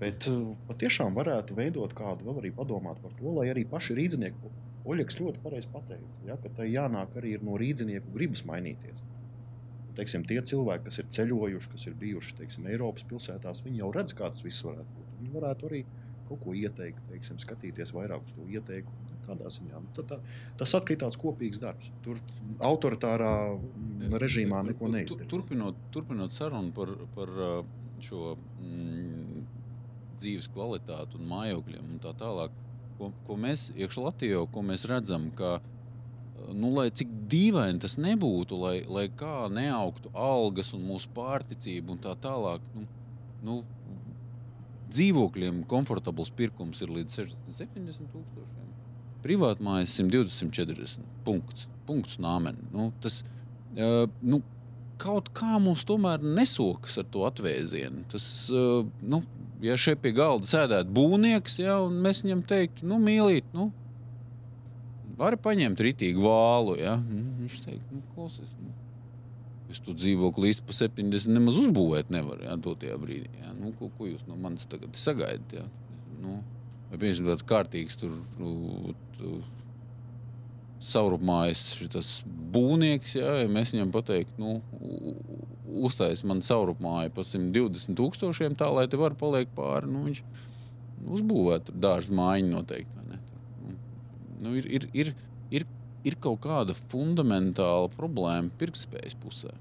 bet 0.00 0.28
uh, 0.30 0.52
patiešām 0.68 1.16
varētu 1.16 1.56
veidot 1.58 1.94
kādu, 1.96 2.28
vēl 2.28 2.42
arī 2.42 2.52
padomāt 2.54 3.02
par 3.02 3.14
to, 3.18 3.32
lai 3.38 3.50
arī 3.52 3.66
paši 3.68 3.96
rīznieki, 3.98 4.54
Oļegs 4.86 5.18
ļoti 5.18 5.40
pareizi 5.42 5.68
pateica, 5.72 6.20
ja? 6.28 6.36
ka 6.38 6.50
tai 6.54 6.68
jānāk 6.70 7.16
arī 7.18 7.34
no 7.42 7.56
rīznieku 7.58 8.12
gribas 8.14 8.44
mainīties. 8.46 9.02
Teiksim, 9.98 10.26
tie 10.28 10.38
cilvēki, 10.44 10.84
kas 10.86 11.00
ir 11.00 11.08
ceļojuši, 11.16 11.70
kas 11.72 11.86
ir 11.88 11.96
bijuši 11.98 12.36
teiksim, 12.40 12.68
Eiropas 12.70 13.06
pilsētās, 13.10 13.64
viņi 13.64 13.80
jau 13.80 13.88
redz, 13.96 14.14
kāds 14.14 14.44
viss 14.44 14.62
varētu 14.66 14.98
būt. 14.98 15.14
Viņi 15.22 15.32
varētu 15.32 15.68
arī 15.70 15.80
kaut 16.28 16.42
ko 16.44 16.54
ieteikt, 16.58 17.00
teiksim, 17.10 17.40
skatīties 17.42 17.94
vairāk 17.96 18.22
uz 18.28 18.36
to 18.36 18.46
ieteikumu. 18.52 19.14
Tādā 19.26 19.50
ziņā 19.50 19.80
nu, 19.82 20.04
tā, 20.06 20.20
tas 20.60 20.74
atkal 20.78 20.94
ir 20.94 21.00
tāds 21.00 21.18
kopīgs 21.18 21.58
darbs. 21.58 21.88
Tur 22.04 22.20
autoritārā 22.62 23.32
režīmā 24.22 24.60
neko 24.68 24.90
neizdarīt. 24.92 25.26
Turpinot, 25.32 25.80
turpinot 25.94 26.36
sarunu 26.36 26.70
par, 26.76 26.92
par 27.16 27.32
šo 28.06 28.36
mm, 28.36 29.15
dzīves 30.20 30.50
kvalitāti 30.54 31.18
un 31.18 31.30
mājokļiem 31.30 31.94
un 31.94 32.02
tā 32.02 32.12
tālāk, 32.18 32.54
ko, 32.98 33.12
ko 33.26 33.38
mēs 33.40 33.70
iekšā 33.76 34.04
Latvijā, 34.08 34.44
redzam, 34.90 35.30
ka 35.36 35.58
nu, 36.54 36.70
lai 36.76 36.90
cik 36.94 37.10
dīvaini 37.30 37.80
tas 37.82 37.96
nebūtu, 38.00 38.58
lai, 38.60 38.76
lai 38.88 39.06
kā 39.08 39.46
neaugtu 39.52 40.12
algas 40.12 40.72
un 40.76 40.84
mūsu 40.86 41.10
pārticība 41.16 41.94
un 41.94 42.02
tā 42.02 42.14
tālāk. 42.22 42.64
Nu, 42.74 42.86
nu, 43.46 43.56
dzīvokļiem 44.92 45.64
komfortabls 45.70 46.30
pirkums 46.36 46.82
ir 46.84 46.92
līdz 46.94 47.20
60, 47.22 47.56
70 47.58 48.12
tūkstošiem. 48.12 48.74
Privātmājas 49.24 49.96
120, 49.98 50.36
140. 50.54 51.08
Punkts. 51.26 51.66
Punkts 51.86 52.20
nāmen. 52.22 52.58
Nu, 52.74 52.90
tas, 53.02 53.22
uh, 53.74 54.04
nu, 54.22 54.40
kaut 55.02 55.32
kā 55.36 55.58
mums 55.62 55.84
tomēr 55.88 56.22
nesokas 56.22 57.00
ar 57.02 57.08
to 57.12 57.26
atvēzienu. 57.28 58.04
Tas, 58.12 58.26
uh, 58.54 58.86
nu, 59.02 59.22
ja 59.64 59.76
šeit 59.80 60.02
pie 60.04 60.12
galda 60.16 60.48
sēdētu 60.50 60.92
būvnieks, 60.96 61.58
ja, 61.62 61.78
un 61.84 62.00
mēs 62.04 62.22
viņam 62.24 62.44
teiktu, 62.48 62.86
nu, 62.88 63.00
mīlīt, 63.02 63.48
nu, 63.56 63.70
vari 65.16 65.38
paņemt 65.40 65.80
rītīgu 65.86 66.24
vālu. 66.24 66.76
Ja? 66.80 66.96
Viņš 67.00 67.62
teikt, 67.64 67.86
nu, 67.92 68.02
klausies, 68.14 68.50
nu, 68.60 68.74
Es 69.66 69.80
to 69.82 69.92
dzīvokli 69.98 70.52
īsti 70.52 70.64
pa 70.66 70.74
70 70.76 71.32
nemaz 71.34 71.56
uzbūvēt 71.58 72.12
nevaru. 72.14 72.44
Jā, 72.46 72.54
dotajā 72.62 72.96
brīdī. 73.02 73.28
Jā. 73.42 73.50
Nu, 73.58 73.72
ko, 73.78 73.90
ko 73.98 74.06
jūs 74.08 74.22
no 74.28 74.38
manis 74.38 74.68
tagad 74.70 74.94
sagaidat? 74.98 75.56
Jā? 75.58 75.64
Nu, 76.22 76.38
vai 76.90 77.00
piemēram 77.00 77.32
tāds 77.32 77.46
kārtīgs 77.50 77.98
tur. 77.98 78.14
Nu, 78.38 78.94
tu, 79.18 79.40
Saurupmājas 80.82 81.62
šis 81.78 82.10
būvnieks, 82.52 83.14
ja, 83.16 83.38
ja 83.42 83.46
mēs 83.50 83.72
viņam 83.72 83.94
pateiktu, 83.94 84.34
nu, 84.38 85.14
uztais 85.86 86.20
man 86.28 86.42
saurupmāju 86.44 87.14
par 87.16 87.24
120 87.24 87.96
tūkstošiem, 87.96 88.58
tā 88.60 88.68
lai 88.72 88.84
te 88.90 89.00
var 89.00 89.16
paliek 89.18 89.48
pāri. 89.56 89.88
Nu, 89.88 90.04
viņš 90.08 90.20
uzbūvētu 91.16 91.76
dārza 91.80 92.14
mājiņu 92.16 92.52
noteikti. 92.52 92.92
Nu, 93.06 93.78
nu, 94.44 94.52
ir, 94.60 94.68
ir, 94.68 94.88
ir, 94.92 95.14
ir 95.50 95.66
ir 96.06 96.16
kaut 96.22 96.42
kāda 96.44 96.76
fundamentāla 96.92 97.90
problēma 97.94 98.52
pirktspējas 98.60 99.16
pusē. 99.22 99.52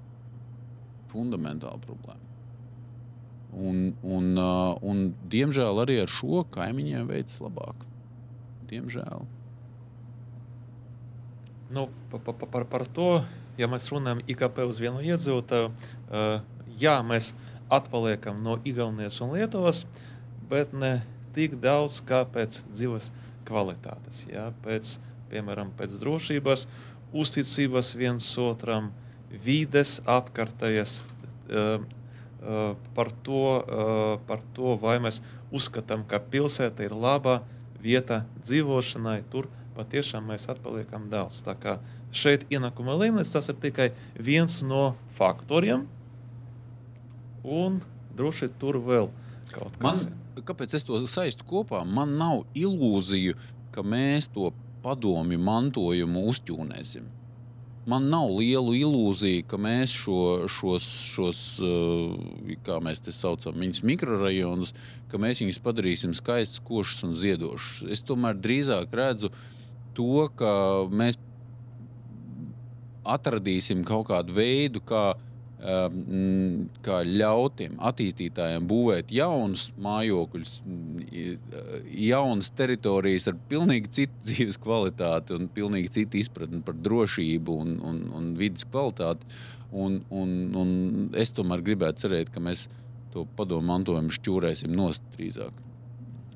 Fundamentāla 1.14 1.80
problēma. 1.82 2.22
Un, 3.56 3.94
un, 4.04 4.34
uh, 4.36 4.76
un, 4.84 5.06
diemžēl 5.32 5.80
arī 5.86 6.02
ar 6.04 6.12
šo 6.12 6.44
kaimiņiem 6.54 7.08
veids 7.08 7.40
labāk. 7.44 7.86
Diemžēl. 8.70 9.24
Nu, 11.70 11.88
pa, 12.12 12.20
pa, 12.20 12.34
par, 12.46 12.66
par 12.70 12.86
to, 12.86 13.24
ja 13.58 13.70
mēs 13.72 13.90
runājam 13.90 14.22
IKP 14.30 14.62
uz 14.70 14.80
vienu 14.82 15.02
iedzīvotāju, 15.02 15.72
jā, 16.78 16.96
mēs 17.02 17.32
atpaliekam 17.74 18.44
no 18.46 18.60
Igaunijas 18.68 19.18
un 19.26 19.34
Lietuvas, 19.34 19.86
bet 20.50 20.76
ne 20.78 21.00
tik 21.34 21.58
daudz 21.62 22.04
kā 22.06 22.22
pēc 22.30 22.62
dzīves 22.70 23.10
kvalitātes. 23.48 24.22
Jā, 24.30 24.52
pēc 24.66 24.98
piemēram, 25.32 25.74
pēc 25.78 25.98
drošības, 26.02 26.68
uzticības 27.16 27.92
viens 27.98 28.28
otram, 28.42 28.92
vides 29.46 30.00
apkārtējas. 30.06 31.02
Par, 32.96 33.10
to, 33.26 33.42
par 34.30 34.42
to, 34.54 34.76
vai 34.82 35.00
mēs 35.02 35.22
uzskatām, 35.56 36.06
ka 36.06 36.20
pilsēta 36.22 36.86
ir 36.86 36.94
laba 36.94 37.40
vieta 37.82 38.24
dzīvošanai, 38.46 39.24
tur 39.34 39.50
patiešām 39.76 40.32
mēs 40.32 40.48
atpaliekam 40.52 41.10
daudz. 41.12 41.44
Tā 41.46 41.56
kā 41.60 41.78
šeit 42.16 42.46
ienākuma 42.54 42.96
līmenis 43.00 43.34
tas 43.34 43.50
ir 43.52 43.60
tikai 43.62 43.92
viens 44.16 44.62
no 44.66 44.96
faktoriem, 45.20 45.86
un 47.44 47.82
droši 48.16 48.52
tur 48.60 48.80
vēl 48.84 49.12
kaut 49.52 49.76
kas. 49.80 50.06
Man, 50.06 50.46
kāpēc 50.48 50.78
es 50.78 50.88
to 50.88 51.02
saistu 51.10 51.48
kopā? 51.48 51.84
Man 51.88 52.18
nav 52.20 52.46
ilūziju, 52.58 53.36
ka 53.76 53.84
mēs 53.84 54.32
to 54.32 54.52
padomju 54.86 55.40
mantojumu 55.42 56.26
uzķūnēsim. 56.32 57.12
Man 57.86 58.08
nav 58.10 58.32
lielu 58.34 58.74
ilūziju, 58.80 59.44
ka 59.46 59.60
mēs 59.62 59.92
šo, 59.94 60.20
šos, 60.50 60.86
šos 61.06 61.42
eh, 61.62 62.56
kā 62.66 62.80
mēs 62.82 63.04
te 63.06 63.14
saucam, 63.14 63.60
viņus 63.62 63.84
mikrorajonus, 63.86 64.74
ka 65.12 65.20
mēs 65.22 65.44
viņus 65.44 65.62
padarīsim 65.62 66.16
skaistus, 66.18 66.64
košus 66.66 67.06
un 67.06 67.14
ziedošus. 67.20 67.84
Es 67.94 68.02
tomēr 68.02 68.40
drīzāk 68.42 68.96
redzu 68.98 69.30
to, 69.96 70.28
ka 70.40 70.52
mēs 70.92 71.20
atradīsim 73.06 73.86
kaut 73.86 74.10
kādu 74.10 74.36
veidu, 74.36 74.82
kā 74.86 75.12
Um, 75.66 76.68
kā 76.86 77.00
ļautiem 77.08 77.80
attīstītājiem 77.90 78.66
būvēt 78.70 79.10
jaunus 79.16 79.70
mājokļus, 79.82 80.52
jaunas 82.06 82.52
teritorijas 82.60 83.26
ar 83.32 83.40
pilnīgi 83.50 83.90
citu 83.98 84.20
dzīves 84.28 84.60
kvalitāti 84.62 85.34
un 85.34 85.48
pilnīgi 85.56 85.94
citu 85.96 86.20
izpratni 86.20 86.60
par 86.66 86.78
drošību 86.86 87.56
un, 87.64 87.72
un, 87.88 88.04
un 88.20 88.28
vidas 88.38 88.68
kvalitāti. 88.70 89.26
Un, 89.72 90.02
un, 90.14 90.36
un 90.60 90.76
es 91.18 91.34
tomēr 91.34 91.64
gribētu 91.66 92.04
cerēt, 92.04 92.30
ka 92.36 92.44
mēs 92.44 92.68
to 93.16 93.26
padomu 93.40 93.72
mantojumu 93.72 94.14
šķūrēsim 94.14 94.76
nost 94.76 95.08
drīzāk. 95.16 95.66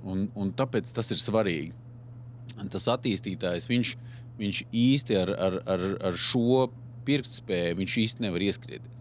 Un, 0.10 0.26
un 0.34 0.56
tāpēc 0.58 0.90
tas 0.96 1.12
ir 1.14 1.22
svarīgi. 1.22 1.76
Tas 2.74 2.90
attīstītājs, 2.92 3.70
viņš, 3.70 3.96
viņš 4.40 4.64
īsti 4.76 5.20
ar, 5.20 5.34
ar, 5.48 5.60
ar, 5.70 5.86
ar 6.12 6.18
šo 6.20 6.68
pirktspēju, 7.08 7.78
viņš 7.80 8.00
īsti 8.04 8.26
nevar 8.28 8.44
ieskrieties 8.44 9.00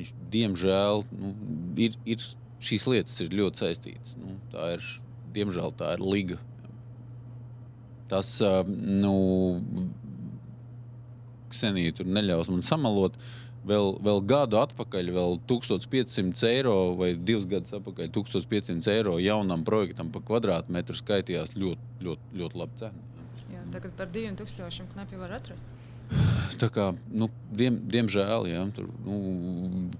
viņš 0.00 0.12
diemžēl 0.32 1.04
nu, 1.12 1.32
ir, 1.80 1.96
ir 2.08 2.24
šīs 2.64 2.86
lietas 2.88 3.18
ir 3.24 3.34
ļoti 3.36 3.64
saistītas. 3.64 4.16
Nu, 4.20 4.36
tā 4.52 4.74
ir, 4.76 4.86
diemžēl 5.34 5.74
tā 5.78 5.94
ir 5.96 6.04
liga. 6.04 6.40
Tas, 8.10 8.32
nu, 8.66 9.14
Ksenija 11.50 11.94
tur 11.98 12.10
neļaus 12.10 12.50
man 12.50 12.62
samalot. 12.66 13.18
Vēl, 13.60 13.90
vēl 14.00 14.22
gadu 14.24 14.56
atpakaļ, 14.56 15.10
vēl 15.12 15.34
1500 15.50 16.48
eiro 16.48 16.76
vai 16.96 17.10
divus 17.12 17.44
gadus 17.50 17.74
atpakaļ, 17.76 18.08
1500 18.14 18.94
eiro 18.94 19.18
jaunam 19.20 19.66
projektam 19.68 20.08
par 20.14 20.24
kvadrātmetru 20.30 20.96
skaitījās 20.96 21.52
ļoti, 21.58 22.00
ļoti, 22.06 22.40
ļoti 22.40 22.60
labi 22.62 22.80
cena. 22.80 23.06
Jā, 23.52 23.60
tagad 23.74 23.92
par 23.98 24.08
2000 24.16 24.88
knapi 24.94 25.20
var 25.20 25.36
atrast. 25.36 25.68
Tā 26.60 26.66
kā, 26.72 26.88
nu, 27.14 27.28
diem, 27.54 27.76
diemžēl, 27.92 28.48
ja, 28.50 28.64
tur, 28.74 28.88
nu, 29.04 29.18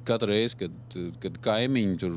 katru 0.08 0.32
reizi, 0.32 0.56
kad, 0.64 0.96
kad 1.22 1.36
kaimiņi 1.44 2.00
tur 2.00 2.16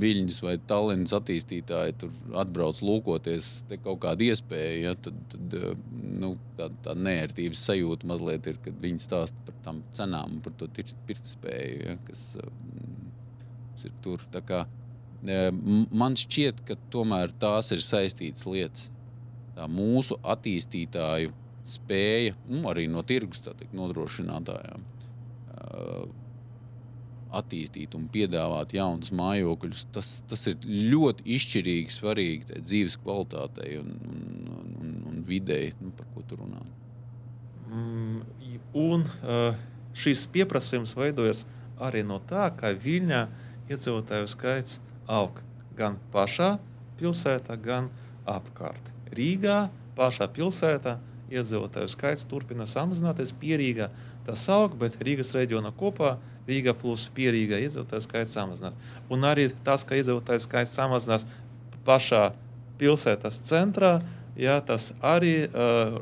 Viļņas 0.00 0.38
vai 0.44 0.54
Tallinas 0.70 1.12
attīstītāji 1.16 1.96
tur 2.00 2.36
atbrauc 2.40 2.80
lūkoties 2.84 3.48
kaut 3.84 4.00
kādu 4.04 4.28
iespēju, 4.30 4.82
ja, 4.84 4.94
tad, 4.96 5.16
tad 5.32 5.56
nu, 5.92 6.32
tā, 6.58 6.70
tā 6.84 6.94
nērtības 6.96 7.64
sajūta 7.68 8.08
mazliet 8.10 8.48
ir, 8.50 8.60
kad 8.64 8.78
viņi 8.82 9.04
stāsta 9.04 9.46
par 9.46 9.58
tām 9.66 9.82
cenām 9.96 10.38
par 10.44 10.54
to 10.60 10.68
pirktspēju, 11.08 11.82
ja, 11.84 11.96
kas, 12.06 12.24
kas 13.74 13.88
ir 13.88 13.98
tur. 14.04 14.24
Kā, 14.48 14.62
man 15.90 16.16
šķiet, 16.18 16.64
ka 16.68 16.78
tomēr 16.94 17.34
tās 17.42 17.72
ir 17.76 17.84
saistītas 17.84 18.48
lietas. 18.48 18.88
Tā 19.56 19.66
mūsu 19.68 20.16
attīstītāju 20.22 21.34
spēja 21.66 22.38
nu, 22.48 22.62
arī 22.70 22.86
no 22.88 23.02
tirgus 23.06 23.42
teikt, 23.44 23.74
nodrošinātājiem 23.76 24.88
attīstīt 27.36 27.94
un 27.98 28.08
piedāvāt 28.12 28.74
jaunus 28.74 29.12
mājokļus. 29.14 29.86
Tas, 29.94 30.12
tas 30.30 30.46
ir 30.50 30.58
ļoti 30.66 31.26
izšķirīgi 31.36 31.94
svarīgi 31.94 32.60
dzīves 32.60 32.98
kvalitātei 33.02 33.78
un, 33.80 33.92
un, 34.10 34.72
un, 34.80 34.94
un 35.12 35.24
videi, 35.26 35.72
nu, 35.80 35.92
par 35.96 36.08
ko 36.14 36.24
tu 36.26 36.40
runā. 36.40 36.62
Mm, 37.70 38.22
un 38.74 39.06
uh, 39.06 39.58
šis 39.94 40.26
pieprasījums 40.34 40.96
veidojas 40.98 41.44
arī 41.80 42.02
no 42.06 42.18
tā, 42.28 42.48
ka 42.56 42.74
Viļņā 42.76 43.22
iedzīvotāju 43.70 44.30
skaits 44.30 44.80
aug 45.10 45.38
gan 45.78 45.96
pašā 46.12 46.56
pilsētā, 47.00 47.56
gan 47.62 47.88
apkārt. 48.28 48.90
Rīgā 49.16 49.68
pašā 49.98 50.28
pilsētā 50.34 50.98
iedzīvotāju 51.30 51.90
skaits 51.90 52.26
turpina 52.28 52.66
samazināties. 52.68 53.32
Pierīgā 53.40 53.88
tas 54.26 54.42
aug, 54.52 54.74
bet 54.78 54.98
Rīgas 55.02 55.32
reģionā 55.36 55.72
kopā 55.78 56.16
Rīga 56.50 56.74
plus 56.76 57.06
pierīgā 57.16 57.60
iedzīvotāju 57.64 58.06
skaits 58.06 58.36
samazinās. 58.36 58.78
Un 59.12 59.26
arī 59.28 59.48
tas, 59.66 59.84
ka 59.86 59.98
iedzīvotāju 59.98 60.44
skaits 60.44 60.76
samazinās 60.76 61.26
pašā 61.86 62.30
pilsētas 62.80 63.40
centrā, 63.48 63.98
jā, 64.40 64.56
tas 64.64 64.90
arī 65.04 65.34
uh, 65.46 66.00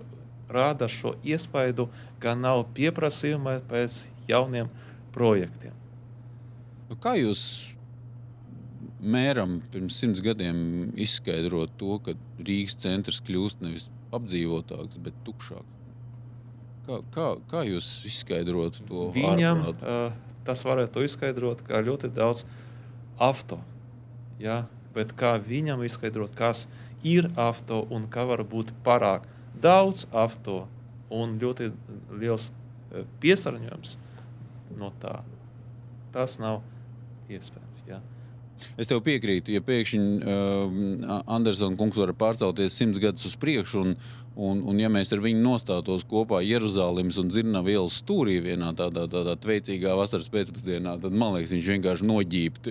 rada 0.49 0.88
šo 0.88 1.14
iespaidu, 1.26 1.88
ka 2.22 2.34
nav 2.38 2.66
pieprasījuma 2.76 3.59
pēc 3.70 4.05
jauniem 4.30 4.70
projektiem. 5.14 5.74
Nu, 6.88 6.96
kā 6.96 7.14
jūs 7.18 7.42
mēram 8.99 9.59
pirms 9.72 9.99
simts 10.01 10.22
gadiem 10.24 10.90
izskaidrot 10.99 11.74
to, 11.80 11.99
ka 12.05 12.14
Rīgas 12.40 12.78
centrs 12.80 13.20
kļūst 13.26 13.62
nevis 13.64 13.88
apdzīvotāks, 14.14 15.01
bet 15.05 15.18
tukšāks. 15.26 15.74
Kā, 16.88 17.03
kā, 17.12 17.26
kā 17.51 17.62
jūs 17.68 17.90
izskaidrotu 18.09 18.86
to? 18.88 19.09
Viņam 19.12 19.66
uh, 19.74 20.14
tas 20.49 20.64
varētu 20.64 21.05
izskaidrot, 21.05 21.62
kā 21.68 21.82
ļoti 21.84 22.11
daudz 22.16 22.44
auto. 23.20 23.61
Ja? 24.40 24.64
Bet 24.96 25.12
kā 25.18 25.36
viņam 25.42 25.84
izskaidrot, 25.86 26.32
kas 26.38 26.66
ir 27.07 27.28
auto 27.36 27.84
un 27.94 28.09
kā 28.11 28.24
var 28.26 28.42
būt 28.49 28.72
pārāk 28.86 29.28
daudz 29.62 30.07
auto 30.11 30.64
un 31.12 31.36
ļoti 31.40 31.70
liels 32.20 32.49
uh, 32.49 33.05
piesārņojums 33.22 33.96
no 34.78 34.92
tā. 35.03 35.20
Tas 36.14 36.38
nav 36.40 36.62
iespējams. 37.28 37.84
Ja? 37.88 38.01
Es 38.80 38.88
tev 38.90 39.03
piekrītu, 39.07 39.53
ja 39.55 39.62
pēkšņi 39.64 40.01
uh, 40.18 41.18
Andersona 41.30 41.78
kungs 41.78 41.99
var 42.01 42.14
pārcelties 42.18 42.74
simts 42.74 43.01
gadus 43.03 43.28
uz 43.28 43.36
priekšu, 43.38 43.84
un, 43.84 43.94
un, 44.39 44.61
un 44.70 44.78
ja 44.78 44.89
mēs 44.93 45.11
ar 45.14 45.22
viņu 45.24 45.41
nostātos 45.43 46.05
kopā 46.09 46.41
Jeruzalemes 46.47 47.18
un 47.18 47.32
Dzirnava 47.32 47.72
ielas 47.72 47.99
stūrī 48.03 48.39
vienā 48.45 48.70
tādā, 48.78 49.09
tādā 49.11 49.34
veicīgā 49.51 49.97
vasaras 49.99 50.30
pēcpusdienā, 50.32 50.95
tad 51.03 51.16
man 51.18 51.34
liekas, 51.34 51.57
viņš 51.57 51.70
vienkārši 51.74 52.09
noģībt. 52.09 52.70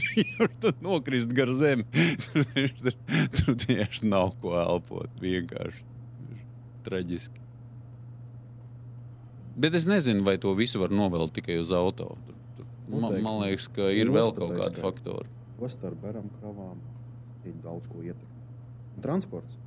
tad 0.64 0.82
nokrist 0.84 1.32
gar 1.36 1.52
zemi. 1.54 1.86
tur, 2.82 2.98
tur 3.38 3.58
tieši 3.62 4.10
nav 4.10 4.34
ko 4.42 4.56
elpot. 4.58 5.10
Vienkārši 5.22 5.86
traģiski. 6.84 7.40
Bet 9.54 9.76
es 9.78 9.86
nezinu, 9.86 10.24
vai 10.26 10.34
to 10.42 10.50
visu 10.58 10.82
var 10.82 10.90
novelt 10.90 11.36
tikai 11.36 11.60
uz 11.62 11.70
automašīnu. 11.74 12.32
Man, 12.90 13.20
man 13.24 13.38
liekas, 13.44 13.70
ka 13.72 13.86
ir 13.94 14.10
vēl 14.12 14.34
kaut 14.36 14.58
kādi 14.58 14.82
faktori. 14.82 15.30
Ostā 15.62 15.88
ar 15.88 15.94
barām 16.02 16.26
kravām 16.40 16.80
ir 17.46 17.54
daudz 17.62 17.86
ko 17.88 18.02
ietekmē. 18.02 19.02
Transports. 19.04 19.63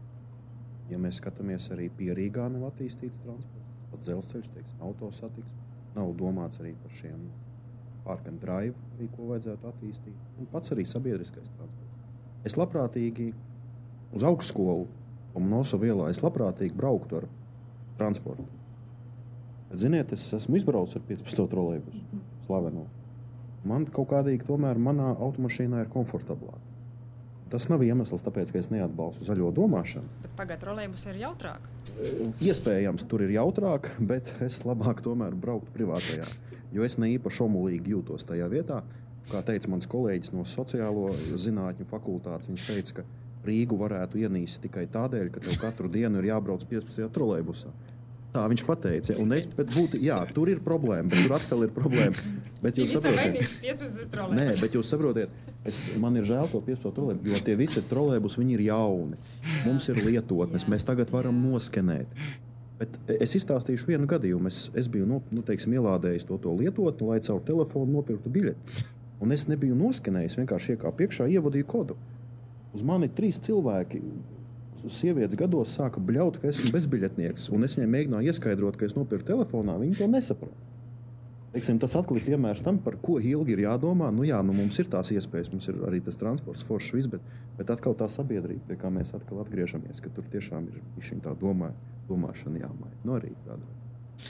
Ja 0.92 1.00
mēs 1.02 1.20
skatāmies 1.22 1.68
arī 1.76 1.90
pie 1.94 2.14
Rīgā, 2.16 2.48
nav 2.52 2.70
attīstīts 2.70 3.20
transports. 3.24 3.74
Pat 3.92 4.04
dzelzceļš, 4.06 4.48
teiksim, 4.54 4.80
autosatiksme. 4.88 5.66
Nav 5.98 6.14
domāts 6.20 6.62
arī 6.62 6.74
par 6.82 6.96
šiem 7.00 7.28
and 8.08 8.40
drive, 8.40 8.76
arī, 8.96 9.10
ko 9.12 9.26
vajadzētu 9.34 9.68
attīstīt. 9.68 10.20
Un 10.40 10.48
pats 10.52 10.72
arī 10.72 10.86
sabiedriskais 10.88 11.50
transports. 11.58 12.06
Es 12.48 12.56
labprātīgi 12.56 13.34
uz 14.16 14.24
augstskolu, 14.24 14.88
Lomonosova 15.36 15.86
ielā, 15.86 16.06
es 16.10 16.24
labprātīgi 16.24 16.74
brauktu 16.74 17.20
ar 17.20 17.28
transportu. 18.00 18.48
Bet, 19.68 19.82
ziniet, 19.84 20.14
es 20.16 20.24
esmu 20.34 20.58
izbraucis 20.58 20.98
ar 20.98 21.04
15 21.10 21.52
trolēļus, 21.52 22.00
slavenu 22.48 22.88
man 23.68 23.86
kaut 23.92 24.10
kādīgi 24.14 24.48
tomēr 24.48 24.80
manā 24.80 25.12
automašīnā 25.14 25.84
ir 25.84 25.92
komfortablāk. 25.92 26.67
Tas 27.52 27.70
nav 27.72 27.84
iemesls, 27.86 28.24
tāpēc, 28.26 28.52
ka 28.52 28.60
es 28.60 28.68
neatbalstu 28.74 29.28
zaļo 29.28 29.54
domāšanu. 29.56 30.28
Pagaidā, 30.36 30.60
trolēļus 30.66 31.06
ir 31.12 31.22
jautrāk. 31.22 31.70
Iespējams, 32.44 33.06
tur 33.08 33.24
ir 33.24 33.32
jautrāk, 33.38 33.94
bet 34.00 34.34
es 34.44 34.60
labāk 34.68 35.00
tomēr 35.06 35.36
brauktu 35.38 35.72
privātajā. 35.76 36.28
Jo 36.76 36.84
es 36.84 36.98
ne 37.00 37.14
īpaši 37.14 37.46
omulīgi 37.46 37.96
jūtos 37.96 38.28
tajā 38.28 38.50
vietā. 38.52 38.82
Kā 39.32 39.42
teica 39.48 39.72
mans 39.72 39.88
kolēģis 39.92 40.34
no 40.36 40.44
sociālo 40.48 41.10
zinātņu 41.40 41.88
fakultātes, 41.88 42.52
viņš 42.52 42.68
teica, 42.68 43.00
ka 43.00 43.08
Rīgu 43.48 43.78
varētu 43.80 44.20
ienīst 44.20 44.62
tikai 44.66 44.86
tādēļ, 44.92 45.30
ka 45.32 45.44
tev 45.44 45.60
katru 45.62 45.92
dienu 45.92 46.20
ir 46.20 46.34
jābrauc 46.34 46.66
15. 46.68 47.08
trolēļbusā. 47.16 47.72
Tā 48.38 48.44
viņš 48.52 48.64
teica. 48.84 49.16
Un 49.18 49.34
es 49.34 49.48
būtības, 49.50 50.02
jā, 50.04 50.18
tur 50.30 50.52
ir 50.52 50.60
problēma, 50.62 51.10
bet 51.10 51.24
tur 51.26 51.36
atkal 51.40 51.64
ir 51.66 51.72
problēma. 51.74 52.26
Bet 52.62 52.78
jūs 52.78 52.94
saprotat, 52.94 53.40
Nē, 54.34 54.46
bet 54.62 54.76
jūs 54.78 54.92
saprotiet, 54.94 55.34
es, 55.66 55.80
man 56.02 56.20
ir 56.20 56.28
žēl 56.30 56.50
to 56.52 56.62
15. 56.62 56.94
trolēļbusu, 56.94 57.32
jo 57.32 57.40
tie 57.48 57.56
visi 57.58 57.82
trolēļbusi 57.90 58.46
ir 58.54 58.64
jauni. 58.68 59.18
Mums 59.66 59.90
ir 59.90 60.04
lietotnes, 60.06 60.68
mēs 60.70 60.86
tagad 60.86 61.10
varam 61.14 61.40
noskenēt. 61.48 62.14
Bet 62.78 62.94
es 63.18 63.34
izstāstīšu 63.40 63.90
vienu 63.90 64.06
gadījumu. 64.10 64.52
Es, 64.52 64.68
es 64.78 64.90
biju 64.92 65.08
nu, 65.10 65.22
nu, 65.34 65.42
teiksim, 65.46 65.74
ielādējis 65.80 66.28
to, 66.30 66.38
to 66.42 66.54
lietotni, 66.60 67.10
lai 67.10 67.18
caur 67.26 67.42
telefonu 67.46 67.98
nopirktu 67.98 68.30
biļeti. 68.34 68.86
Un 69.26 69.34
es 69.34 69.48
nebiju 69.50 69.78
noskenējis, 69.80 70.38
vienkārši 70.38 70.76
iekāpu 70.76 71.08
iekšā, 71.08 71.26
ievadīju 71.40 71.70
kodu. 71.74 71.98
Uz 72.78 72.86
mani 72.86 73.10
trīs 73.10 73.42
cilvēki 73.42 74.04
sievietes 74.86 75.38
gados 75.40 75.74
sāka 75.78 76.02
bļaut, 76.04 76.40
ka 76.42 76.52
esmu 76.52 76.72
bezbiļetnieks. 76.76 77.50
Un 77.56 77.68
es 77.68 77.78
viņai 77.78 77.92
mēģināju 77.94 78.32
ieskaidrot, 78.32 78.80
ka 78.80 78.88
es 78.88 78.98
nopirku 78.98 79.28
telefonā. 79.32 79.78
Viņi 79.82 80.00
to 80.00 80.10
nesaprata. 80.12 80.68
Teiksim, 81.56 81.80
tas 81.82 81.96
atkal 81.98 82.20
ir 82.20 82.26
piemērs 82.28 82.62
tam, 82.62 82.78
par 82.84 83.00
ko 83.02 83.16
ilgi 83.24 83.56
ir 83.56 83.64
jādomā. 83.64 84.12
Nu, 84.14 84.26
jā, 84.28 84.38
nu, 84.46 84.54
mums 84.54 84.78
ir 84.78 84.92
tās 84.92 85.10
iespējas, 85.16 85.50
mums 85.54 85.70
ir 85.72 85.80
arī 85.88 86.04
tas 86.06 86.20
transports, 86.20 86.66
foršs, 86.68 86.94
viss, 86.94 87.10
bet, 87.10 87.24
bet 87.58 87.72
atkal 87.74 87.96
tā 87.98 88.06
sabiedrība, 88.12 88.68
pie 88.68 88.78
kā 88.78 88.92
mēs 88.94 89.16
atkal 89.18 89.42
atgriežamies, 89.42 90.04
ka 90.04 90.12
tur 90.14 90.28
tiešām 90.36 90.68
ir 90.70 91.08
šī 91.08 91.18
domā, 91.42 91.72
domāšana 92.12 92.62
jāmaina. 92.62 93.00
Nu, 93.08 93.16
arī 93.18 93.34
tādā. 93.48 93.87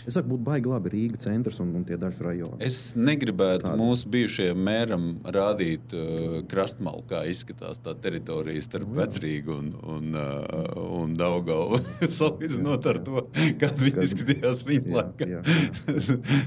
Es 0.07 0.17
saku, 0.17 0.31
būtu 0.33 0.45
baigi 0.47 0.71
labi 0.71 0.91
Rīga 0.93 1.19
centrs 1.21 1.61
un, 1.63 1.73
un 1.79 1.85
tie 1.87 1.97
daži 1.99 2.23
rajoni. 2.23 2.59
Es 2.67 2.93
negribētu 2.97 3.67
Tādi. 3.67 3.79
mūsu 3.81 4.11
bijušajam 4.13 4.63
mēram 4.67 5.07
rādīt 5.23 5.95
uh, 5.95 6.39
krastmalu, 6.51 7.03
kā 7.09 7.23
izskatās 7.31 7.81
tā 7.83 7.95
teritorija 8.03 8.63
starp 8.65 8.89
no, 8.89 8.97
Vecrīgu 9.01 9.55
un, 9.55 9.71
un, 9.95 10.17
uh, 10.17 10.77
un 11.01 11.15
Daugavu. 11.19 11.81
Salīdzinot 12.19 12.89
ar 12.91 13.01
to, 13.05 13.25
kāda 13.61 13.77
viņi 13.83 13.95
Kad... 13.97 14.07
izskatījās 14.09 14.63
viņa 14.67 14.97
laikā. 14.97 15.43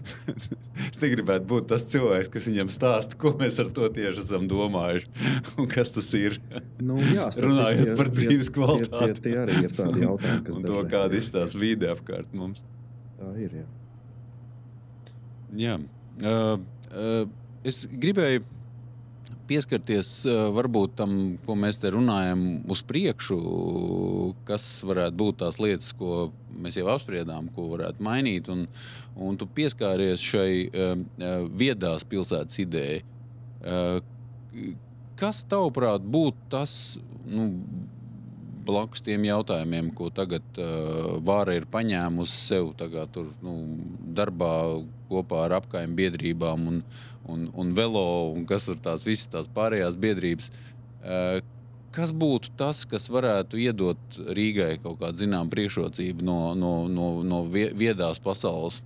es 0.90 1.00
negribētu 1.02 1.48
būt 1.50 1.70
tas 1.72 1.86
cilvēks, 1.90 2.32
kas 2.32 2.48
viņam 2.50 2.72
stāsta, 2.72 3.18
ko 3.20 3.34
mēs 3.40 3.60
ar 3.62 3.70
to 3.76 3.88
tieši 3.94 4.24
esam 4.24 4.48
domājuši 4.50 5.30
un 5.60 5.70
kas 5.70 5.94
tas 5.94 6.10
ir. 6.18 6.40
Nu, 6.80 6.98
jā, 7.12 7.28
Runājot 7.40 7.86
tie, 7.86 7.96
par 7.98 8.12
dzīves 8.12 8.52
kvalitāti. 8.54 9.16
Tie, 9.16 9.22
tie, 9.22 9.30
tie 9.30 9.38
arī 9.44 9.64
ir 9.66 9.74
tādi 9.76 10.04
jautājumi, 10.04 10.44
kas 10.46 10.60
un 10.60 10.68
to, 10.68 10.84
kāda 10.90 11.18
izstāsta 11.20 11.60
vide 11.60 11.90
apkārt 11.92 12.36
mums. 12.36 12.62
Tā 13.20 13.34
ir. 13.36 13.58
Jā. 13.60 13.66
Jā. 15.60 15.76
Uh, 16.20 16.56
uh, 16.92 17.26
es 17.66 17.82
gribēju 17.90 18.44
pieskarties 19.50 20.12
uh, 20.30 20.46
varbūt 20.54 20.94
tam, 21.00 21.14
ko 21.44 21.56
mēs 21.58 21.80
te 21.82 21.90
runājam, 21.92 22.44
uz 22.70 22.84
priekšu, 22.86 23.38
kas 24.48 24.68
varētu 24.86 25.18
būt 25.20 25.40
tās 25.42 25.58
lietas, 25.62 25.90
ko 25.98 26.30
mēs 26.60 26.78
jau 26.78 26.86
apspriedām, 26.92 27.50
ko 27.56 27.66
varētu 27.72 28.04
mainīt. 28.06 28.50
Un, 28.52 28.66
un 29.18 29.38
tu 29.40 29.48
pieskāries 29.58 30.22
šai 30.22 30.52
uh, 30.68 30.94
viedās 31.60 32.06
pilsētas 32.08 32.62
idejai. 32.62 33.00
Uh, 33.60 33.98
kas 35.20 35.42
tavuprāt 35.50 36.04
būtu 36.08 36.50
tas? 36.52 36.74
Nu, 37.28 37.50
blakus 38.70 39.02
tiem 39.04 39.26
jautājumiem, 39.26 39.90
ko 39.98 40.08
tagad 40.14 40.58
uh, 40.62 41.18
Vāra 41.26 41.58
ir 41.58 41.68
paņēmusi 41.70 42.40
sev 42.46 42.72
tagad, 42.80 43.12
tur, 43.14 43.28
nu, 43.44 43.58
darbā 44.16 44.54
kopā 45.10 45.44
ar 45.48 45.58
apgājumu 45.60 45.98
biedrībām 45.98 46.68
un, 46.70 46.82
un, 47.28 47.48
un 47.52 47.72
velo 47.76 48.04
un 48.32 48.46
kas 48.48 48.70
ir 48.70 48.78
tās 48.84 49.06
visas 49.06 49.30
tās 49.32 49.50
pārējās 49.52 49.98
biedrības. 50.00 50.52
Uh, 51.00 51.40
kas 51.94 52.12
būtu 52.14 52.52
tas, 52.58 52.84
kas 52.88 53.08
varētu 53.10 53.58
iedot 53.60 54.20
Rīgai 54.30 54.76
kaut 54.82 55.00
kādu 55.02 55.24
zināmu 55.24 55.50
priekšrocību 55.52 56.26
no, 56.26 56.38
no, 56.58 56.74
no, 56.88 57.10
no 57.26 57.42
viedās 57.50 58.22
pasaules? 58.22 58.80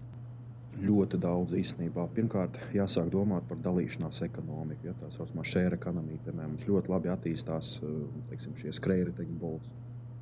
Ļoti 0.83 1.19
daudz 1.23 1.55
īstenībā. 1.59 2.07
Pirmkārt, 2.17 2.59
jāsāk 2.75 3.11
domāt 3.13 3.47
par 3.49 3.59
dalīšanās 3.63 4.23
ekonomiku. 4.27 4.89
Ja, 4.89 4.95
tā 4.99 5.11
saucamā 5.15 5.45
šēra 5.47 5.79
ekonomika, 5.79 6.29
piemēram, 6.29 6.55
mums 6.55 6.69
ļoti 6.69 6.93
labi 6.93 7.11
attīstās 7.13 7.79
eh, 7.83 7.97
teiksim, 8.31 8.55
šie 8.61 8.75
skrējēji, 8.75 9.27
bolts. 9.41 9.71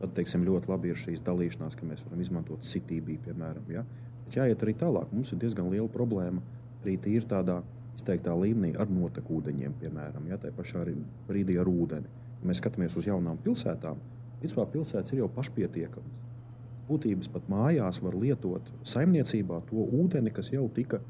Tad 0.02 0.16
teiksim, 0.16 0.42
ļoti 0.46 0.70
labi 0.70 0.90
ir 0.90 0.98
šīs 0.98 1.22
dalīšanās, 1.24 1.76
ka 1.78 1.86
mēs 1.86 2.02
varam 2.06 2.24
izmantot 2.24 2.66
CTB, 2.66 3.20
piemēram. 3.28 3.68
Ja. 3.70 3.84
Bet 4.24 4.40
jāiet 4.40 4.64
arī 4.64 4.74
tālāk. 4.80 5.12
Mums 5.14 5.30
ir 5.32 5.40
diezgan 5.44 5.70
liela 5.70 5.88
problēma 5.92 6.42
arī 6.82 6.96
tīri 6.98 7.28
tādā 7.30 7.60
izteiktā 7.94 8.34
līmenī 8.34 8.72
ar 8.80 8.90
notekūdeņiem, 8.90 9.76
piemēram, 9.78 10.26
ja, 10.32 10.40
tā 10.42 10.50
pašā 10.56 10.82
brīdī 11.28 11.60
ar 11.60 11.70
ūdeni. 11.70 12.10
Ja 12.42 12.50
mēs 12.50 12.58
skatāmies 12.58 12.96
uz 12.98 13.06
jaunām 13.06 13.38
pilsētām, 13.44 14.00
principā 14.40 14.66
pilsētas 14.72 15.14
ir 15.14 15.22
jau 15.22 15.30
pašpietiekamas 15.36 16.31
būtības 16.88 17.30
pat 17.32 17.48
mājās 17.50 18.00
var 18.02 18.16
lietot 18.18 18.68
saimniecībā 18.88 19.62
to 19.70 19.86
ūdeni, 20.02 20.32
kas 20.34 20.52
jau 20.52 20.68
tika 20.74 21.00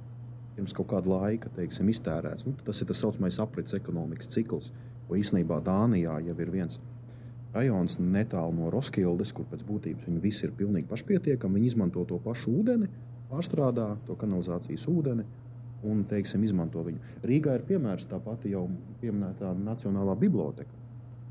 pirms 0.57 0.75
kaut 0.77 0.91
kāda 0.93 1.09
laika 1.09 1.51
teiksim, 1.57 1.89
iztērēts. 1.93 2.47
Nu, 2.47 2.55
tas 2.65 2.81
ir 2.83 2.91
tas 2.91 3.01
saucamais 3.03 3.39
aprits 3.41 3.77
ekonomikas 3.77 4.31
cikls, 4.33 4.73
ko 5.09 5.17
īstenībā 5.19 5.63
Dānijā 5.65 6.19
jau 6.27 6.37
ir 6.37 6.53
viens 6.53 6.81
rajons 7.53 7.99
netālu 8.01 8.57
no 8.57 8.73
Roskildes, 8.73 9.33
kur 9.37 9.47
pēc 9.51 9.65
būtības 9.69 10.09
viņi 10.09 10.21
visi 10.23 10.47
ir 10.47 10.55
pilnīgi 10.57 10.89
pašpietiekami. 10.91 11.61
Viņi 11.61 11.73
izmanto 11.73 12.05
to 12.09 12.19
pašu 12.23 12.53
ūdeni, 12.63 12.89
pārstrādā 13.31 13.93
to 14.07 14.17
kanalizācijas 14.21 14.89
ūdeni. 14.93 15.27
Un, 15.83 16.05
teiksim, 16.07 16.45
izmanto 16.47 16.79
viņu. 16.87 17.01
Rīgā 17.27 17.57
ir 17.59 17.65
piemērs 17.67 18.07
tā 18.07 18.21
pati 18.23 18.53
jau 18.53 18.69
pieminētā 19.01 19.49
Nacionālā 19.65 20.15
biblioteka. 20.21 20.71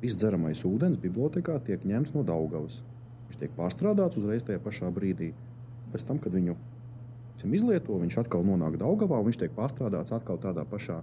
Viss 0.01 0.17
dzeramais 0.19 0.65
ūdens 0.67 0.99
bibliotekā 0.99 1.55
tiek 1.63 1.85
ņemts 1.87 2.11
no 2.17 2.25
Daugavas. 2.27 2.81
Viņš 3.32 3.39
tiek 3.39 3.51
pārstrādāts 3.55 4.19
uzreiz 4.19 4.43
tajā 4.43 4.59
pašā 4.59 4.89
brīdī. 4.91 5.29
Pēc 5.93 6.03
tam, 6.03 6.17
kad 6.19 6.34
viņu 6.36 6.57
izlieto, 7.55 7.95
viņš 7.95 8.17
atkal 8.25 8.43
nonāk 8.43 8.75
Daugavā 8.82 9.21
un 9.21 9.29
viņš 9.29 9.38
tiek 9.39 9.53
pārstrādāts 9.55 10.11
atkal 10.11 10.36
tādā 10.43 10.65
pašā 10.67 10.97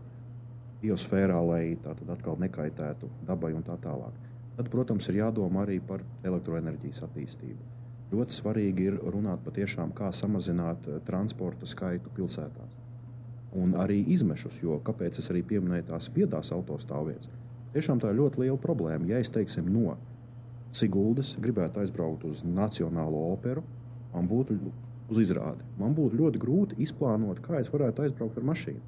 biosfērā, 0.83 1.39
lai 1.41 1.63
tā 1.81 1.95
tad 1.97 2.11
atkal 2.13 2.37
nekaitētu 2.43 3.09
dabai 3.27 3.55
un 3.57 3.65
tā 3.65 3.79
tālāk. 3.81 4.13
Tad, 4.59 4.69
protams, 4.69 5.09
ir 5.09 5.23
jādomā 5.23 5.65
arī 5.65 5.79
par 5.81 6.05
elektroenerģijas 6.29 7.01
attīstību. 7.07 7.73
Ļoti 8.13 8.37
svarīgi 8.37 8.91
ir 8.91 9.01
runāt 9.09 9.41
patiešām, 9.47 9.95
kā 9.97 10.13
samazināt 10.13 10.85
eh, 10.85 11.01
transporta 11.09 11.65
skaitu 11.67 12.13
pilsētās. 12.13 12.77
Un 13.57 13.73
arī 13.81 14.03
izmešus, 14.13 14.61
jo 14.61 14.77
kāpēc 14.85 15.23
es 15.23 15.33
arī 15.33 15.41
pieminēju 15.49 15.89
tās 15.95 16.11
viedās 16.13 16.53
autostāvvietas. 16.53 17.33
Tiešām 17.73 18.05
tā 18.05 18.13
ir 18.13 18.21
ļoti 18.21 18.45
liela 18.45 18.61
problēma. 18.61 19.09
Ja 19.09 19.25
es 19.25 19.33
teiksim, 19.33 19.73
no 19.73 19.97
Siguldas 20.77 21.35
gribētu 21.41 21.81
aizbraukt 21.83 22.27
uz 22.29 22.45
Nacionālo 22.45 23.25
operu, 23.33 23.65
man 24.13 24.29
būtu 24.29 24.59
uz 25.09 25.21
izrādi. 25.23 25.65
Man 25.81 25.95
būtu 25.97 26.19
ļoti 26.21 26.41
grūti 26.43 26.79
izplānot, 26.85 27.41
kā 27.45 27.63
es 27.63 27.71
varētu 27.73 28.05
aizbraukt 28.05 28.39
ar 28.39 28.47
mašīnu. 28.51 28.83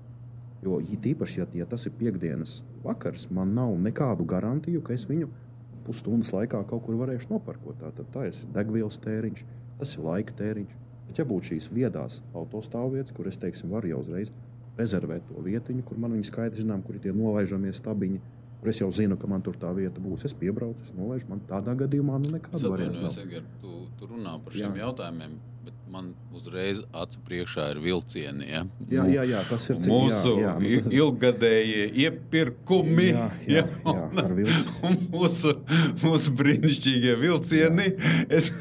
Jo 0.61 0.77
īpaši, 0.85 1.41
ja, 1.41 1.47
ja 1.63 1.67
tas 1.69 1.87
ir 1.89 1.95
piekdienas 1.97 2.59
vakars, 2.85 3.31
man 3.33 3.55
nav 3.57 3.73
nekādu 3.81 4.27
garantiju, 4.29 4.83
ka 4.85 4.93
es 4.93 5.07
viņu 5.09 5.31
pusstundas 5.87 6.35
laikā 6.37 6.61
kaut 6.69 6.85
kur 6.85 6.99
varēšu 7.01 7.33
noparkot. 7.33 7.81
Tā, 7.81 8.05
tā, 8.13 8.27
ir 8.29 8.37
degvielas 8.53 9.01
tēriņš, 9.01 9.45
tas 9.81 9.97
ir 9.97 10.05
laika 10.05 10.37
tēriņš. 10.37 10.77
Bet, 11.09 11.19
ja 11.19 11.27
būtu 11.27 11.55
šīs 11.55 11.71
viedās 11.73 12.21
autostāvvietas, 12.37 13.17
kur 13.17 13.31
es 13.31 13.41
teiksim, 13.41 13.73
varu 13.73 13.95
jau 13.95 14.03
uzreiz 14.05 14.29
rezervēt 14.79 15.25
to 15.29 15.41
vietiņu, 15.45 15.83
kur 15.89 15.99
man 16.01 16.13
viņi 16.15 16.29
skaidri 16.29 16.63
zinām, 16.63 16.85
kur 16.85 16.97
ir 16.97 17.05
tie 17.05 17.15
nolaižamie 17.17 17.73
stabiņi, 17.77 18.21
kur 18.61 18.71
es 18.73 18.81
jau 18.81 18.91
zinu, 18.93 19.17
ka 19.21 19.29
man 19.31 19.43
tur 19.45 19.57
tā 19.61 19.71
vieta 19.77 20.03
būs. 20.05 20.27
Es 20.29 20.35
piebraucu, 20.37 20.85
es 20.85 20.93
nolaižu, 20.97 21.29
man 21.33 21.41
tādā 21.49 21.75
gadījumā 21.81 22.19
nu 22.21 22.35
nekāda 22.37 22.73
varianta 22.73 23.07
nav. 23.09 23.47
Tu, 23.63 23.77
tu 23.99 24.11
runā 24.11 24.37
par 24.45 24.57
šiem 24.57 24.77
Jā. 24.77 24.85
jautājumiem, 24.85 25.39
man 25.91 26.13
uzreiz 26.35 26.83
acu 26.95 27.19
priekšā 27.27 27.67
ir 27.75 27.81
vilcieni. 27.83 28.47
Ja? 28.47 28.63
Jā, 28.91 29.05
jā, 29.11 29.25
jā, 29.33 29.41
tas 29.49 29.67
ir 29.73 29.81
cik, 29.83 29.91
mūsu 29.91 30.35
jā, 30.39 30.53
jā, 30.63 30.83
nu, 30.85 30.93
ilgadējie 31.01 31.87
iepirkumi. 32.05 33.09
Jā, 33.11 33.27
jā, 33.51 33.65
jā, 33.67 34.05
jā, 34.45 34.59
un 34.87 34.99
mūsu, 35.15 35.55
mūsu 36.05 36.35
brīnišķīgie 36.39 37.17
vilcieni. 37.21 37.89
Es, 38.31 38.53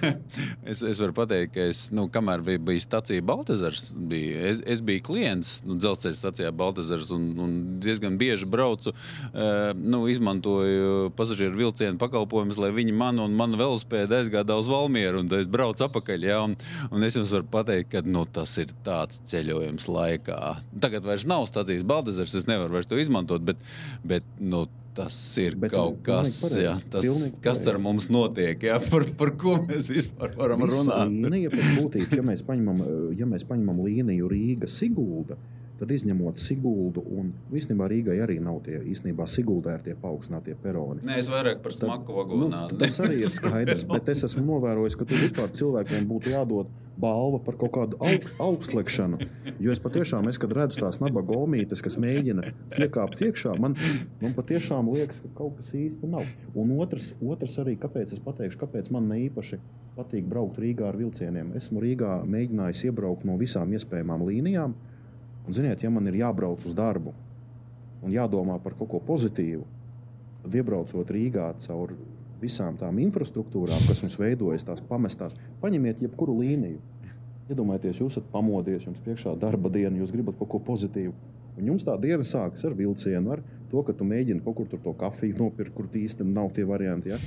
es, 0.66 0.82
es 0.82 1.02
varu 1.02 1.16
pateikt, 1.20 1.54
ka 1.54 1.68
es, 1.70 1.86
nu, 1.94 2.08
kamēr 2.12 2.44
bija, 2.46 2.64
bija 2.72 2.86
stacija 2.86 3.26
Baltazars, 3.26 3.92
bija, 3.94 4.42
es, 4.50 4.64
es 4.66 4.82
biju 4.86 5.06
klients 5.12 5.60
nu, 5.68 5.78
dzelzceļa 5.80 6.18
stacijā 6.18 6.54
Baltazars 6.56 7.14
un, 7.16 7.30
un 7.38 7.56
diezgan 7.84 8.18
bieži 8.20 8.50
braucu, 8.50 8.96
uh, 8.96 9.70
nu, 9.78 10.02
izmantoju 10.10 11.12
pasažieru 11.18 11.62
vilcienu 11.62 12.02
pakalpojumus, 12.02 12.58
lai 12.62 12.74
viņi 12.74 12.98
man 12.98 13.22
un 13.22 13.38
manu 13.38 13.60
velospēdu 13.62 14.18
aizgādā 14.24 14.58
uz 14.58 14.70
Valmieru 14.72 15.22
un 15.22 15.32
es 15.38 15.48
braucu 15.50 15.86
apakaļ. 15.86 16.28
Ja, 16.30 16.42
un, 16.46 16.56
un 16.90 16.99
es 17.06 17.18
jums 17.18 17.32
varu 17.36 17.48
pateikt, 17.52 17.92
ka 17.94 18.02
nu, 18.06 18.26
tas 18.34 18.56
ir 18.62 18.74
tāds 18.86 19.22
ceļojums 19.30 19.88
laikā. 19.92 20.40
Tagad 20.84 21.08
vairs 21.08 21.28
nav 21.30 21.48
stācijas 21.50 21.86
Baldezers, 21.88 22.36
es 22.42 22.50
nevaru 22.50 22.80
vairs 22.80 22.90
to 22.90 23.00
izmantot, 23.00 23.44
bet, 23.46 23.62
bet 24.08 24.28
nu, 24.40 24.66
tas 24.98 25.16
ir 25.40 25.56
bet, 25.60 25.72
kaut 25.74 26.02
kas, 26.06 26.34
jā, 26.60 26.74
tas, 26.92 27.06
kas 27.44 27.62
ar 27.72 27.80
mums 27.82 28.10
notiek, 28.12 28.66
jā, 28.70 28.80
par, 28.90 29.06
par 29.20 29.32
ko 29.40 29.60
mēs 29.64 29.88
vispār 29.92 30.34
varam 30.40 30.66
runāt. 30.66 31.14
Līnija, 31.14 31.54
būtības, 31.54 32.18
ja, 32.20 32.26
mēs 32.26 32.44
paņemam, 32.48 32.84
ja 33.20 33.30
mēs 33.30 33.46
paņemam 33.48 33.80
līniju 33.86 34.32
Rīga-Sigulda, 34.34 35.40
Tad 35.80 35.94
izņemot 35.96 36.42
Siguldu, 36.44 37.04
un 37.16 37.32
īstenībā 37.56 37.88
Rīgai 37.88 38.18
arī 38.26 38.36
nav 38.44 38.60
tie 38.66 38.82
īstenībā 38.92 39.28
Siguldē 39.32 39.78
ir 39.78 39.86
tie 39.86 39.96
paaugstinātie 40.00 40.58
peroni. 40.60 41.06
Nē, 41.08 41.22
es 41.22 41.30
vairāk 41.32 41.62
par 41.64 41.76
smagu 41.76 42.18
vagonā. 42.18 42.66
Nu, 42.68 42.80
tas 42.82 43.00
arī 43.06 43.22
ir 43.24 43.32
skaidrs, 43.38 43.88
bet 43.88 44.12
es 44.12 44.26
esmu 44.28 44.44
novērojis, 44.50 45.00
ka 45.00 45.08
tur 45.08 45.24
vispār 45.24 45.54
cilvēkiem 45.56 46.08
būtu 46.10 46.36
jādod 46.36 46.74
balva 47.00 47.40
par 47.40 47.56
kaut 47.60 47.72
kādu 47.78 48.00
aug, 48.04 48.28
augstliekšanu. 48.44 49.22
Jo 49.64 49.72
es 49.72 49.80
patiešām, 49.80 50.28
es, 50.28 50.40
kad 50.42 50.52
redzu 50.56 50.84
tās 50.84 51.00
nabaga 51.00 51.32
gomītes, 51.32 51.84
kas 51.86 51.96
mēģina 52.02 52.44
piekāpt 52.76 53.24
iekšā, 53.30 53.56
man, 53.64 53.78
man 54.20 54.36
patiešām 54.36 54.92
liekas, 54.92 55.24
ka 55.24 55.32
kaut 55.38 55.62
kas 55.62 55.72
īsti 55.80 56.10
nav. 56.12 56.28
Un 56.60 56.76
otrs, 56.80 57.14
otrs 57.24 57.56
arī, 57.64 57.78
kāpēc 57.80 58.16
es 58.16 58.24
pateikšu, 58.24 58.60
kāpēc 58.66 58.92
man 58.96 59.08
ne 59.12 59.22
īpaši 59.30 59.62
patīk 59.96 60.28
braukt 60.28 60.60
Rīgā 60.60 60.90
ar 60.92 61.00
vilcieniem. 61.00 61.54
Esmu 61.60 61.84
Rīgā 61.84 62.20
mēģinājis 62.28 62.86
iebraukt 62.90 63.28
no 63.28 63.40
visām 63.40 63.72
iespējamām 63.76 64.28
līnijām. 64.28 64.76
Un, 65.50 65.54
ziniet, 65.54 65.82
ja 65.82 65.90
man 65.90 66.06
ir 66.06 66.20
jābrauc 66.20 66.62
uz 66.62 66.76
darbu 66.78 67.10
un 68.06 68.12
jādomā 68.14 68.60
par 68.62 68.76
kaut 68.78 68.92
ko 68.92 69.00
pozitīvu, 69.08 69.64
tad 70.44 70.58
iebraucot 70.60 71.10
Rīgā 71.10 71.48
caur 71.64 71.96
visām 72.38 72.78
tām 72.78 73.00
infrastruktūrām, 73.02 73.82
kas 73.90 74.04
mums 74.06 74.20
veidojas, 74.22 74.68
tās 74.68 74.84
pamestās, 74.86 75.34
paņemiet 75.64 76.04
jebkuru 76.06 76.38
līniju. 76.44 76.78
Iedomājieties, 77.50 78.04
jūs 78.04 78.14
esat 78.14 78.30
pamodies, 78.30 78.86
jums 78.86 79.02
priekšā 79.02 79.34
darba 79.42 79.74
diena, 79.74 79.98
jūs 79.98 80.14
gribat 80.14 80.38
kaut 80.38 80.52
ko 80.54 80.62
pozitīvu. 80.70 81.18
Un 81.58 81.74
jums 81.74 81.88
tā 81.90 81.98
diena 81.98 82.22
sākas 82.22 82.70
ar 82.70 82.78
vilcienu, 82.78 83.34
ar 83.34 83.42
to, 83.74 83.82
ka 83.82 83.98
tu 83.98 84.06
mēģini 84.06 84.46
kaut 84.46 84.62
kur 84.62 84.70
to 84.70 84.96
kafiju 85.02 85.42
nopirkt, 85.42 85.74
kur 85.74 85.90
īstenībā 85.90 86.44
nav 86.44 86.54
tie 86.54 86.70
varianti. 86.70 87.10
Ja? 87.10 87.18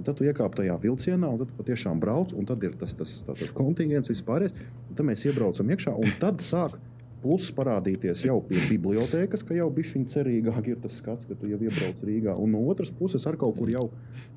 Un 0.00 0.08
tad 0.08 0.16
tu 0.16 0.24
iekāp 0.24 0.56
tajā 0.56 0.80
vilcienā, 0.80 1.28
un 1.28 1.44
tad 1.44 1.52
patiešām 1.60 2.00
brauc, 2.00 2.32
un 2.32 2.48
tad 2.48 2.64
ir 2.64 2.80
tas, 2.80 2.96
tas, 2.96 3.20
kontingents, 3.52 4.08
vispār. 4.08 4.48
Tad 4.96 5.04
mēs 5.04 5.28
iebraucam 5.28 5.76
iekšā, 5.76 5.92
un 5.92 6.16
tad 6.24 6.40
sāk 6.40 6.80
Plus 7.26 7.48
parādīties 7.50 8.20
jau 8.22 8.36
pie 8.46 8.60
bibliotekas, 8.68 9.42
ka 9.42 9.54
jau 9.56 9.66
bija 9.74 9.96
viņa 9.96 10.12
cerīgāk 10.12 10.68
ir 10.70 10.76
tas 10.84 11.00
skats, 11.00 11.26
ka 11.26 11.34
tu 11.34 11.48
jau 11.50 11.58
iebrauc 11.58 12.04
Rīgā. 12.06 12.36
Un 12.38 12.52
no 12.54 12.60
otras 12.70 12.92
puses, 12.94 13.24
ar 13.26 13.34
kaut 13.40 13.56
kur 13.58 13.72
jau 13.72 13.88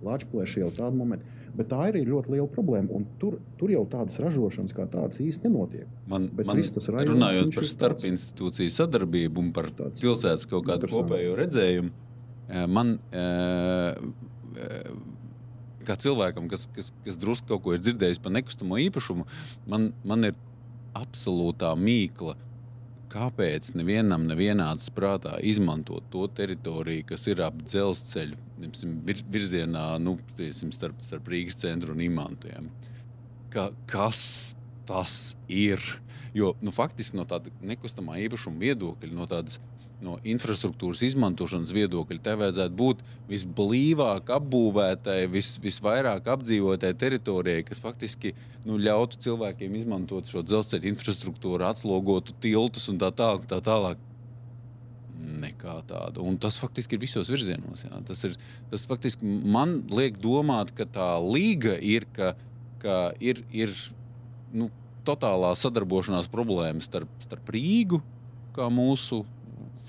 Latvijas 0.02 0.56
jau 0.58 0.72
tādu 0.74 0.98
momentu. 0.98 1.30
Bet 1.54 1.70
tā 1.70 1.84
ir 1.92 2.00
ļoti 2.10 2.34
liela 2.34 2.48
problēma. 2.50 2.90
Un 2.98 3.06
tur, 3.22 3.38
tur 3.60 3.70
jau 3.76 3.84
tādas 3.92 4.18
ražošanas 4.24 4.74
kā 4.74 4.88
tādas 4.90 5.22
īsti 5.22 5.46
nenotiek. 5.46 5.86
Man, 6.10 6.32
Bet 6.34 6.50
man 6.50 6.64
tas 6.66 6.90
rajons, 6.90 7.14
runājot 7.14 7.54
par 7.60 7.70
starpinstitūciju 7.76 8.76
sadarbību 8.80 9.46
un 9.46 9.54
par 9.54 9.70
tāds, 9.70 10.02
pilsētas 10.02 10.50
kaut 10.50 10.66
kādu 10.72 10.90
kopējo 10.90 11.38
redzējumu, 11.44 11.94
eh, 12.50 12.66
man. 12.66 12.98
E, 13.14 13.28
kā 15.86 15.96
cilvēkam, 16.00 16.50
kas, 16.50 16.68
kas, 16.74 16.92
kas 17.06 17.18
drusku 17.22 17.54
kaut 17.54 17.66
ko 17.66 17.74
ir 17.76 17.82
dzirdējis 17.86 18.22
par 18.22 18.34
nekustamo 18.36 18.82
īpašumu, 18.90 19.26
man, 19.70 19.92
man 20.06 20.32
ir 20.32 20.38
absolūtā 20.98 21.72
mīkla 21.78 22.36
kāpēc 23.10 23.72
nevienam 23.78 24.28
nevienāds 24.30 24.92
prātā 24.94 25.38
izmantot 25.46 26.06
to 26.14 26.28
teritoriju, 26.38 27.08
kas 27.10 27.26
ir 27.32 27.42
ap 27.46 27.58
dzelzceļu 27.64 28.38
vir, 29.08 29.24
virzienā, 29.32 29.86
nu, 30.04 30.18
tiesim, 30.38 30.74
starp, 30.76 31.00
starp 31.06 31.30
Rīgas 31.32 31.60
centru 31.62 31.96
un 31.96 32.04
imantiem. 32.06 32.70
Ka, 33.54 33.70
kas 33.90 34.22
tas 34.90 35.36
ir? 35.48 35.82
Jo 36.36 36.54
nu, 36.62 36.74
faktiski 36.76 37.18
no 37.18 37.26
tāda 37.30 37.52
nekustamā 37.66 38.20
īpašuma 38.28 38.62
viedokļa, 38.62 39.16
no 39.18 39.26
tādas 39.30 39.58
no 40.04 40.16
infrastruktūras 40.28 41.02
izmantošanas 41.04 41.74
viedokļa, 41.76 42.20
tai 42.24 42.36
vajadzētu 42.40 42.76
būt 42.80 43.02
visblīvāk 43.30 44.32
apbūvētai, 44.38 45.18
vis, 45.32 45.54
visvairāk 45.64 46.28
apdzīvotai 46.32 46.94
teritorijai, 47.00 47.66
kas 47.68 47.82
faktiski 47.84 48.34
nu, 48.68 48.78
ļautu 48.80 49.20
cilvēkiem 49.26 49.76
izmantot 49.80 50.30
šo 50.32 50.44
dzelzceļa 50.46 50.88
infrastruktūru, 50.94 51.68
atslogotu 51.68 52.36
tiltus 52.44 52.88
un 52.92 53.02
tā 53.02 53.12
tālāk. 53.16 53.48
Tā 53.50 53.60
tālāk. 53.66 54.06
Nekā 55.20 55.76
tāda. 55.88 56.24
Un 56.24 56.38
tas 56.42 56.56
faktiski 56.60 56.96
ir 56.96 57.04
visos 57.04 57.30
virzienos. 57.32 57.84
Jā. 57.84 58.00
Tas, 58.08 58.22
ir, 58.28 58.38
tas 58.72 58.86
faktiski 58.88 59.28
man 59.28 59.82
liek 59.92 60.18
domāt, 60.20 60.72
ka 60.76 60.88
tā 60.88 61.10
līga 61.20 61.76
ir, 61.76 62.08
ka, 62.16 62.34
ka 62.80 63.02
ir, 63.20 63.44
ir 63.52 63.76
nu, 64.56 64.70
totālā 65.08 65.52
sadarbošanās 65.60 66.32
problēma 66.32 66.84
starp, 66.84 67.12
starp 67.26 67.52
Rīgu, 67.52 68.00
kā 68.56 68.70
mūsu 68.74 69.26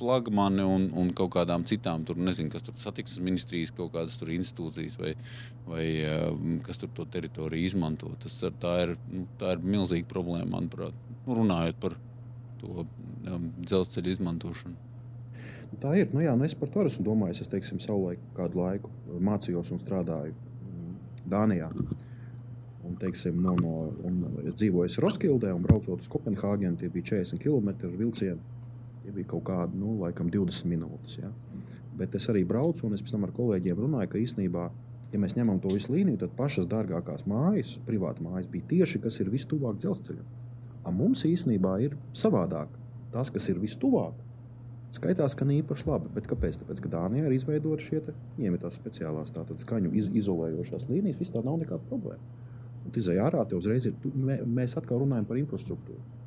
flagmani 0.00 0.64
un, 0.64 0.88
un 0.96 1.12
kaut 1.16 1.34
kādām 1.36 1.64
citām, 1.68 2.04
tur 2.08 2.18
nezinu, 2.20 2.50
kas 2.52 2.64
tur 2.66 2.76
satiksmes 2.80 3.24
ministrijas, 3.24 3.72
kaut 3.76 3.92
kādas 3.94 4.16
tur 4.20 4.32
institūcijas 4.34 4.98
vai, 5.00 5.14
vai 5.68 5.86
um, 6.08 6.58
kas 6.64 6.80
tur 6.80 6.92
to 6.96 7.06
teritoriju 7.12 7.70
izmanto. 7.70 8.12
Tas, 8.22 8.38
tā, 8.62 8.76
ir, 8.86 8.94
nu, 9.12 9.26
tā 9.40 9.56
ir 9.56 9.64
milzīga 9.76 10.08
problēma, 10.10 10.56
manuprāt, 10.56 10.96
nu, 11.26 11.40
runājot 11.42 11.82
par 11.82 11.98
to 12.60 12.84
um, 12.84 13.50
dzelzceļa 13.60 14.16
izmantošanu. 14.16 14.86
Tā 15.80 15.94
ir. 16.00 16.08
Nu, 16.10 16.22
jā, 16.24 16.32
nu 16.36 16.46
es 16.46 16.56
par 16.58 16.70
to 16.72 16.82
esmu 16.88 17.06
domājis. 17.06 17.44
Es 17.44 17.50
teiksim, 17.50 17.78
savulaik 17.82 18.22
kādu 18.36 18.58
laiku 18.58 18.90
mācījos 19.22 19.70
un 19.74 19.82
strādāju 19.82 20.34
mm, 20.34 20.94
Dānijā. 21.30 21.70
Un, 21.70 22.96
teiksim, 22.98 23.36
no, 23.44 23.54
no, 23.60 23.74
un 24.08 24.24
dzīvoju 24.50 25.04
Roskildē 25.04 25.52
un 25.54 25.62
braucot 25.62 26.02
uz 26.02 26.10
Kopenhāgenu. 26.10 26.78
Tie 26.80 26.90
bija 26.90 27.12
40 27.14 27.42
km 27.44 27.92
vilcieni. 28.00 28.59
Tie 29.00 29.12
bija 29.14 29.30
kaut 29.32 29.46
kādi, 29.48 29.78
nu, 29.80 29.94
laikam, 30.02 30.28
20 30.32 30.68
minūtes. 30.68 31.18
Ja? 31.22 31.30
Bet 31.96 32.14
es 32.16 32.28
arī 32.32 32.44
braucu, 32.48 32.86
un 32.86 32.96
es 32.96 33.04
pēc 33.04 33.14
tam 33.14 33.26
ar 33.26 33.32
kolēģiem 33.36 33.80
runāju, 33.80 34.10
ka 34.12 34.20
īstenībā, 34.20 34.66
ja 35.12 35.20
mēs 35.20 35.36
ņemam 35.38 35.60
to 35.62 35.72
visu 35.72 35.94
līniju, 35.94 36.20
tad 36.22 36.34
pašas 36.36 36.68
dārgākās 36.70 37.26
mājas, 37.28 37.78
privātas 37.86 38.24
mājas, 38.24 38.50
bija 38.50 38.68
tieši 38.74 39.00
kas 39.04 39.20
ir 39.22 39.32
vistuvāk 39.32 39.80
dzelzceļam. 39.80 40.26
A 40.84 40.92
mums 40.94 41.24
īstenībā 41.28 41.76
ir 41.84 41.96
savādāk. 42.16 42.76
Tas, 43.12 43.32
kas 43.34 43.48
ir 43.50 43.58
vistuvāk, 43.60 44.14
skaitās, 44.94 45.34
ka 45.36 45.48
īpaši 45.48 45.88
labi. 45.88 46.12
Bet 46.14 46.28
kāpēc? 46.30 46.60
Tāpēc, 46.62 46.84
ka 46.84 46.92
Dānijā 46.92 47.26
ir 47.26 47.34
izveidota 47.34 47.82
šie 47.82 48.00
iemetās 48.38 48.78
speciālās 48.78 49.34
skaņu 49.64 49.90
iz, 49.98 50.08
izolējošās 50.22 50.86
līnijas, 50.92 51.18
vispār 51.18 51.44
nav 51.44 51.58
nekāda 51.64 51.82
problēma. 51.90 52.38
Un 52.86 52.96
izējā 52.96 53.26
ārā 53.26 53.44
te 53.48 53.58
uzreiz 53.58 53.90
ir, 53.90 53.98
mēs 54.46 54.78
atkal 54.78 55.02
runājam 55.02 55.26
par 55.28 55.42
infrastruktūru 55.42 56.19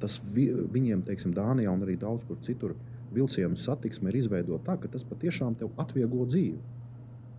tas 0.00 0.18
vi, 0.32 0.48
viņiem, 0.72 1.04
teiksim, 1.06 1.34
Dānijā 1.36 1.72
un 1.72 1.84
arī 1.86 1.96
daudz 2.00 2.24
kur 2.28 2.40
citur, 2.44 2.74
vilcienu 3.14 3.56
satiksme 3.56 4.10
ir 4.10 4.18
izveidota 4.20 4.72
tā, 4.72 4.80
ka 4.82 4.90
tas 4.92 5.04
patiešām 5.06 5.56
tev 5.60 5.70
atvieglo 5.80 6.26
dzīvi. 6.28 6.58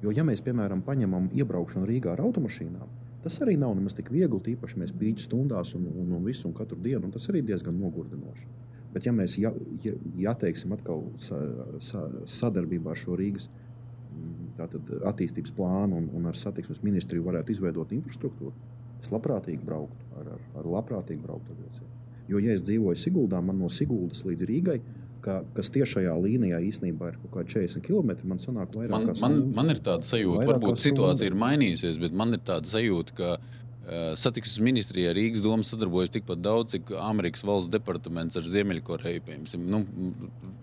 Jo, 0.04 0.14
ja 0.14 0.24
mēs, 0.26 0.44
piemēram, 0.46 0.84
paņemam 0.86 1.32
iebraukšanu 1.38 1.88
Rīgā 1.90 2.14
ar 2.14 2.22
automašīnām, 2.26 2.90
tas 3.24 3.40
arī 3.44 3.58
nav 3.60 3.74
nemaz 3.76 3.98
tik 3.98 4.12
viegli, 4.14 4.40
tīpaši 4.46 4.80
mēs 4.82 4.94
pīķi 4.98 5.26
stundās 5.26 5.74
un, 5.78 5.88
un, 5.90 6.12
un 6.20 6.26
visu 6.26 6.48
un 6.50 6.56
katru 6.58 6.78
dienu, 6.82 7.08
un 7.08 7.14
tas 7.14 7.26
arī 7.32 7.42
diezgan 7.46 7.78
nogurdinoši. 7.82 8.46
Bet, 8.94 9.06
ja 9.06 9.14
mēs 9.14 9.36
ja, 9.42 9.52
ja, 9.84 9.94
ja 10.18 10.34
teiksim, 10.38 10.72
atkal 10.78 11.04
sa, 11.22 11.40
sa, 11.84 12.06
sadarbībā 12.38 12.94
ar 12.94 13.02
šo 13.02 13.18
Rīgas 13.20 13.50
mm, 13.50 14.54
tātad, 14.62 14.94
attīstības 15.12 15.54
plānu 15.58 16.00
un, 16.00 16.10
un 16.18 16.30
ar 16.30 16.40
satiksmes 16.40 16.82
ministriju 16.86 17.26
varētu 17.28 17.58
izveidot 17.58 17.94
infrastruktūru, 17.98 18.54
es 19.02 19.12
labprātīgi 19.14 19.66
brauktu 19.66 20.22
ar, 20.22 20.32
ar, 20.38 20.48
ar 20.62 20.72
labprātīgi 20.78 21.22
brauktu 21.26 21.54
ar 21.54 21.62
vilcienu. 21.66 22.07
Jo, 22.28 22.42
ja 22.44 22.56
es 22.58 22.64
dzīvoju 22.68 23.00
Siguldā, 23.00 23.42
man 23.44 23.60
no 23.62 23.70
Siguldas 23.72 24.26
līdz 24.28 24.48
Rīgai, 24.50 24.80
ka, 25.24 25.38
kas 25.56 25.72
tiešajā 25.76 26.16
līnijā 26.24 26.60
īstenībā 26.70 27.12
ir 27.12 27.20
kaut 27.22 27.34
kādi 27.38 27.54
40 27.56 27.86
km, 27.86 28.14
man 28.30 28.42
sanāk 28.42 28.76
vairāk. 28.76 28.94
Man, 28.94 29.22
man, 29.22 29.38
man 29.60 29.74
ir 29.74 29.82
tāda 29.84 30.08
sajūta, 30.08 30.46
varbūt 30.52 30.82
situācija 30.84 31.32
ir 31.32 31.38
mainījusies, 31.40 32.00
bet 32.02 32.16
man 32.18 32.36
ir 32.38 32.44
tāda 32.48 32.70
sajūta, 32.70 33.16
ka 33.18 33.32
uh, 33.38 34.14
satiksmes 34.20 34.62
ministrijā 34.68 35.14
Rīgas 35.18 35.44
doma 35.44 35.66
sadarbojas 35.68 36.14
tikpat 36.16 36.44
daudz, 36.44 36.76
cik 36.76 36.94
Amerikas 37.02 37.46
valsts 37.48 37.72
departaments 37.74 38.40
ar 38.40 38.48
Ziemeļkoreju. 38.48 39.40
Nu, 39.66 39.84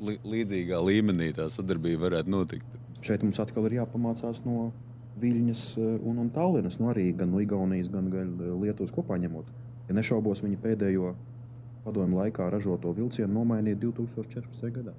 līdzīgā 0.05 0.81
līmenī 0.85 1.33
tā 1.37 1.51
sadarbība 1.53 2.09
varētu 2.09 2.35
notikt. 2.37 2.81
Šeit 3.05 3.25
mums 3.25 3.41
atkal 3.43 3.69
ir 3.69 3.81
jāpamācās 3.83 4.45
no 4.47 4.71
Viļņas 5.21 5.67
un, 5.79 6.17
un 6.19 6.31
Tallinas, 6.35 6.81
no 6.81 6.89
arī 6.91 7.11
gan 7.15 7.31
no 7.31 7.39
Igaunijas, 7.43 7.91
gan, 7.93 8.09
gan 8.11 8.33
Lietuvas 8.63 8.91
kopā 8.97 9.19
ņemot. 9.23 9.53
Ja 9.87 9.95
nešaubos, 9.95 10.41
viņa 10.43 10.59
pēdējo 10.63 11.13
padomju 11.85 12.23
laikā 12.23 12.49
ražoto 12.53 12.93
vilcienu 12.97 13.33
nomainīja 13.41 13.81
2014. 13.85 14.71
gadā. 14.79 14.95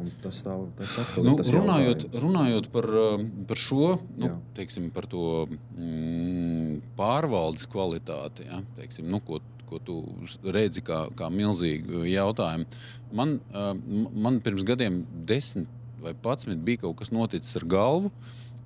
Un 0.00 0.08
tas 0.22 0.38
tā, 0.40 0.54
tas 0.78 0.94
atkal, 1.02 1.26
nu, 1.26 1.34
tas 1.36 1.50
runājot, 1.52 2.06
jautājums. 2.06 2.22
runājot 2.24 2.68
par, 2.72 2.86
um, 3.02 3.24
par 3.48 3.60
šo, 3.60 3.88
nu, 4.16 4.30
teiksim, 4.56 4.86
par 4.94 5.08
to 5.10 5.24
mm, 5.50 6.78
pārvaldes 6.96 7.68
kvalitāti, 7.68 8.46
ja, 8.48 8.62
teiksim, 8.78 9.10
nu, 9.12 9.20
ko, 9.26 9.42
ko 9.68 9.80
tu 9.84 9.98
redzi 10.56 10.80
kā, 10.86 11.02
kā 11.18 11.28
milzīgu 11.34 12.06
jautājumu. 12.08 12.80
Man, 13.12 13.36
um, 13.52 14.08
man 14.24 14.40
pirms 14.44 14.64
gadiem, 14.66 15.02
desmit 15.28 15.68
vai 16.00 16.14
patsmit, 16.16 16.62
bija 16.64 16.86
kaut 16.86 17.02
kas 17.02 17.12
noticis 17.12 17.60
ar 17.60 17.68
galvu. 17.68 18.14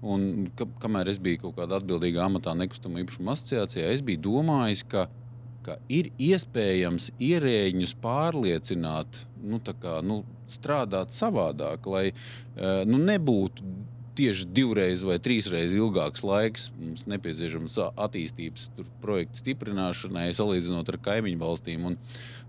Un, 0.04 0.52
ka, 0.54 0.68
kamēr 0.84 1.08
es 1.10 1.18
biju 1.18 1.46
kaut 1.46 1.56
kādā 1.58 1.80
atbildīgā 1.80 2.28
amatā, 2.28 2.52
nekustamā 2.54 3.00
īpašuma 3.02 3.34
asociācijā, 3.34 3.88
es 3.90 4.04
biju 4.06 4.20
domājis, 4.28 4.84
ka 4.86 5.06
uh, 5.08 5.23
ka 5.64 5.78
ir 5.92 6.10
iespējams 6.20 7.10
ierēģus 7.22 7.96
pārliecināt, 8.04 9.24
nu, 9.44 9.60
kā, 9.80 9.98
nu, 10.04 10.22
strādāt 10.50 11.14
savādāk, 11.16 11.88
lai 11.90 12.06
uh, 12.12 12.84
nu, 12.88 13.00
nebūtu 13.00 13.64
tieši 14.14 14.46
divreiz 14.54 15.02
vai 15.06 15.18
trīsreiz 15.22 15.74
ilgāks 15.74 16.22
laiks 16.26 16.68
mums 16.78 17.04
nepieciešams 17.10 17.76
attīstības 17.90 18.68
projektu 19.02 19.42
stiprināšanai, 19.42 20.28
salīdzinot 20.36 20.92
ar 20.92 21.00
kaimiņu 21.08 21.40
valstīm. 21.40 21.88
Un, 21.90 21.98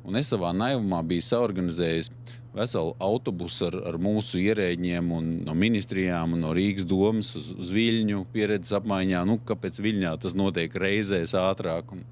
un 0.05 0.19
es 0.19 0.29
savā 0.33 0.53
naivumā 0.55 1.01
biju 1.07 1.25
saorganizējis 1.25 2.11
veselu 2.55 2.93
autobusu 3.03 3.67
ar, 3.67 3.79
ar 3.91 3.97
mūsu 3.99 4.39
ierēģiem, 4.39 5.11
no 5.47 5.57
ministrijām 5.57 6.37
un 6.37 6.45
no 6.45 6.53
Rīgas 6.55 6.87
domas 6.87 7.33
uz, 7.35 7.49
uz 7.51 7.73
Viļņu 7.75 8.23
pieredzes 8.33 8.77
apmaiņā. 8.79 9.25
Nu, 9.27 9.39
kāpēc 9.43 9.81
Viļņā 9.83 10.15
tas 10.23 10.37
notiek 10.37 10.77
reizēs 10.85 11.35
ātrāk? 11.39 11.91
Un 11.97 12.05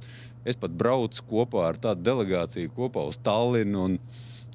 es 0.45 0.59
pat 0.59 0.73
braucu 0.75 1.23
kopā 1.29 1.69
ar 1.69 1.79
tādu 1.79 2.03
delegāciju 2.05 2.73
kopā 2.75 3.05
uz 3.09 3.19
Tallinu. 3.23 3.85
Un, 3.87 3.97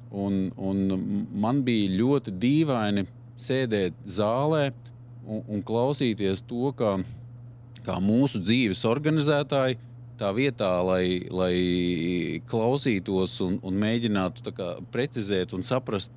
un, 0.09 0.37
un 0.57 1.25
man 1.37 1.61
bija 1.65 1.91
ļoti 1.99 2.33
dīvaini 2.41 3.05
sēdēt 3.39 3.99
zālē 4.09 4.69
un, 5.25 5.43
un 5.45 5.61
klausīties 5.65 6.41
to, 6.49 6.71
kā, 6.77 6.97
kā 7.85 7.99
mūsu 8.03 8.41
dzīves 8.41 8.81
organizētāji 8.89 9.79
tā 10.19 10.31
vietā, 10.35 10.71
lai, 10.83 11.03
lai 11.31 11.53
klausītos 12.49 13.37
un, 13.45 13.59
un 13.63 13.77
mēģinātu 13.79 14.51
kā, 14.55 14.71
precizēt 14.91 15.53
un 15.55 15.63
saprast, 15.63 16.11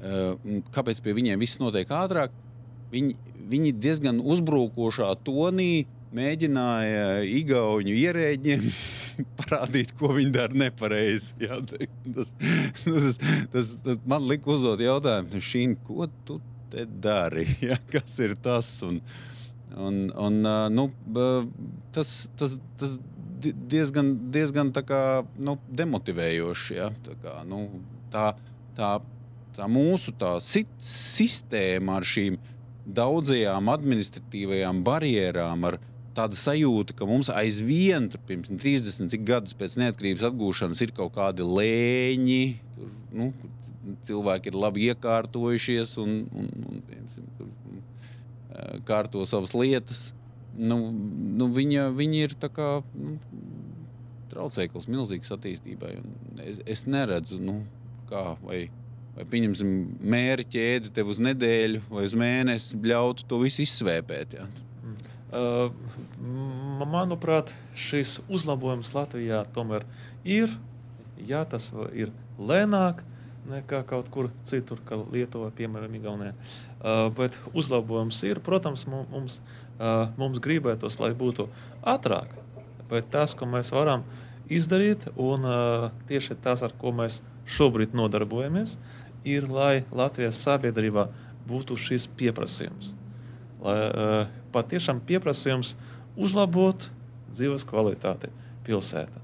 uh, 0.00 0.34
kāpēc 0.74 1.02
pie 1.04 1.14
viņiem 1.20 1.42
viss 1.42 1.60
notiek 1.62 1.92
ātrāk, 1.94 2.34
viņi, 2.90 3.14
viņi 3.52 3.74
diezgan 3.78 4.18
uzbrukošā 4.22 5.12
tonī 5.26 5.86
mēģināja 6.14 7.06
Igaunu 7.26 7.94
ierēģiem 7.96 8.66
parādīt, 9.40 9.94
ko 9.98 10.12
viņi 10.16 10.34
dara 10.34 10.60
nepareizi. 10.66 11.34
Jā, 11.42 11.58
tas, 12.14 12.34
tas, 12.84 13.18
tas, 13.52 13.72
tas 13.84 14.04
man 14.08 14.28
lika 14.30 14.52
uzdot 14.54 14.82
jautājumu, 14.84 15.42
Šīn, 15.42 15.76
ko 15.86 16.08
tu 16.28 16.40
te 16.72 16.86
dari? 16.86 17.46
Ja? 17.70 17.78
Kas 17.90 18.18
ir 18.22 18.36
tas? 18.42 18.70
Un, 18.86 19.00
un, 19.74 20.06
un, 20.12 20.40
nu, 20.72 20.88
tas, 21.94 22.16
tas, 22.38 22.58
tas 22.80 22.98
diezgan, 23.40 24.14
diezgan 24.32 24.72
kā, 24.76 25.02
nu, 25.38 25.56
demotivējoši. 25.82 26.78
Ja? 26.78 26.90
Tā, 27.06 27.16
kā, 27.22 27.38
nu, 27.48 27.66
tā, 28.12 28.30
tā, 28.78 28.96
tā 29.56 29.68
mūsu 29.70 30.14
tā 30.18 30.36
sit, 30.44 30.70
sistēma 30.82 32.00
ar 32.00 32.06
šīm 32.06 32.38
daudzajām 32.86 33.68
administratīvajām 33.72 34.82
barjerām, 34.86 35.64
ar 35.66 35.78
tāda 36.16 36.38
sajūta, 36.38 36.96
ka 36.96 37.08
mums 37.08 37.30
aizvien, 37.32 38.08
pirms 38.28 38.50
30 38.50 39.16
gadus 39.26 39.56
pēc 39.58 39.76
neatkarības 39.82 40.26
atgūšanas, 40.30 40.82
ir 40.84 40.94
kaut 40.96 41.14
kādi 41.16 41.46
lēņi, 41.46 42.42
tur, 42.76 42.92
nu, 43.16 43.30
cilvēki 44.06 44.50
ir 44.50 44.58
labi 44.58 44.88
iekārtojušies 44.90 45.96
un, 46.02 46.18
un, 46.32 46.50
un 46.66 46.84
piemēram, 46.88 47.30
tur, 47.38 47.52
kārto 48.88 49.24
savas 49.28 49.54
lietas. 49.56 50.10
Nu, 50.56 50.78
nu, 51.36 51.50
viņa, 51.52 51.90
viņa 51.92 52.22
ir 52.24 52.34
kā, 52.56 52.70
nu, 52.96 53.16
traucēklis 54.32 54.88
milzīgs 54.88 55.32
attīstībai. 55.34 55.92
Es, 56.44 56.60
es 56.64 56.84
neredzu, 56.88 57.38
nu, 57.42 57.58
kā, 58.08 58.24
vai, 58.44 58.66
vai 59.16 59.26
pieņemsim 59.32 59.74
mērķi 60.00 60.52
ķēdi 60.56 60.94
tev 60.96 61.12
uz 61.12 61.20
nedēļu 61.22 61.82
vai 61.90 62.06
uz 62.08 62.16
mēnesi, 62.16 62.80
ļautu 62.88 63.28
to 63.28 63.42
visu 63.44 63.66
izsvēpēt. 63.66 64.38
Ja. 64.40 64.48
Uh, 65.36 66.05
manuprāt, 66.16 67.52
šis 67.76 68.18
uzlabojums 68.28 68.94
Latvijā 68.96 69.44
tomēr 69.56 69.84
ir. 70.24 70.54
Jā, 71.16 71.44
tas 71.48 71.70
ir 71.96 72.10
lēnāk, 72.36 73.00
uh, 73.00 73.16
nekā 73.50 73.82
kaut 73.88 74.08
kur 74.12 74.30
citur, 74.48 74.80
kā 74.86 74.98
Lietuvā, 74.98 75.50
piemēram, 75.56 75.94
Igaunijā. 75.98 76.34
Uh, 76.34 77.06
bet 77.16 77.38
uzlabojums 77.56 78.18
ir, 78.26 78.40
protams, 78.44 78.86
mums, 78.90 79.38
uh, 79.78 80.12
mums 80.18 80.40
gribētos, 80.42 80.98
lai 81.02 81.12
būtu 81.16 81.48
ātrāk. 81.86 82.34
Bet 82.90 83.10
tas, 83.14 83.34
ko 83.34 83.48
mēs 83.50 83.72
varam 83.74 84.04
izdarīt, 84.52 85.08
un 85.18 85.46
uh, 85.46 85.88
tieši 86.10 86.38
tas, 86.42 86.62
ar 86.66 86.74
ko 86.78 86.94
mēs 86.94 87.20
šobrīd 87.56 87.94
nodarbojamies, 87.96 88.76
ir, 89.26 89.48
lai 89.50 89.84
Latvijas 89.94 90.38
sabiedrībā 90.42 91.08
būtu 91.46 91.78
šis 91.78 92.08
pieprasījums. 92.18 92.92
Lai 93.62 93.76
uh, 93.86 94.16
patiešām 94.54 95.00
pieprasījums 95.06 95.74
uzlabot 96.16 96.88
dzīves 97.36 97.66
kvalitāti 97.68 98.30
pilsētā. 98.66 99.22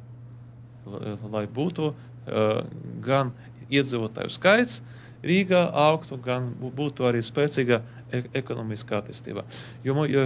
Lai, 1.33 1.45
būtu 1.47 1.93
uh, 1.93 2.63
gan 3.05 3.31
iedzīvotāju 3.73 4.33
skaits 4.35 4.81
Rīgā 5.23 5.69
augtu, 5.79 6.17
gan 6.19 6.49
būtu 6.59 7.07
arī 7.07 7.21
spēcīga 7.23 7.79
e 8.11 8.25
ekonomiskā 8.41 8.99
attīstība. 8.99 9.45
Jo, 9.87 10.03
jo, 10.11 10.25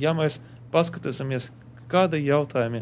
ja 0.00 0.14
mēs 0.16 0.38
paskatīsimies, 0.72 1.50
kādi 1.90 2.22
jautājumi 2.24 2.80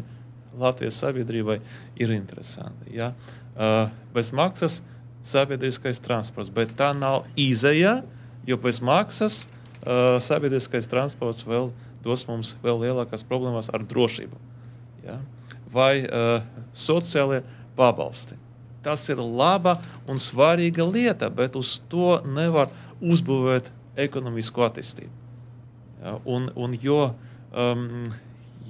Latvijas 0.59 1.01
sabiedrībai 1.03 1.59
ir 1.99 2.13
interesanti. 2.15 2.95
Ja? 2.95 3.11
Uh, 3.59 3.91
bez 4.15 4.31
maksas 4.31 4.79
sabiedriskais 5.27 5.99
transports, 6.01 6.51
bet 6.53 6.71
tā 6.79 6.93
nav 6.95 7.27
izēja, 7.37 7.99
jo 8.47 8.57
bez 8.61 8.79
maksas 8.79 9.43
uh, 9.43 10.15
sabiedriskais 10.23 10.87
transports 10.89 11.43
vēl 11.45 11.73
dos 12.03 12.25
mums 12.27 12.55
vēl 12.63 12.83
lielākas 12.85 13.25
problēmas 13.27 13.71
ar 13.73 13.83
drošību. 13.87 14.37
Ja? 15.05 15.19
Vai 15.73 16.03
uh, 16.05 16.39
sociālie 16.73 17.43
pabalsti 17.77 18.37
tas 18.83 19.03
ir 19.11 19.19
laba 19.19 19.77
un 20.07 20.19
svarīga 20.21 20.85
lieta, 20.87 21.29
bet 21.29 21.57
uz 21.59 21.77
to 21.91 22.19
nevar 22.25 22.71
uzbūvēt 23.03 23.69
ekonomisku 23.99 24.63
attīstību. 24.63 25.11
Ja, 25.99 26.15
un, 26.23 26.47
un 26.55 26.75
jo, 26.79 27.09
um, 27.51 28.07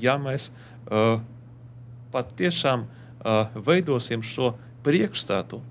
ja 0.02 0.18
mēs 0.22 0.50
uh, 0.50 1.22
patiešām 2.14 2.88
uh, 2.88 3.54
veidosim 3.54 4.26
šo 4.26 4.56
priekšstatu, 4.86 5.62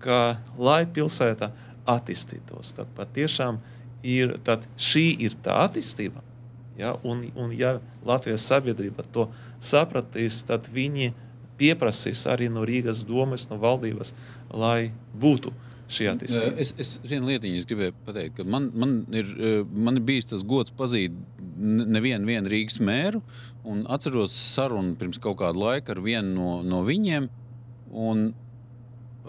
ka 0.00 0.38
lai 0.56 0.84
pilsēta 0.86 1.50
attīstītos, 1.90 2.76
tad 2.76 2.90
patiešām 2.96 3.58
ir, 4.06 4.38
tad 4.46 4.64
šī 4.78 5.08
ir 5.26 5.34
tā 5.42 5.58
attīstība. 5.66 6.22
Ja, 6.80 6.94
un, 7.04 7.26
un 7.36 7.52
ja 7.56 7.76
Latvijas 8.06 8.46
sabiedrība 8.48 9.04
to 9.12 9.28
sapratīs, 9.60 10.40
tad 10.48 10.70
viņi 10.72 11.12
pieprasīs 11.60 12.24
arī 12.30 12.48
no 12.52 12.64
Rīgas 12.68 13.02
domas, 13.06 13.46
no 13.50 13.58
valdības, 13.60 14.14
lai 14.56 14.90
būtu 15.20 15.52
šī 15.90 16.08
attīstība. 16.12 16.54
Es, 16.62 16.72
es 16.80 16.94
vienu 17.04 17.28
lietiņu 17.32 17.60
es 17.60 17.66
gribēju 17.68 17.96
pateikt, 18.06 18.38
ka 18.38 18.46
man, 18.48 18.70
man, 18.78 18.94
ir, 19.12 19.32
man 19.74 19.98
ir 19.98 20.06
bijis 20.06 20.30
tas 20.30 20.44
gods 20.46 20.72
pazīt 20.76 21.16
nevienu 21.60 22.50
Rīgas 22.50 22.80
mēru, 22.82 23.20
un 23.68 23.82
atceros 23.92 24.34
sarunu 24.54 24.96
pirms 25.00 25.20
kaut 25.22 25.40
kāda 25.42 25.60
laika 25.60 25.94
ar 25.94 26.02
vienu 26.04 26.32
no, 26.36 26.52
no 26.66 26.84
viņiem. 26.86 27.28
Un, 27.90 28.30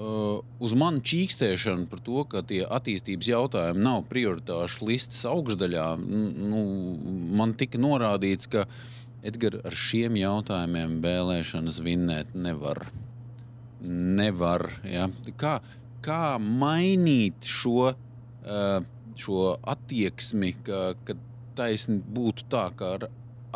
uz 0.01 0.73
manu 0.77 1.01
čīkstēšanu 1.05 1.89
par 1.91 2.01
to, 2.05 2.23
ka 2.29 2.41
tie 2.47 2.61
attīstības 2.65 3.29
jautājumi 3.31 3.83
nav 3.83 4.05
prioritāšu 4.09 4.87
listas 4.87 5.25
augšdaļā, 5.29 5.85
nu, 5.99 6.63
man 7.37 7.55
tika 7.59 7.81
norādīts, 7.81 8.49
ka 8.51 8.65
Edgars, 9.21 9.61
ar 9.67 9.75
šiem 9.77 10.15
jautājumiem 10.17 10.97
vēlēšanas 11.03 11.77
vinnēt 11.85 12.33
nevar. 12.33 12.87
nevar 13.81 14.65
ja? 14.87 15.09
kā, 15.37 15.59
kā 16.01 16.37
mainīt 16.41 17.45
šo, 17.45 17.91
šo 19.21 19.43
attieksmi, 19.75 20.55
ka, 20.65 20.81
ka 21.05 21.17
taisni 21.57 21.99
būtu 22.01 22.49
tā, 22.49 22.69
ka 22.77 22.95
ar 22.97 23.07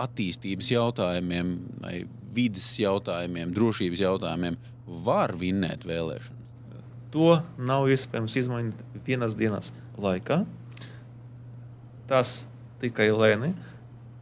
attīstības 0.05 0.69
jautājumiem, 0.75 1.57
vidas 2.35 2.69
jautājumiem, 2.77 3.53
drošības 3.55 4.05
jautājumiem 4.05 4.59
var 5.05 5.33
vinnēt 5.39 5.87
vēlēšanas? 5.87 6.34
To 7.15 7.39
nav 7.55 7.87
iespējams 7.87 8.35
izmainīt 8.43 8.99
vienas 9.07 9.37
dienas 9.39 9.71
laikā. 9.95 10.43
Tas 12.09 12.41
tikai 12.81 13.07
lēni 13.15 13.53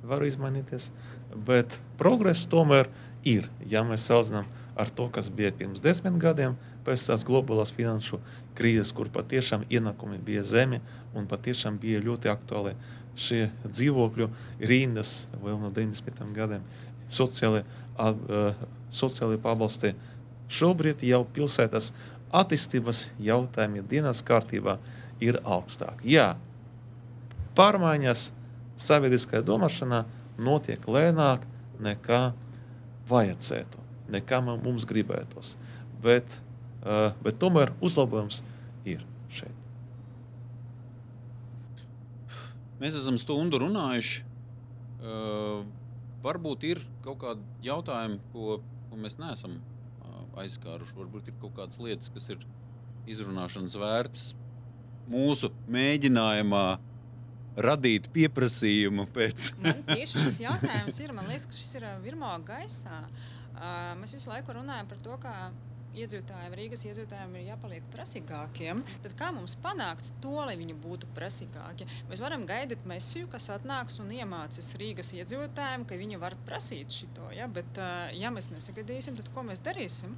var 0.06 0.22
izmainīties. 0.28 0.92
Uh, 0.92 1.14
bet 1.36 1.80
progress 1.98 2.48
tomēr 2.50 2.90
ir. 3.26 3.50
Ja 3.70 3.84
mēs 3.88 4.06
salīdzinām 4.08 4.48
ar 4.80 4.90
to, 4.94 5.08
kas 5.14 5.30
bija 5.34 5.54
pirms 5.56 5.82
desmit 5.84 6.18
gadiem, 6.22 6.56
pēc 6.86 7.06
tās 7.08 7.24
globālās 7.26 7.74
finanšu 7.76 8.20
krīzes, 8.58 8.94
kur 8.96 9.10
patiešām 9.14 9.66
ienākumi 9.70 10.20
bija 10.24 10.44
zemi 10.44 10.82
un 11.16 11.28
patiešām 11.30 11.78
bija 11.82 12.02
ļoti 12.04 12.32
aktuāli 12.32 12.74
šie 13.20 13.46
dzīvokļu 13.68 14.30
rindas 14.66 15.28
vēl 15.44 15.60
no 15.62 15.70
90. 15.74 16.24
gadiem, 16.34 16.64
sociālie, 17.14 17.62
uh, 18.02 18.66
sociālie 18.94 19.38
pabalsti. 19.42 19.94
Šobrīd 20.54 21.02
jau 21.06 21.22
pilsētas 21.34 21.92
attīstības 22.34 23.08
jautājumi 23.22 23.84
dienas 23.90 24.24
kārtībā 24.26 24.78
ir 25.24 25.40
augstāki. 25.44 26.10
Jā, 26.16 26.34
pārmaiņas 27.58 28.32
sabiedriskajā 28.82 29.44
domāšanā 29.46 30.04
notiek 30.42 30.86
lēnāk 30.90 31.46
nekā 31.84 32.22
vajadzētu, 33.10 33.84
nekā 34.14 34.42
mums 34.48 34.88
gribētos. 34.90 35.54
Bet, 36.04 36.40
uh, 36.84 37.14
bet 37.24 37.40
tomēr 37.40 37.72
uzlabojums 37.84 38.42
ir 38.86 39.06
šeit. 39.32 39.54
Mēs 42.82 42.98
esam 43.00 43.20
stundu 43.22 43.62
runājuši. 43.62 44.26
Uh, 45.04 45.64
varbūt 46.24 46.66
ir 46.68 46.82
kaut 47.04 47.20
kādi 47.22 47.68
jautājumi, 47.68 48.20
ko, 48.34 48.58
ko 48.90 49.00
mēs 49.00 49.20
neesam 49.20 49.60
aizskāruši. 50.40 50.96
Varbūt 50.98 51.30
ir 51.30 51.38
kaut 51.42 51.56
kādas 51.58 51.80
lietas, 51.82 52.12
kas 52.14 52.30
ir 52.34 52.42
izrunāšanas 53.10 53.76
vērtas 53.80 54.32
mūsu 55.12 55.52
mēģinājumā 55.72 56.66
radīt 57.64 58.10
pieprasījumu 58.14 59.06
pēc. 59.14 59.52
Man 59.62 59.84
tieši 59.90 60.26
šis 60.26 60.42
jautājums 60.46 61.00
ir. 61.04 61.14
Man 61.16 61.30
liekas, 61.30 61.50
ka 61.50 61.58
šis 61.58 61.78
ir 61.80 61.88
virmo 62.06 62.32
gaisā. 62.48 63.04
Uh, 63.54 63.94
mēs 64.00 64.16
visu 64.16 64.32
laiku 64.32 64.56
runājam 64.58 64.90
par 64.90 65.02
to, 65.04 65.18
kā 65.22 65.36
iedzīvotājiem, 65.98 66.56
Rīgas 66.58 66.84
iedzīvotājiem 66.88 67.36
ir 67.38 67.50
jāpaliek 67.52 67.86
prasīgākiem. 67.94 68.82
Tad 69.04 69.16
kā 69.20 69.30
mums 69.36 69.56
panākt 69.62 70.10
to, 70.24 70.34
lai 70.42 70.56
viņi 70.60 70.76
būtu 70.84 71.10
prasīgāki? 71.18 71.88
Mēs 72.10 72.24
varam 72.24 72.48
gaidīt 72.50 72.88
mēsiju, 72.90 73.30
kas 73.34 73.52
atnāks 73.54 74.00
un 74.04 74.10
iemācīs 74.14 74.74
Rīgas 74.82 75.14
iedzīvotājiem, 75.20 75.86
ka 75.90 76.00
viņi 76.00 76.22
var 76.22 76.38
prasīt 76.48 76.96
šo. 76.98 77.30
Ja? 77.36 77.50
Bet, 77.52 77.80
ja 78.18 78.34
mēs 78.34 78.50
nesagadīsim, 78.54 79.20
tad 79.20 79.30
ko 79.36 79.46
mēs 79.48 79.62
darīsim? 79.64 80.18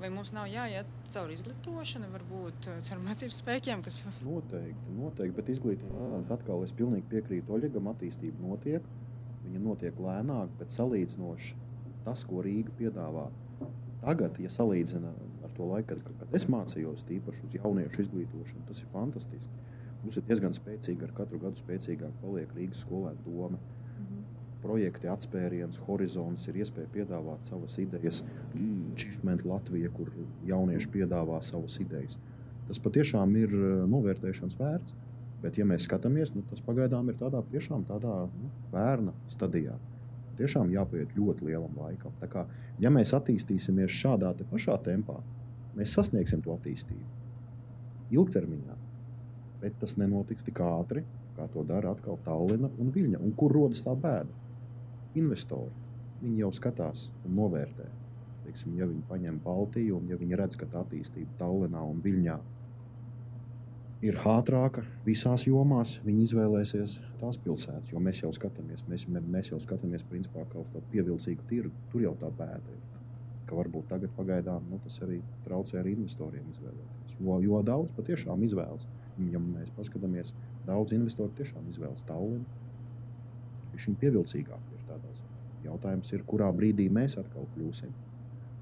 Vai 0.00 0.08
mums 0.08 0.30
nav 0.32 0.46
jāiet 0.48 0.88
cauri 1.12 1.34
izglītošanu, 1.36 2.08
varbūt 2.14 2.70
caur 2.86 3.02
mācību 3.04 3.36
spēkiem? 3.36 3.82
Kas... 3.84 3.98
Noteikti, 4.24 4.96
noteikti, 4.96 5.36
bet 5.36 5.52
izglītība 5.52 6.22
atkal 6.32 6.64
es 6.64 6.72
pilnīgi 6.76 7.04
piekrītu 7.12 7.58
Oļegam, 7.58 7.92
attīstība 7.92 8.40
notiek. 8.46 8.88
Viņa 9.44 9.60
notiek 9.60 10.00
lēnāk, 10.00 10.56
bet 10.60 10.72
salīdzinoši 10.72 11.54
tas, 12.06 12.24
ko 12.24 12.40
Rīga 12.44 12.72
piedāvā 12.78 13.26
Tagad, 14.00 14.38
ja 14.40 14.48
salīdzina 14.52 15.10
ar 15.44 15.50
to 15.56 15.66
laiku, 15.68 15.98
kad, 15.98 16.14
kad 16.22 16.36
es 16.36 16.46
mācījos, 16.48 17.04
tīpaši 17.08 17.44
uz 17.46 17.56
jauniešu 17.58 18.06
izglītošanu, 18.06 18.64
tas 18.68 18.80
ir 18.80 18.88
fantastiski. 18.94 19.66
Mums 20.00 20.16
ir 20.16 20.24
diezgan 20.28 20.56
spēcīga, 20.56 21.08
ar 21.08 21.12
katru 21.18 21.40
gadu 21.42 21.60
spēcīgāk 21.60 22.14
paliek 22.22 22.54
Rīgas 22.56 22.80
skolēnu 22.86 23.26
doma. 23.26 23.58
Mm 23.58 24.06
-hmm. 24.06 24.22
Projekti, 24.62 25.08
atspēriens, 25.08 25.80
horizons 25.86 26.48
ir 26.48 26.56
iespēja 26.62 26.88
piedāvāt 26.94 27.44
savas 27.44 27.78
idejas. 27.78 28.24
Achievement 28.94 29.44
Latvija, 29.44 29.90
kur 29.90 30.10
jaunieši 30.46 30.88
piedāvā 30.88 31.42
savas 31.42 31.78
idejas. 31.80 32.18
Tas 32.68 32.78
patiešām 32.78 33.36
ir 33.36 33.54
eh, 33.54 33.86
novērtēšanas 33.86 34.58
vērts. 34.58 34.94
Bet, 35.42 35.56
ja 35.58 35.64
mēs 35.64 35.88
skatāmies, 35.88 36.34
nu, 36.34 36.42
tas 36.50 36.60
pagaidām 36.60 37.08
ir 37.08 37.16
tādā, 37.16 37.40
tādā 37.88 38.16
nu, 38.42 38.50
bērna 38.72 39.12
stadijā 39.28 39.78
tiešām 40.40 40.72
jāpieiet 40.74 41.14
ļoti 41.16 41.46
lielam 41.50 41.76
laikam. 41.78 42.16
Tā 42.20 42.28
kā, 42.32 42.46
ja 42.82 42.90
mēs 42.92 43.14
attīstīsimies 43.16 43.94
šādā 44.02 44.32
te 44.38 44.48
pašā 44.48 44.80
tempā, 44.84 45.20
mēs 45.76 45.94
sasniegsim 45.96 46.42
to 46.44 46.56
attīstību 46.56 47.20
ilgtermiņā. 48.10 48.76
Bet 49.60 49.76
tas 49.80 49.96
nenotiks 50.00 50.46
tik 50.46 50.60
ātri, 50.64 51.04
kā 51.36 51.46
to 51.52 51.64
dara 51.68 51.94
atkal 51.94 52.18
Tallina 52.24 52.70
un 52.80 52.92
Viļņa. 52.94 53.20
Un 53.20 53.34
kur 53.36 53.52
rodas 53.54 53.84
tā 53.86 53.94
bēda? 53.94 54.32
Investori. 55.20 55.72
Viņi 56.20 56.42
jau 56.42 56.50
skatās 56.56 57.08
un 57.24 57.36
novērtē. 57.38 57.86
Teiksim, 58.44 58.74
ja 58.80 58.88
viņi 58.88 59.04
paņem 59.08 59.38
Baltiju 59.44 60.00
un 60.00 60.08
ja 60.10 60.18
viņi 60.20 60.38
redz, 60.40 60.56
ka 60.58 60.68
tā 60.68 60.82
attīstība 60.84 61.38
Tallinā 61.38 61.82
un 61.86 62.00
Viļņā 62.04 62.36
ir 62.36 62.59
ir 64.04 64.16
ātrāka 64.24 64.82
visās 65.04 65.44
jomās, 65.44 65.98
viņi 66.04 66.24
izvēlēsies 66.28 66.96
tās 67.20 67.38
pilsētas. 67.44 67.92
Jo 67.92 68.00
mēs 68.02 68.22
jau 68.22 68.30
skatāmies, 68.32 68.86
mēs, 68.88 69.06
mēs 69.08 69.52
jau 69.52 69.60
skatāmies 69.60 70.06
principā 70.08 70.46
kaut 70.52 70.70
kādu 70.72 70.86
pievilcīgu 70.92 71.44
tirgu. 71.50 71.74
Tur 71.92 72.06
jau 72.06 72.14
tā 72.20 72.30
pēta 72.38 72.72
ir. 72.72 72.80
Ka 73.48 73.58
varbūt 73.58 73.90
tagad 73.90 74.12
pagaidām 74.16 74.68
nu, 74.70 74.78
tas 74.84 75.00
arī 75.04 75.20
traucē 75.44 75.80
arī 75.80 75.96
investoriem 75.98 76.48
izvēlēties. 76.54 77.16
Jo, 77.20 77.40
jo 77.44 77.62
daudz 77.66 77.92
patiešām 77.96 78.44
izvēlas. 78.46 78.86
Ja 79.28 79.40
mēs 79.42 79.72
paskatāmies, 79.76 80.32
daudz 80.64 80.94
investoru 80.96 81.34
tiešām 81.36 81.66
izvēlas 81.68 82.06
Tallinu. 82.08 82.46
Viņš 83.74 83.88
ir 83.90 83.98
pievilcīgāk. 84.00 84.70
Ir 84.76 84.86
tādās. 84.88 85.24
Jautājums 85.66 86.14
ir, 86.14 86.22
kurā 86.28 86.48
brīdī 86.56 86.86
mēs 86.88 87.18
atkal 87.20 87.44
kļūsim 87.52 87.92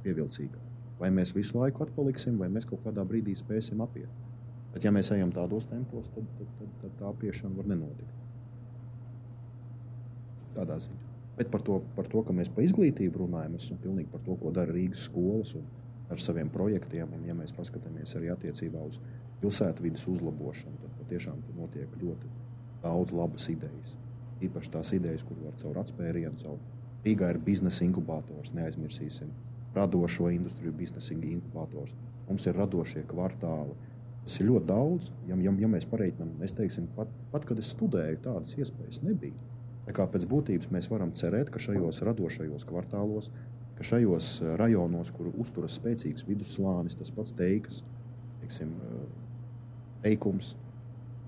pievilcīgāki. 0.03 0.65
Vai 0.99 1.13
mēs 1.15 1.31
visu 1.37 1.61
laiku 1.61 1.85
atpaliksim, 1.85 2.41
vai 2.41 2.49
mēs 2.51 2.67
kaut 2.67 2.83
kādā 2.83 3.05
brīdī 3.07 3.37
spēsim 3.39 3.85
apiet. 3.85 4.11
Bet, 4.75 4.85
ja 4.85 4.93
mēs 4.95 5.11
ejam 5.15 5.33
tādos 5.35 5.67
tempos, 5.71 6.11
tad, 6.15 6.27
tad, 6.39 6.49
tad, 6.61 6.73
tad 6.83 6.97
tā 7.01 7.11
apiešana 7.11 7.57
var 7.57 7.71
nenotikt. 7.71 8.17
Tādā 10.57 10.79
ziņā. 10.85 11.05
Bet 11.39 11.53
par 11.53 11.63
to, 11.63 11.79
par 11.95 12.09
to, 12.11 12.25
ka 12.27 12.35
mēs 12.35 12.51
par 12.51 12.67
izglītību 12.67 13.23
runājam, 13.23 13.55
es 13.57 13.69
esmu 13.69 13.79
pilnīgi 13.85 14.11
par 14.11 14.25
to, 14.27 14.35
ko 14.41 14.51
dara 14.55 14.75
Rīgas 14.75 15.05
skolas 15.07 15.55
un 15.59 15.69
ar 16.11 16.21
saviem 16.23 16.51
projektiem. 16.51 17.13
Un, 17.15 17.25
ja 17.29 17.37
mēs 17.39 17.55
paskatāmies 17.55 18.17
arī 18.19 18.33
attiecībā 18.35 18.83
uz 18.89 18.99
pilsētvidas 19.43 20.07
uzlabošanu, 20.11 20.81
tad 20.83 20.97
patiešām 20.99 21.45
notiek 21.57 21.95
ļoti 22.03 22.31
daudz 22.83 23.15
labas 23.15 23.47
idejas. 23.53 23.95
Īpaši 24.43 24.73
tās 24.75 24.93
idejas, 24.95 25.25
kur 25.27 25.39
var 25.45 25.55
caur 25.61 25.79
atspērienu, 25.83 26.39
caur 26.43 26.59
Rīgā 27.07 27.31
ir 27.33 27.39
biznesa 27.43 27.85
inkubators, 27.87 28.51
neaizmirsīsim. 28.57 29.31
Radošo 29.77 30.33
industriju 30.35 30.73
biznesa 30.75 31.15
inkubators. 31.15 31.95
Mums 32.27 32.47
ir 32.51 32.59
radošie 32.59 33.05
kvartāli, 33.09 33.77
Tas 34.29 34.43
ir 34.43 34.51
ļoti 34.51 34.69
daudz. 34.69 35.07
Ja, 35.25 35.39
ja, 35.41 35.53
ja 35.57 35.69
mēs 35.73 35.87
pareiķinām, 35.89 36.35
es 36.45 36.53
teiksim, 36.53 36.91
pat, 36.93 37.09
pat 37.33 37.47
kad 37.49 37.57
es 37.63 37.71
studēju, 37.73 38.19
tādas 38.27 38.59
iespējas 38.61 39.01
nebija. 39.01 39.33
Tā 39.87 39.95
kā 39.97 40.05
pēc 40.13 40.27
būtības 40.29 40.69
mēs 40.75 40.91
varam 40.93 41.15
cerēt, 41.17 41.49
ka 41.49 41.63
šajos 41.65 42.03
radošajos 42.05 42.67
kvartālos, 42.69 43.31
ka 43.79 43.87
šajos 43.89 44.27
eh, 44.43 44.51
rajonos, 44.61 45.15
kur 45.17 45.31
uzturas 45.41 45.79
spēcīgs 45.81 46.27
vidusslānis, 46.29 46.99
tas 47.01 47.15
pats 47.17 47.33
teikas, 47.39 47.81
teiksim, 48.43 48.75
eh, 48.85 49.07
teikums, 50.05 50.51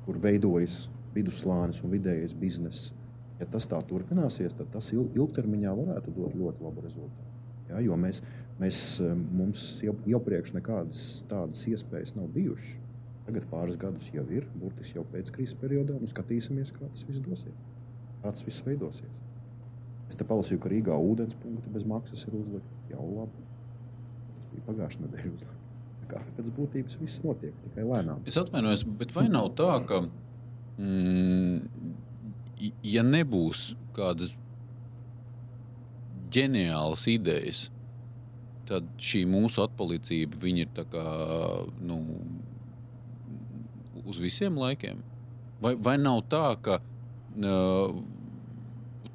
kur 0.05 0.21
veidojas 0.21 0.83
vidusslānis 1.15 1.81
un 1.81 1.97
vidējais 1.97 2.37
bizness, 2.37 2.91
ja 3.41 3.49
tas 3.49 3.65
tā 3.71 3.81
turpināsies, 3.81 4.59
tad 4.61 4.69
tas 4.77 4.93
ilgtermiņā 4.93 5.73
varētu 5.81 6.13
dot 6.21 6.37
ļoti 6.37 6.69
labu 6.69 6.85
rezultātu. 6.85 7.33
Ja, 7.71 7.81
jo 7.81 7.97
mēs, 7.97 8.21
mēs, 8.61 8.85
eh, 9.01 9.17
mums 9.17 9.65
jau, 9.89 9.97
iepriekš 10.05 10.53
nekādas 10.61 11.25
tādas 11.33 11.65
iespējas 11.73 12.13
nav 12.21 12.29
bijušas. 12.37 12.77
Tagad 13.31 13.45
pāris 13.47 13.77
gadus 13.79 14.09
jau 14.11 14.25
ir, 14.35 14.49
burtiski 14.59 14.99
jau 14.99 15.05
pēc 15.07 15.29
krīzes 15.31 15.55
periodā, 15.61 15.95
un 15.95 16.11
skatīsimies, 16.11 16.73
kā 16.75 16.89
tas 16.89 17.05
viss 17.07 17.23
dosies. 17.23 17.61
Kā 18.25 18.33
tas 18.35 18.43
viss 18.43 18.65
veidosies. 18.67 19.13
Es 20.11 20.19
te 20.19 20.27
palasīju, 20.27 20.59
ka 20.59 20.73
Rīgā 20.73 20.97
ūdens 20.99 21.37
punkti 21.39 21.71
bez 21.71 21.87
maksas 21.87 22.27
ir 22.27 22.35
uzlikti. 22.35 22.81
Jau 22.91 23.07
labi. 23.07 23.45
Tas 24.33 24.51
bija 24.51 24.67
pagājušā 24.67 25.05
nedēļa 25.05 25.31
uzlikts. 25.37 25.59
Pēc 26.11 26.51
būtības 26.57 26.99
viss 26.99 27.23
notiek 27.23 27.55
tikai 27.69 27.87
lēnām. 27.87 28.27
Es 28.27 28.41
atvainojos, 28.41 28.83
bet 28.99 29.15
vai 29.15 29.29
nav 29.31 29.53
tā, 29.61 29.71
ka, 29.87 30.03
mm, 30.75 31.93
ja 32.91 33.07
nebūs 33.07 33.69
kādas 33.95 34.35
ģeniālas 36.35 37.07
idejas, 37.15 37.69
tad 38.67 38.91
šī 38.99 39.23
mūsu 39.31 39.63
atpalicība 39.63 40.51
ir 40.51 40.75
tā 40.75 40.83
kā. 40.91 41.07
Nu, 41.79 42.03
uz 44.11 44.21
visiem 44.23 44.59
laikiem? 44.61 45.01
Vai, 45.61 45.75
vai 45.77 45.97
nav 46.01 46.23
tā, 46.33 46.47
ka 46.65 46.79
uh, 46.81 47.95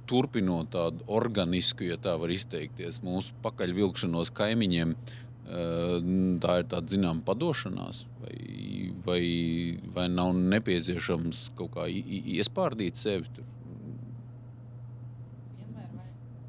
turpinot 0.09 0.69
tādu 0.73 1.05
organisku, 1.09 1.87
ja 1.89 1.97
tā 2.01 2.13
var 2.21 2.33
izteikties, 2.33 3.01
mūsu 3.05 3.33
pakaļvilkšanos 3.45 4.31
kaimiņiem, 4.37 4.93
uh, 4.93 5.97
tā 6.43 6.59
ir 6.61 6.69
tāda 6.71 6.93
zināmā 6.93 7.25
padošanās, 7.25 8.05
vai, 8.21 8.37
vai, 9.07 9.21
vai 9.97 10.07
nav 10.13 10.35
nepieciešams 10.37 11.49
kaut 11.57 11.73
kā 11.77 11.89
iespārdīt 11.89 13.01
sevi? 13.01 13.31
Tur? 13.35 13.51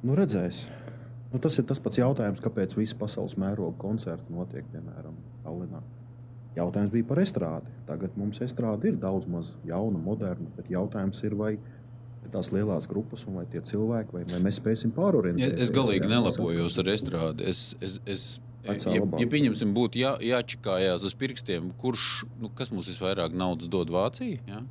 Nu, 0.06 0.14
redzēs. 0.14 0.66
Nu, 1.32 1.40
tas 1.42 1.56
ir 1.58 1.64
tas 1.66 1.80
pats 1.82 1.98
jautājums, 1.98 2.40
kāpēc 2.44 2.76
visas 2.78 2.94
pasaules 3.00 3.34
mēroga 3.40 3.74
koncerti 3.80 4.32
notiek, 4.32 4.68
piemēram, 4.70 5.16
Tallinā. 5.42 5.80
Jautājums 6.56 6.92
bija 6.92 7.04
par 7.08 7.20
estrādi. 7.20 7.72
Tagad 7.88 8.14
mums 8.16 8.40
estrāde 8.44 8.88
ir 8.88 9.00
daudz 9.00 9.28
maz 9.28 9.52
jauna, 9.68 10.00
moderna, 10.00 10.48
bet 10.56 10.70
jautājums 10.72 11.20
ir, 11.26 11.36
vai 11.36 11.56
tās 12.32 12.50
lielās 12.54 12.88
grupas 12.90 13.26
un 13.28 13.38
vai 13.40 13.44
tie 13.50 13.60
cilvēki, 13.64 14.14
vai, 14.16 14.24
vai 14.30 14.40
mēs 14.48 14.58
spēsim 14.60 14.92
pārorientēties. 14.96 15.68
Es 15.68 15.74
galīgi 15.74 16.08
nelapojos 16.10 16.80
ar 16.82 16.90
estrādi. 16.94 17.46
Es, 17.52 17.68
es, 17.84 18.00
es, 18.08 18.24
ja, 18.64 19.04
ja 19.04 19.28
pieņemsim, 19.30 19.74
būtu 19.76 20.00
jā, 20.00 20.16
jāčikājās 20.32 21.06
uz 21.06 21.14
pirkstiem, 21.18 21.70
kurš, 21.80 22.24
nu, 22.40 22.50
kas 22.56 22.72
mums 22.74 22.90
visvairāk 22.90 23.36
naudas 23.36 23.70
dod 23.72 23.92
Vācija, 23.94 24.40
ja? 24.48 24.64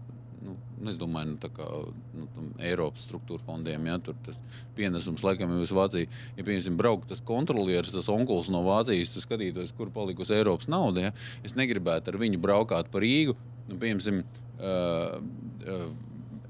Nu, 0.86 0.92
es 0.94 0.98
domāju, 1.02 1.34
nu, 1.34 1.50
kā 1.56 1.66
nu, 2.14 2.26
Eiropas 2.62 3.08
struktūra 3.08 3.42
fondiem, 3.48 3.88
ja 3.90 3.98
tur 4.06 4.14
tas 4.26 4.38
pienesums 4.78 5.24
laikam 5.26 5.56
ir 5.56 5.72
Vācija. 5.74 6.06
Ja, 6.38 6.46
piemēram, 6.46 6.78
braukt 6.78 7.10
tas 7.10 7.24
kontrolieris, 7.26 7.90
tas 7.96 8.10
onkulis 8.14 8.52
no 8.54 8.62
Vācijas, 8.68 9.16
tu 9.16 9.24
skatītos, 9.24 9.74
kur 9.78 9.90
palikusi 9.96 10.36
Eiropas 10.38 10.70
nauda. 10.70 11.08
Ja? 11.08 11.16
Es 11.42 11.58
negribētu 11.58 12.14
ar 12.14 12.20
viņu 12.22 12.42
braukāt 12.44 12.92
pa 12.94 13.02
Rīgu. 13.02 13.34
Nu, 13.66 13.80
piemēram, 13.82 14.22
uh, 14.62 15.18
uh, 15.66 15.88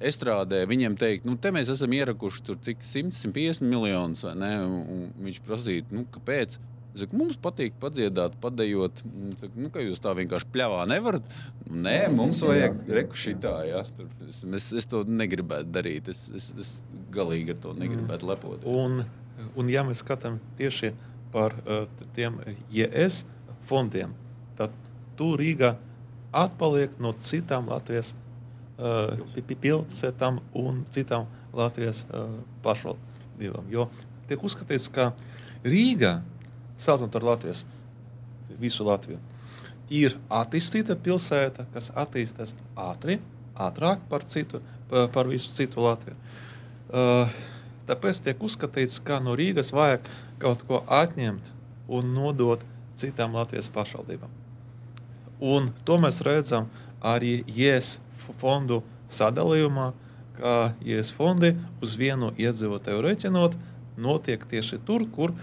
estrādē 0.03 0.65
viņam 0.67 0.99
teikt, 0.99 1.23
nu, 1.23 1.37
te 1.39 1.55
mēs 1.55 1.71
esam 1.71 1.95
ierakuši 1.95 2.43
tur 2.51 2.59
cik 2.67 2.83
100, 2.83 3.15
150 3.31 3.71
miljonus, 3.71 4.25
vai 4.27 4.35
ne? 4.43 4.53
Un 4.67 5.05
viņš 5.23 5.43
prasīja, 5.47 5.87
nu, 5.95 6.03
kāpēc? 6.11 6.59
Saku, 6.95 7.17
mums 7.19 7.39
patīk 7.41 7.75
padziedāt, 7.81 8.37
padējot. 8.43 9.01
Saku, 9.41 9.65
nu, 9.65 9.71
jūs 9.83 10.01
tā 10.03 10.13
vienkārši 10.15 10.47
pļāvā 10.53 10.85
nevarat. 10.87 11.27
Nē, 11.67 11.97
mums 12.15 12.43
vajag 12.45 12.77
reku 12.97 13.19
šitā. 13.19 13.55
Ja? 13.67 13.83
Tur, 13.97 14.07
es, 14.55 14.69
es 14.79 14.87
to 14.91 15.03
negribētu 15.07 15.71
darīt. 15.75 16.11
Es, 16.13 16.27
es, 16.35 16.51
es 16.59 16.71
galīgi 17.15 17.55
ar 17.55 17.61
to 17.65 17.73
negribētu 17.77 18.29
lepot. 18.29 18.67
Un, 18.69 19.03
un 19.59 19.71
ja 19.71 19.83
mēs 19.87 20.03
skatāmies 20.05 20.55
tieši 20.59 20.93
par 21.35 21.57
uh, 21.65 21.83
tiem 22.15 22.37
JS 22.71 23.25
fondiem, 23.67 24.13
tad 24.55 24.71
tur 25.19 25.41
Rīgā 25.41 25.73
atpaliek 26.35 26.95
no 27.03 27.11
citām 27.23 27.67
Latvijas 27.71 28.13
uh, 28.79 29.19
pilsētām 29.35 30.39
un 30.55 30.83
citām 30.95 31.27
Latvijas 31.55 32.05
uh, 32.07 32.29
pašvaldībām. 32.63 33.67
Jo 33.73 33.89
tiek 34.29 34.43
uzskatīts, 34.47 34.87
ka 34.91 35.11
Rīgā 35.65 36.19
salīdzinot 36.81 37.15
ar 37.19 37.27
Latvijas, 37.31 37.63
visu 38.59 38.85
Latviju. 38.87 39.19
Ir 39.93 40.15
attīstīta 40.33 40.97
pilsēta, 40.97 41.67
kas 41.73 41.91
attīstās 41.95 42.55
ātri, 42.75 43.19
ātrāk 43.55 44.01
par, 44.09 44.25
citu, 44.29 44.61
par 44.89 45.29
visu 45.29 45.53
citu 45.55 45.83
Latviju. 45.85 46.15
Uh, 46.85 47.29
tāpēc 47.89 48.21
tiek 48.25 48.41
uzskatīts, 48.43 49.01
ka 49.03 49.19
no 49.23 49.35
Rīgas 49.37 49.71
vajag 49.75 50.07
kaut 50.41 50.65
ko 50.67 50.81
atņemt 50.89 51.51
un 51.87 52.13
nodot 52.15 52.63
citām 52.97 53.35
Latvijas 53.37 53.69
pašvaldībām. 53.73 54.31
Un 55.43 55.69
to 55.85 55.99
mēs 56.01 56.21
redzam 56.25 56.69
arī 57.03 57.43
IES 57.51 57.97
fondu 58.41 58.81
sadalījumā, 59.11 59.91
ka 60.39 60.53
IES 60.83 61.11
fondi 61.15 61.53
uz 61.83 61.95
vienu 61.99 62.31
iedzīvotāju 62.39 63.03
reķinot 63.05 63.57
notiek 64.01 64.41
tieši 64.49 64.79
tur, 64.87 65.05
kur 65.11 65.35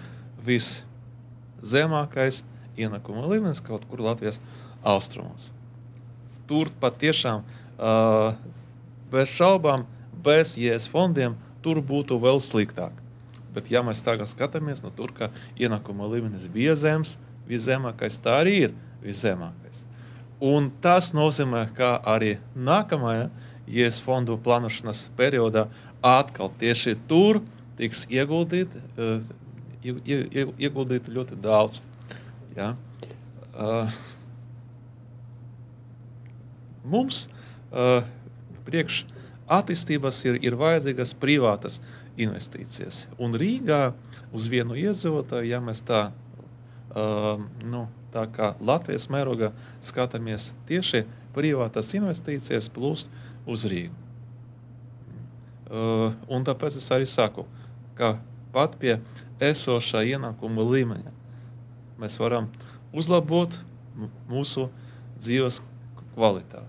viss 0.44 0.82
zemākais 1.62 2.42
ienākuma 2.78 3.26
līmenis 3.30 3.62
kaut 3.64 3.84
kur 3.90 4.02
Latvijas 4.02 4.40
austrumos. 4.82 5.50
Tur 6.48 6.70
patiešām 6.82 7.44
uh, 7.44 8.34
bez 9.12 9.32
šaubām, 9.36 9.86
bez 10.24 10.56
IES 10.58 10.88
fondiem, 10.90 11.36
tur 11.62 11.80
būtu 11.84 12.18
vēl 12.22 12.40
sliktāk. 12.42 12.96
Bet, 13.52 13.68
ja 13.70 13.82
mēs 13.84 14.00
tagad 14.04 14.30
skatāmies, 14.30 14.80
nu, 14.82 14.90
tur, 14.96 15.12
ienākuma 15.60 16.08
līmenis 16.08 16.48
bija 16.50 16.74
zems, 16.78 17.18
viszemākais, 17.48 18.16
tā 18.22 18.38
arī 18.40 18.54
ir 18.68 18.76
viszemākais. 19.04 19.82
Un 20.42 20.70
tas 20.82 21.12
nozīmē, 21.14 21.66
ka 21.76 21.98
arī 22.08 22.38
nākamajā 22.56 23.28
IES 23.70 24.00
fondu 24.02 24.38
plānošanas 24.42 25.06
periodā 25.18 25.68
atkal 26.02 26.50
tieši 26.58 26.96
tur 27.08 27.42
tiks 27.78 28.06
ieguldīti 28.10 28.80
uh, 28.80 29.20
ieguldītu 29.82 31.14
ļoti 31.14 31.38
daudz. 31.42 31.80
Ja? 32.56 32.72
Uh, 33.52 33.90
mums 36.84 37.26
uh, 37.72 38.04
priekš 38.66 39.02
attīstības 39.52 40.20
ir, 40.28 40.38
ir 40.44 40.56
vajadzīgas 40.58 41.14
privātas 41.20 41.80
investīcijas. 42.20 43.06
Un 43.20 43.36
Rīgā 43.38 43.92
uz 44.32 44.48
vienu 44.52 44.76
iedzīvotāju, 44.78 45.50
ja 45.50 45.60
mēs 45.64 45.82
tā, 45.88 46.06
uh, 46.92 47.42
nu, 47.64 47.86
tā 48.12 48.26
kā 48.32 48.52
Latvijas 48.60 49.08
mērogā 49.12 49.52
skatāmies 49.84 50.52
tieši 50.68 51.04
privātas 51.36 51.92
investīcijas 51.96 52.70
plūst 52.72 53.12
uz 53.48 53.66
Rīgu. 53.68 53.96
Uh, 55.72 56.12
un 56.28 56.44
tāpēc 56.44 56.76
es 56.76 56.90
arī 56.92 57.06
saku, 57.08 57.46
ka 57.96 58.18
pat 58.52 58.74
pie 58.80 58.98
esošā 59.42 60.04
ienākuma 60.14 60.64
līmeņa. 60.66 61.14
Mēs 62.02 62.18
varam 62.22 62.50
uzlabot 62.92 63.58
mūsu 64.30 64.68
dzīves 65.20 65.60
kvalitāti. 66.14 66.68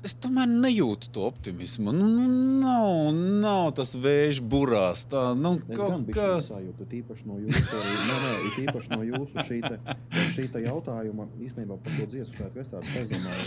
Es 0.00 0.14
tomēr 0.16 0.48
nejūtu 0.48 1.10
to 1.12 1.26
optimismu. 1.28 1.92
Nu, 1.92 2.06
nu, 2.08 2.22
nav, 2.62 3.10
nav 3.42 3.66
tas 3.76 3.90
vējš 3.92 4.38
burās. 4.40 5.02
Tā, 5.10 5.26
nu, 5.36 5.58
biju 5.66 6.14
kā... 6.16 6.28
sajūta, 6.40 6.86
tīpaši 6.88 7.28
no 7.28 7.36
jūsu, 7.42 7.64
arī, 7.76 7.92
nē, 8.08 8.16
nē, 8.22 8.30
tīpaši 8.54 8.94
no 8.94 9.00
jūsu 9.10 9.44
šī, 9.44 9.58
te, 9.66 9.96
šī 10.32 10.46
te 10.54 10.64
jautājuma 10.64 11.28
īstenībā 11.44 11.76
par 11.84 11.98
to 11.98 12.08
dziesmu 12.14 12.32
svētku 12.38 12.62
es 12.64 12.72
tādu 12.72 12.94
aizdomāju. 13.02 13.44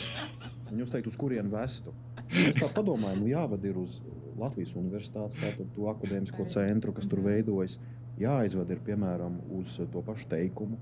Un 0.70 0.84
jūs 0.84 0.94
teikt, 0.94 1.10
uz 1.10 1.18
kurien 1.18 1.50
vestu? 1.50 1.96
Es 2.30 2.62
tā 2.62 2.70
padomāju, 2.78 3.24
nu 3.24 3.34
jāved 3.34 3.66
ir 3.72 3.82
uz 3.82 3.98
Latvijas 4.40 4.76
universitātes, 4.80 5.40
tātad 5.42 5.68
to 5.76 5.90
akadēmisko 5.92 6.48
centru, 6.52 6.94
kas 6.96 7.10
tur 7.10 7.20
veidojas, 7.26 7.80
jāizved 8.22 8.70
ir 8.74 8.80
piemēram 8.86 9.34
uz 9.60 9.68
to 9.80 10.00
pašu 10.06 10.26
teikumu. 10.34 10.78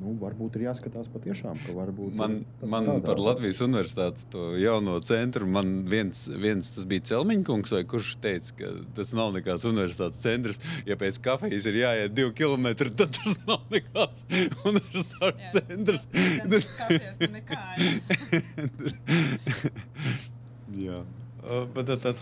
Nu, 0.00 0.14
varbūt 0.16 0.54
ir 0.56 0.62
jāskatās 0.64 1.10
patiešām, 1.12 1.58
ka 1.60 1.74
varbūt 1.76 2.14
man, 2.16 2.38
man 2.64 2.86
tādā. 2.88 3.04
par 3.04 3.18
Latvijas 3.20 3.60
universitātes 3.66 4.24
to 4.32 4.56
jauno 4.56 4.94
centru. 5.04 5.44
Man 5.44 5.84
viens, 5.92 6.22
viens 6.40 6.72
tas 6.72 6.86
bija 6.88 7.04
Celmiņkungs, 7.10 7.74
vai 7.76 7.82
kurš 7.88 8.14
teica, 8.24 8.54
ka 8.62 8.70
tas 8.96 9.12
nav 9.16 9.34
nekāds 9.36 9.64
universitātes 9.68 10.24
centrs. 10.24 10.56
Ja 10.88 10.96
pēc 11.00 11.20
kafijas 11.20 11.68
ir 11.68 11.76
jāiet 11.82 12.16
divi 12.16 12.32
kilometri, 12.40 12.88
tad 12.96 13.12
tas 13.18 13.36
nav 13.44 13.60
nekāds 13.74 14.24
universitātes 14.72 15.44
Jā, 15.44 15.52
centrs. 15.68 16.04
Tas 16.48 16.64
kafijas, 16.80 17.16
nekā, 17.36 17.60
Jā. 20.86 20.98
Uh, 21.44 21.68
bet 21.76 21.84
tad, 21.92 22.00
tad 22.08 22.16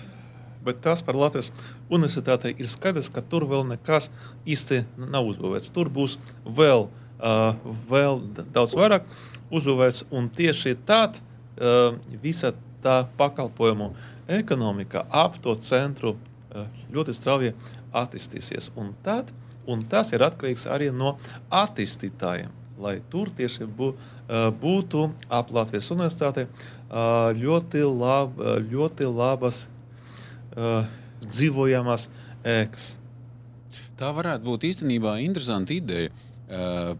Bet 0.68 0.82
tas 0.84 1.00
par 1.04 1.16
Latvijas 1.16 1.48
universitātei 1.88 2.52
ir 2.60 2.68
skaidrs, 2.68 3.08
ka 3.08 3.22
tur 3.24 3.46
vēl 3.48 3.64
nekas 3.70 4.10
īsti 4.44 4.82
nav 5.00 5.30
uzbūvēts. 5.30 5.72
Tur 5.72 5.88
būs 5.92 6.18
vēl, 6.44 6.88
uh, 6.92 7.70
vēl 7.88 8.20
daudz 8.52 8.76
vairāk 8.76 9.08
uzbūvēts, 9.48 10.04
un 10.12 10.28
tieši 10.28 10.74
tad 10.88 11.16
uh, 11.16 11.96
visa 12.20 12.52
tā 12.84 13.00
pakalpojumu 13.16 13.94
ekonomika 14.28 15.06
ap 15.08 15.40
to 15.42 15.56
centru 15.64 16.14
uh, 16.18 16.68
ļoti 16.92 17.16
strauji 17.16 17.54
attīstīsies. 17.96 18.68
Un, 18.76 18.92
tad, 19.06 19.32
un 19.64 19.80
tas 19.88 20.12
ir 20.12 20.26
atkarīgs 20.28 20.68
arī 20.68 20.92
no 20.92 21.16
attīstītājiem. 21.48 22.52
Lai 22.78 22.98
tur 23.10 23.32
tieši 23.34 23.66
bū, 23.66 23.88
būtu 24.60 25.08
ap 25.32 25.48
Latvijas 25.56 25.88
universitātei 25.90 26.44
uh, 26.46 27.32
ļoti, 27.34 27.82
lab, 27.88 28.36
ļoti 28.68 29.08
labas 29.08 29.64
uh, 30.57 30.86
dzīvojamas 31.26 32.09
ēkas. 32.46 32.94
Tā 33.99 34.12
varētu 34.14 34.46
būt 34.46 34.68
īstenībā 34.70 35.18
interesanta 35.24 35.74
ideja. 35.74 36.14
Uh, 36.49 36.94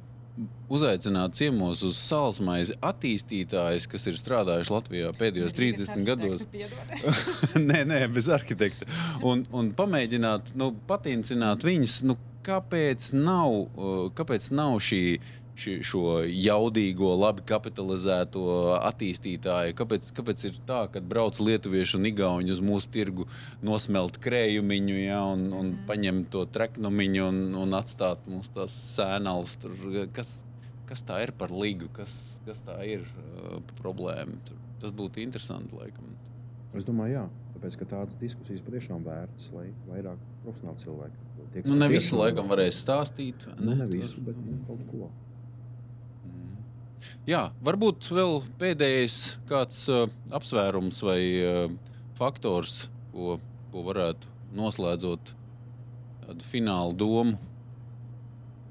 uzaicināt 0.71 1.35
ciemos 1.39 1.81
uz 1.87 1.99
salsmaizi 1.99 2.77
attīstītājus, 2.85 3.89
kas 3.91 4.07
ir 4.11 4.19
strādājuši 4.21 4.75
Latvijā 4.75 5.13
pēdējos 5.17 5.57
30 5.57 6.05
gados. 6.07 6.45
nē, 7.71 7.83
nē, 7.89 8.03
bez 8.13 8.29
arhitekta. 8.33 8.89
Un, 9.27 9.47
un 9.55 9.73
pamēģināt, 9.79 10.53
nu, 10.59 10.73
patīcināt 10.91 11.65
viņus, 11.67 12.01
nu, 12.09 12.19
kāpēc 12.47 13.11
nav, 13.17 13.55
uh, 13.55 13.97
kāpēc 14.17 14.51
nav 14.55 14.79
šī 14.85 15.03
ši, 15.59 15.75
šo 15.87 16.03
jaudīgo, 16.25 17.11
labi 17.19 17.45
kapitalizēto 17.49 18.45
attīstītāju? 18.79 19.77
Kāpēc, 19.79 20.11
kāpēc 20.17 20.45
ir 20.49 20.61
tā, 20.69 20.85
ka 20.93 21.03
brauc 21.03 21.41
lietuvieši 21.43 21.99
un 21.99 22.09
igauni 22.11 22.55
uz 22.55 22.63
mūsu 22.65 22.91
tirgu 22.95 23.29
nosmelt 23.65 24.21
krējumiņu 24.25 24.99
ja, 25.01 25.23
un, 25.33 25.49
un 25.53 25.73
mm. 25.73 25.87
paņem 25.89 26.23
to 26.33 26.45
treknumiņu 26.55 27.27
un, 27.27 27.43
un 27.65 27.79
atstāt 27.79 28.25
mums 28.31 28.53
tās 28.55 28.77
sēnās? 28.97 29.59
Kas, 30.17 30.39
kas 30.89 31.05
tā 31.09 31.23
ir 31.27 31.35
par 31.39 31.55
līgu, 31.55 31.91
kas, 31.97 32.15
kas 32.47 32.63
tā 32.67 32.79
ir 32.87 33.05
uh, 33.05 33.59
problēma? 33.83 34.39
Tas 34.79 34.95
būtu 34.95 35.23
interesanti 35.25 35.75
laikam. 35.75 36.15
Es 36.77 36.85
domāju, 36.87 37.15
jā. 37.17 37.29
Tāpēc, 37.59 37.75
ka 37.81 37.87
tādas 37.91 38.19
diskusijas 38.21 38.61
patiešām 38.63 39.03
vērtas, 39.03 39.49
lai 39.51 39.71
vairāk 39.89 40.21
profesionāli 40.45 40.85
cilvēki. 40.85 41.25
Tiek, 41.55 41.65
nu, 41.67 41.79
ne 41.81 41.89
visu 41.91 42.19
laikam 42.19 42.51
varēs 42.51 42.83
stāstīt. 42.85 43.49
Ne, 43.57 43.71
nu, 43.71 43.75
ne 43.81 43.87
visu, 43.91 44.21
bet 44.23 44.37
nu, 44.39 44.61
kaut 44.69 44.85
ko. 44.91 45.09
Jā, 47.29 47.49
varbūt 47.65 48.09
vēl 48.15 48.41
pēdējais 48.61 49.19
kāds 49.49 49.85
uh, 49.93 50.07
apsvērums 50.35 51.03
vai 51.07 51.21
uh, 51.43 51.69
faktors, 52.19 52.87
ko, 53.13 53.39
ko 53.73 53.85
varētu 53.87 54.31
noslēdzot 54.59 55.35
tādu 56.27 56.49
finālu 56.49 56.97
domu. 56.99 57.39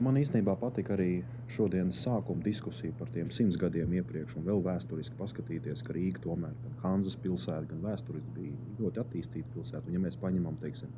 Man 0.04 0.18
īstenībā 0.20 0.54
patika 0.62 0.94
arī 0.94 1.24
šodienas 1.50 2.04
sākuma 2.06 2.44
diskusija 2.46 2.94
par 3.00 3.10
tiem 3.14 3.32
simts 3.34 3.58
gadiem 3.58 3.96
iepriekš, 3.98 4.36
un 4.38 4.46
vēl 4.46 4.60
vēsturiski 4.66 5.18
paskatīties, 5.18 5.82
ka 5.86 5.96
Rīga 5.96 6.22
tomēr 6.26 6.54
gan 6.62 6.76
Hanzas 6.84 7.18
pilsēta, 7.22 7.66
gan 7.72 7.82
vēsturiski 7.86 8.36
bija 8.36 8.82
ļoti 8.82 9.02
attīstīta 9.02 9.56
pilsēta. 9.56 9.86
Un, 9.88 9.96
ja 9.98 10.04
mēs 10.04 10.20
paņemam, 10.22 10.60
teiksim, 10.62 10.92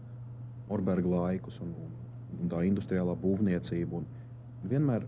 Orberga 0.70 1.14
laikus 1.14 1.62
un, 1.64 1.72
un, 1.86 1.94
un 2.42 2.52
tā 2.52 2.66
industriālā 2.68 3.16
būvniecība, 3.22 4.02
un 4.02 4.68
vienmēr 4.70 5.08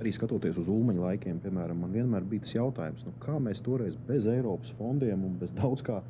arī 0.00 0.12
skatoties 0.16 0.56
uz 0.60 0.68
ulmaņa 0.72 1.02
laikiem, 1.04 1.40
piemēram, 1.42 1.82
man 1.84 1.92
vienmēr 1.92 2.24
bija 2.28 2.46
tas 2.46 2.56
jautājums, 2.56 3.04
nu, 3.04 3.12
kā 3.20 3.36
mēs 3.42 3.60
toreiz 3.64 3.98
bez 4.08 4.28
Eiropas 4.30 4.72
fondiem 4.78 5.26
un 5.28 5.36
bez 5.40 5.52
daudz 5.56 5.84
kā 5.84 6.00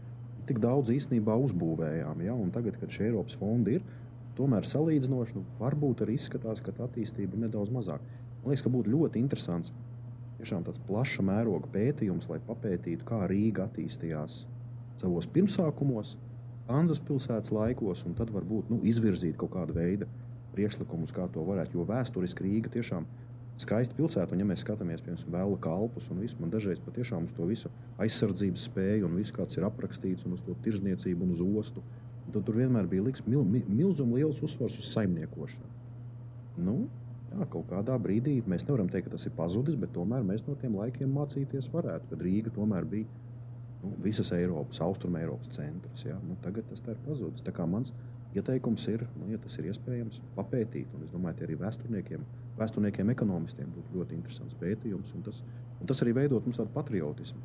tik 0.46 0.60
daudz 0.62 0.92
īstenībā 0.94 1.34
uzbūvējām. 1.46 2.22
Ja? 2.26 2.34
Un 2.34 2.52
tagad, 2.54 2.78
kad 2.80 2.92
šie 2.94 3.08
Eiropas 3.08 3.36
fondi 3.38 3.78
ir, 3.78 3.84
tomēr 4.38 4.66
salīdzinoši 4.66 5.36
nu, 5.38 5.44
varbūt 5.60 6.04
arī 6.06 6.16
izskatās, 6.18 6.62
ka 6.64 6.74
tā 6.74 6.86
attīstība 6.86 7.36
ir 7.36 7.46
nedaudz 7.46 7.72
mazāka. 7.74 8.06
Man 8.40 8.52
liekas, 8.52 8.64
ka 8.64 8.72
būtu 8.72 8.94
ļoti 8.94 9.20
interesants 9.20 9.74
tiešām 10.40 10.64
tāds 10.64 10.80
plaša 10.86 11.24
mēroga 11.26 11.68
pētījums, 11.74 12.30
lai 12.30 12.38
papētītu, 12.46 13.04
kā 13.06 13.26
Rīga 13.28 13.66
attīstījās 13.68 14.44
savos 15.02 15.28
pirmsākumos, 15.34 16.16
Anzas 16.70 17.00
pilsētas 17.02 17.50
laikos, 17.50 18.04
un 18.06 18.14
tad 18.14 18.28
varbūt 18.30 18.68
nu, 18.70 18.76
izvirzīt 18.86 19.34
kaut 19.40 19.50
kādu 19.56 19.74
veidu 19.74 20.06
priekšlikumus, 20.54 21.10
kā 21.10 21.24
to 21.34 21.42
varētu. 21.42 21.74
Jo 21.74 21.86
vēsturiski 21.88 22.46
Rīga 22.46 22.70
tiešām 22.76 23.08
ir 23.08 23.29
skaista 23.60 23.96
pilsēta, 23.96 24.34
un 24.34 24.42
ja 24.42 24.46
mēs 24.48 24.64
skatāmies, 24.64 25.02
piemēram, 25.04 25.32
vēl 25.34 25.56
kalpus 25.64 26.08
un 26.12 26.22
visu, 26.24 26.38
man 26.40 26.52
dažreiz 26.52 26.80
patiešām 26.84 27.26
uz 27.28 27.34
to 27.36 27.48
visu 27.48 27.72
aizsardzības 28.00 28.68
spēju 28.70 29.08
un 29.08 29.18
visu, 29.20 29.34
kāds 29.36 29.58
ir 29.58 29.66
aprakstīts, 29.68 30.26
un 30.26 30.36
uz 30.36 30.44
to 30.46 30.56
tirzniecību 30.64 31.26
un 31.26 31.34
uz 31.36 31.42
ostu, 31.62 31.84
tad 32.30 32.46
tur 32.46 32.60
vienmēr 32.60 32.88
bija 32.90 33.04
liks 33.06 33.24
mil, 33.26 33.44
mil, 33.44 33.66
milzuma 33.68 34.20
liels 34.20 34.40
uzsvars 34.46 34.78
uz 34.80 34.90
saimniekošanu. 34.94 35.70
Nu, 36.60 36.76
jā, 37.30 37.46
kaut 37.52 37.68
kādā 37.70 37.96
brīdī 38.02 38.38
mēs 38.48 38.66
nevaram 38.68 38.90
teikt, 38.90 39.08
ka 39.08 39.16
tas 39.16 39.26
ir 39.28 39.34
pazudis, 39.36 39.78
bet 39.80 39.92
tomēr 39.96 40.24
mēs 40.26 40.46
no 40.46 40.56
tiem 40.60 40.76
laikiem 40.78 41.10
mācīties 41.16 41.70
varētu, 41.72 42.12
kad 42.12 42.24
Rīga 42.26 42.52
tomēr 42.54 42.86
bija 42.88 43.08
nu, 43.82 43.94
visas 44.04 44.32
Eiropas, 44.36 44.80
Austrum 44.84 45.16
Eiropas 45.20 45.52
centrs. 45.56 46.04
Ja? 46.06 46.18
Nu, 46.26 46.36
tagad 46.44 46.68
tas 46.70 46.82
ir 46.86 46.98
pazudis. 47.06 47.44
Tā 47.46 47.54
kā 47.56 47.66
mans 47.68 47.94
ieteikums 48.36 48.86
ir, 48.92 49.06
nu, 49.18 49.30
ja 49.32 49.40
tas 49.42 49.56
ir 49.58 49.70
iespējams, 49.70 50.20
papētīt. 50.36 50.92
Un 50.96 51.06
es 51.06 51.12
domāju, 51.14 51.46
arī 51.46 51.58
vēsturniekiem, 51.60 52.26
vēsturniekiem, 52.60 53.10
ekonomistiem 53.14 53.70
būtu 53.74 53.96
ļoti 53.98 54.14
interesants 54.18 54.54
pētījums. 54.60 55.14
Un 55.16 55.22
tas, 55.26 55.42
un 55.80 55.86
tas 55.90 56.02
arī 56.04 56.12
veidot 56.20 56.44
mums 56.46 56.60
tādu 56.60 56.70
patriotismu. 56.74 57.40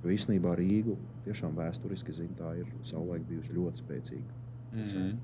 Jo 0.00 0.08
īstenībā 0.14 0.54
Rīga 0.56 0.94
tiešām 1.26 1.56
vēsturiski 1.58 2.12
zin, 2.16 2.30
tā 2.38 2.54
ir 2.56 2.66
savulaik 2.88 3.26
bijusi 3.28 3.52
ļoti 3.52 3.82
spēcīga. 3.84 4.38
Mm 4.72 4.84
-hmm. 4.86 5.16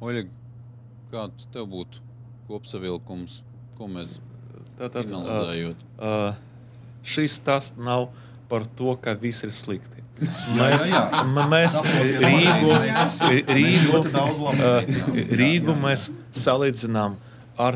Oļeg, 0.00 0.28
kāds 1.12 1.46
tev 1.52 1.68
būtu 1.70 2.00
kopsavilkums, 2.48 3.42
ko 3.78 3.86
mēs 3.88 4.20
Tātad, 4.78 5.06
analizējot? 5.06 5.76
uh, 5.98 6.04
uh, 6.04 6.34
šis 7.02 7.38
tas 7.40 7.72
nav 7.76 8.08
par 8.48 8.66
to, 8.66 8.96
ka 8.96 9.14
viss 9.14 9.44
ir 9.44 9.52
slikti. 9.52 10.02
Jā, 10.56 10.68
jā, 10.70 10.86
jā. 10.90 11.22
Mēs 11.50 11.74
Rīgu, 11.82 12.68
mēs- 12.70 13.22
mēs 13.22 13.44
Rīgu, 13.50 14.02
Rīgu 15.36 15.72
jā. 15.72 15.80
mēs 15.82 16.10
salīdzinām 16.32 17.16
ar 17.16 17.18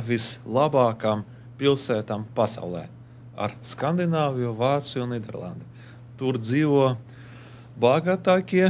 vislabākām 0.07 1.25
pilsētām 1.59 2.27
pasaulē. 2.35 2.87
Ar 3.39 3.55
Skandināviju, 3.63 4.55
Vāciju 4.59 5.05
un 5.05 5.15
Nīderlandi. 5.15 5.67
Tur 6.19 6.39
dzīvo 6.43 6.97
bagātākie 7.79 8.67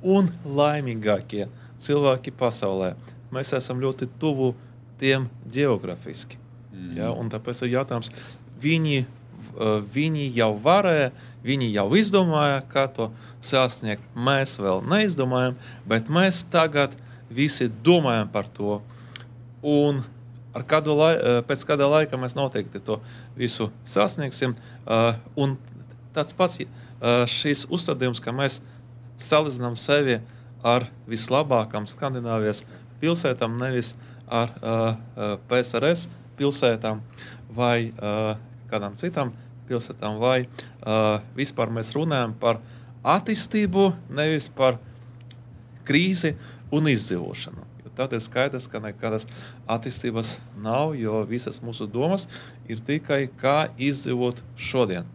un 0.00 0.30
laimīgākie 0.44 1.48
cilvēki 1.82 2.32
pasaulē. 2.36 2.94
Mēs 3.32 3.52
esam 3.56 3.80
ļoti 3.82 4.08
tuvu 4.20 4.54
tiem 5.00 5.28
geogrāfiski. 5.52 6.38
Mhm. 6.72 6.96
Ja, 6.96 7.12
tāpēc 7.12 7.62
ir 7.62 7.74
jautājums, 7.76 8.10
viņi, 8.60 9.04
uh, 9.04 9.80
viņi 9.94 10.30
jau 10.34 10.54
varēja, 10.64 11.12
viņi 11.44 11.72
jau 11.72 11.88
izdomāja, 11.96 12.62
kā 12.68 12.88
to 12.92 13.10
sasniegt. 13.42 14.02
Mēs 14.16 14.56
vēl 14.58 14.82
neizdomājam, 14.88 15.56
bet 15.86 16.08
mēs 16.08 16.42
tagad 16.50 16.96
visi 17.30 17.68
domājam 17.68 18.30
par 18.32 18.48
to. 18.48 18.80
Un 19.62 20.02
ar 20.56 20.64
kādu 20.68 20.96
lai, 20.98 21.12
uh, 21.16 21.40
pēc 21.46 21.64
kāda 21.68 21.88
laika 21.90 22.18
mēs 22.20 22.36
noteikti 22.38 22.80
to 22.84 22.98
visu 23.38 23.70
sasniegsim. 23.88 24.56
Uh, 24.84 25.14
Un 25.36 25.56
tāds 26.16 26.34
pats 26.36 26.60
uh, 26.62 27.24
šis 27.28 27.66
uzstādījums, 27.70 28.22
ka 28.24 28.34
mēs 28.34 28.60
salīdzinām 29.22 29.76
sevi 29.78 30.20
ar 30.66 30.88
vislabākām 31.10 31.86
Skandināvijas 31.86 32.64
pilsētām, 32.98 33.54
nevis 33.60 33.92
ar 34.26 34.50
PSRS 35.48 36.08
pilsētām 36.38 36.98
vai 37.54 37.92
kādām 38.70 38.96
citām 38.98 39.30
pilsētām, 39.70 40.18
vai 40.18 40.48
vispār 41.38 41.70
mēs 41.74 41.94
runājam 41.94 42.34
par 42.42 42.58
attīstību, 43.06 43.86
nevis 44.18 44.50
par 44.50 44.80
krīzi 45.86 46.34
un 46.74 46.90
izdzīvošanu. 46.90 47.67
Tad 47.98 48.14
ir 48.14 48.22
skaidrs, 48.22 48.68
ka 48.70 48.78
nekādas 48.82 49.26
attīstības 49.66 50.36
nav, 50.62 50.94
jo 50.94 51.24
visas 51.26 51.58
mūsu 51.64 51.88
domas 51.90 52.28
ir 52.70 52.78
tikai 52.86 53.24
kā 53.40 53.72
izdzīvot 53.74 54.44
šodien. 54.54 55.08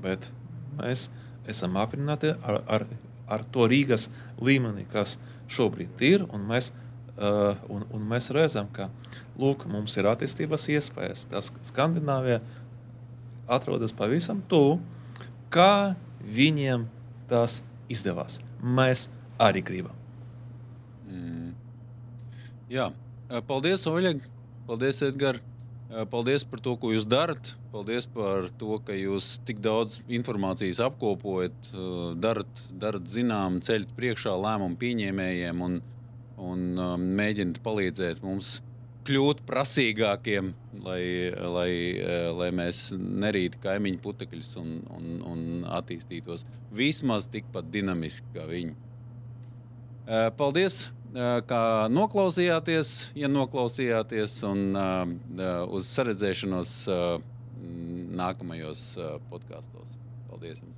Bet 0.00 0.30
mēs 0.78 1.08
esam 1.48 1.76
apmierināti 1.80 2.32
ar, 2.40 2.62
ar, 2.64 2.86
ar 3.28 3.44
to 3.52 3.66
Rīgas 3.68 4.08
līmeni, 4.40 4.86
kas 4.92 5.18
šobrīd 5.52 6.00
ir. 6.08 6.24
Un 6.32 6.48
mēs, 6.48 6.70
uh, 7.18 7.60
un, 7.68 7.84
un 7.92 8.08
mēs 8.08 8.30
redzam, 8.32 8.70
ka 8.72 8.88
lūk, 9.36 9.68
mums 9.68 9.96
ir 10.00 10.08
attīstības 10.08 10.68
iespējas. 10.78 11.26
Tas 11.28 11.52
Skandināvija 11.68 12.40
atrodas 13.48 13.92
pavisam 13.96 14.40
tuvu, 14.48 14.78
kā 15.52 15.94
viņiem 16.24 16.88
tas 17.28 17.60
izdevās. 17.92 18.40
Mēs 18.62 19.08
arī 19.40 19.64
gribam. 19.64 19.97
Jā, 22.68 22.90
Eh, 23.28 23.42
paldies, 23.44 23.84
Oļeg. 23.84 24.22
Paldies, 24.66 25.02
Edgars. 25.04 25.42
Eh, 25.90 26.04
Paldies 26.08 26.44
par 26.48 26.60
to, 26.64 26.74
ko 26.80 26.92
jūs 26.94 27.04
darat. 27.04 27.52
Paldies 27.72 28.06
par 28.08 28.48
to, 28.60 28.78
ka 28.80 28.96
jūs 28.96 29.36
tik 29.44 29.60
daudz 29.64 30.00
informācijas 30.08 30.80
apkopojat, 30.84 31.58
eh, 31.74 32.14
darat, 32.16 32.62
darat 32.72 33.04
zinām, 33.04 33.60
ceļat 33.60 33.92
priekšā 33.96 34.32
lēmumu 34.32 34.80
pieņēmējiem 34.80 35.60
un, 35.60 35.82
un 36.38 36.64
mēģināt 37.20 37.60
palīdzēt 37.60 38.24
mums 38.24 38.62
kļūt 39.04 39.44
prasīgākiem, 39.48 40.52
lai, 40.84 41.32
lai, 41.32 41.72
lai 42.32 42.50
mēs 42.52 42.92
nerītu 42.96 43.60
kaimiņu 43.60 44.00
putekļus 44.04 44.56
un, 44.60 44.74
un, 44.96 45.06
un 45.24 45.40
attīstītos 45.64 46.44
vismaz 46.72 47.28
tikpat 47.32 47.72
dinamiski 47.72 48.36
kā 48.36 48.44
viņi. 48.48 48.76
Paldies, 50.36 50.86
kā 51.48 51.62
noklausījāties, 51.92 52.90
ja 53.18 53.30
noklausījāties, 53.32 54.40
un 54.48 54.76
uz 55.72 55.92
saredzēšanos 55.94 56.74
nākamajos 58.18 58.84
podkāstos. 59.30 59.96
Paldies 60.28 60.60
jums! 60.62 60.77